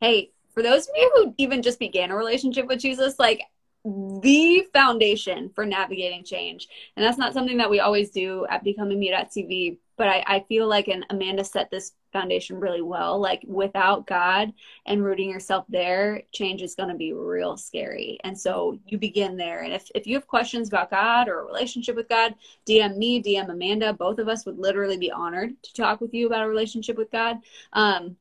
Hey, 0.00 0.30
for 0.54 0.62
those 0.62 0.88
of 0.88 0.94
you 0.96 1.10
who 1.14 1.34
even 1.38 1.62
just 1.62 1.78
began 1.78 2.10
a 2.10 2.16
relationship 2.16 2.66
with 2.66 2.80
Jesus, 2.80 3.18
like 3.18 3.42
the 3.84 4.66
foundation 4.72 5.50
for 5.54 5.64
navigating 5.64 6.24
change. 6.24 6.68
And 6.96 7.04
that's 7.04 7.18
not 7.18 7.34
something 7.34 7.58
that 7.58 7.70
we 7.70 7.80
always 7.80 8.10
do 8.10 8.46
at 8.48 8.64
Becoming 8.64 8.98
Me.tv, 8.98 9.78
but 9.96 10.08
I, 10.08 10.24
I 10.26 10.40
feel 10.48 10.68
like 10.68 10.88
and 10.88 11.06
Amanda 11.10 11.44
set 11.44 11.70
this 11.70 11.92
foundation 12.12 12.58
really 12.60 12.82
well. 12.82 13.20
Like 13.20 13.42
without 13.46 14.06
God 14.06 14.52
and 14.86 15.04
rooting 15.04 15.30
yourself 15.30 15.64
there, 15.68 16.22
change 16.32 16.62
is 16.62 16.74
going 16.74 16.88
to 16.88 16.94
be 16.94 17.12
real 17.12 17.56
scary. 17.56 18.18
And 18.24 18.38
so 18.38 18.78
you 18.86 18.98
begin 18.98 19.36
there. 19.36 19.62
And 19.62 19.72
if, 19.72 19.90
if 19.94 20.06
you 20.06 20.14
have 20.14 20.26
questions 20.26 20.68
about 20.68 20.90
God 20.90 21.28
or 21.28 21.40
a 21.40 21.44
relationship 21.44 21.96
with 21.96 22.08
God, 22.08 22.34
DM 22.66 22.96
me, 22.96 23.22
DM 23.22 23.50
Amanda. 23.50 23.92
Both 23.92 24.18
of 24.18 24.28
us 24.28 24.46
would 24.46 24.58
literally 24.58 24.98
be 24.98 25.10
honored 25.10 25.50
to 25.62 25.72
talk 25.72 26.00
with 26.00 26.14
you 26.14 26.26
about 26.26 26.44
a 26.44 26.48
relationship 26.48 26.96
with 26.96 27.10
God. 27.10 27.38
Um, 27.72 28.16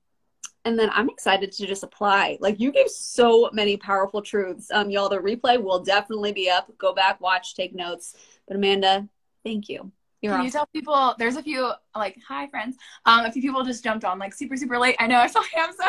and 0.65 0.79
then 0.79 0.89
I'm 0.93 1.09
excited 1.09 1.51
to 1.51 1.67
just 1.67 1.83
apply. 1.83 2.37
Like 2.41 2.59
you 2.59 2.71
gave 2.71 2.89
so 2.89 3.49
many 3.53 3.77
powerful 3.77 4.21
truths. 4.21 4.71
Um, 4.71 4.89
y'all, 4.89 5.09
the 5.09 5.19
replay 5.19 5.61
will 5.61 5.83
definitely 5.83 6.31
be 6.31 6.49
up. 6.49 6.75
Go 6.77 6.93
back, 6.93 7.21
watch, 7.21 7.55
take 7.55 7.75
notes. 7.75 8.15
But 8.47 8.57
Amanda, 8.57 9.07
thank 9.43 9.69
you. 9.69 9.91
You're 10.21 10.31
Can 10.31 10.39
awesome. 10.41 10.45
you 10.45 10.51
tell 10.51 10.65
people 10.67 11.15
there's 11.19 11.35
a 11.35 11.43
few 11.43 11.71
like 11.95 12.17
hi 12.27 12.47
friends. 12.47 12.77
Um, 13.05 13.25
a 13.25 13.31
few 13.31 13.41
people 13.41 13.63
just 13.63 13.83
jumped 13.83 14.05
on 14.05 14.19
like 14.19 14.33
super 14.33 14.57
super 14.57 14.77
late. 14.77 14.95
I 14.99 15.07
know 15.07 15.19
I 15.19 15.27
saw 15.27 15.43
Hamza. 15.53 15.83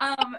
um, 0.00 0.36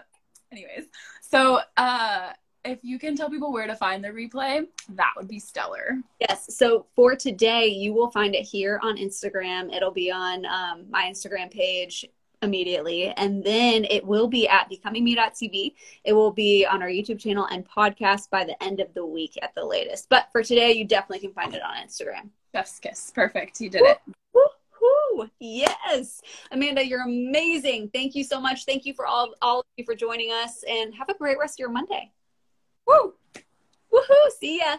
anyways, 0.52 0.86
so 1.20 1.60
uh, 1.76 2.30
if 2.64 2.80
you 2.82 2.98
can 2.98 3.16
tell 3.16 3.30
people 3.30 3.52
where 3.52 3.66
to 3.66 3.76
find 3.76 4.04
the 4.04 4.08
replay, 4.08 4.66
that 4.90 5.12
would 5.16 5.28
be 5.28 5.38
stellar. 5.38 5.98
Yes. 6.20 6.54
So 6.56 6.86
for 6.94 7.14
today, 7.14 7.68
you 7.68 7.94
will 7.94 8.10
find 8.10 8.34
it 8.34 8.42
here 8.42 8.80
on 8.82 8.96
Instagram. 8.96 9.74
It'll 9.74 9.92
be 9.92 10.10
on 10.10 10.44
um, 10.46 10.86
my 10.90 11.04
Instagram 11.04 11.50
page 11.50 12.04
immediately. 12.42 13.08
And 13.08 13.42
then 13.42 13.84
it 13.88 14.04
will 14.04 14.28
be 14.28 14.48
at 14.48 14.70
becomingme.tv. 14.70 15.74
It 16.04 16.12
will 16.12 16.32
be 16.32 16.66
on 16.66 16.82
our 16.82 16.88
YouTube 16.88 17.18
channel 17.18 17.46
and 17.46 17.66
podcast 17.68 18.30
by 18.30 18.44
the 18.44 18.60
end 18.62 18.80
of 18.80 18.92
the 18.94 19.06
week 19.06 19.38
at 19.42 19.54
the 19.54 19.64
latest. 19.64 20.08
But 20.08 20.28
for 20.32 20.42
today, 20.42 20.72
you 20.72 20.84
definitely 20.84 21.20
can 21.20 21.32
find 21.32 21.54
it 21.54 21.62
on 21.62 21.76
Instagram. 21.76 22.30
Chef's 22.56 22.78
kiss. 22.78 23.12
Perfect. 23.14 23.60
You 23.60 23.68
did 23.68 23.82
it. 23.82 23.98
Woo-hoo. 24.32 25.28
Yes. 25.40 26.22
Amanda, 26.50 26.82
you're 26.86 27.02
amazing. 27.02 27.90
Thank 27.92 28.14
you 28.14 28.24
so 28.24 28.40
much. 28.40 28.64
Thank 28.64 28.86
you 28.86 28.94
for 28.94 29.06
all, 29.06 29.34
all 29.42 29.60
of 29.60 29.66
you 29.76 29.84
for 29.84 29.94
joining 29.94 30.30
us 30.32 30.64
and 30.66 30.94
have 30.94 31.10
a 31.10 31.14
great 31.18 31.36
rest 31.38 31.56
of 31.56 31.58
your 31.58 31.68
Monday. 31.68 32.10
Woo! 32.86 33.12
Woohoo! 33.92 34.30
See 34.38 34.60
ya. 34.60 34.78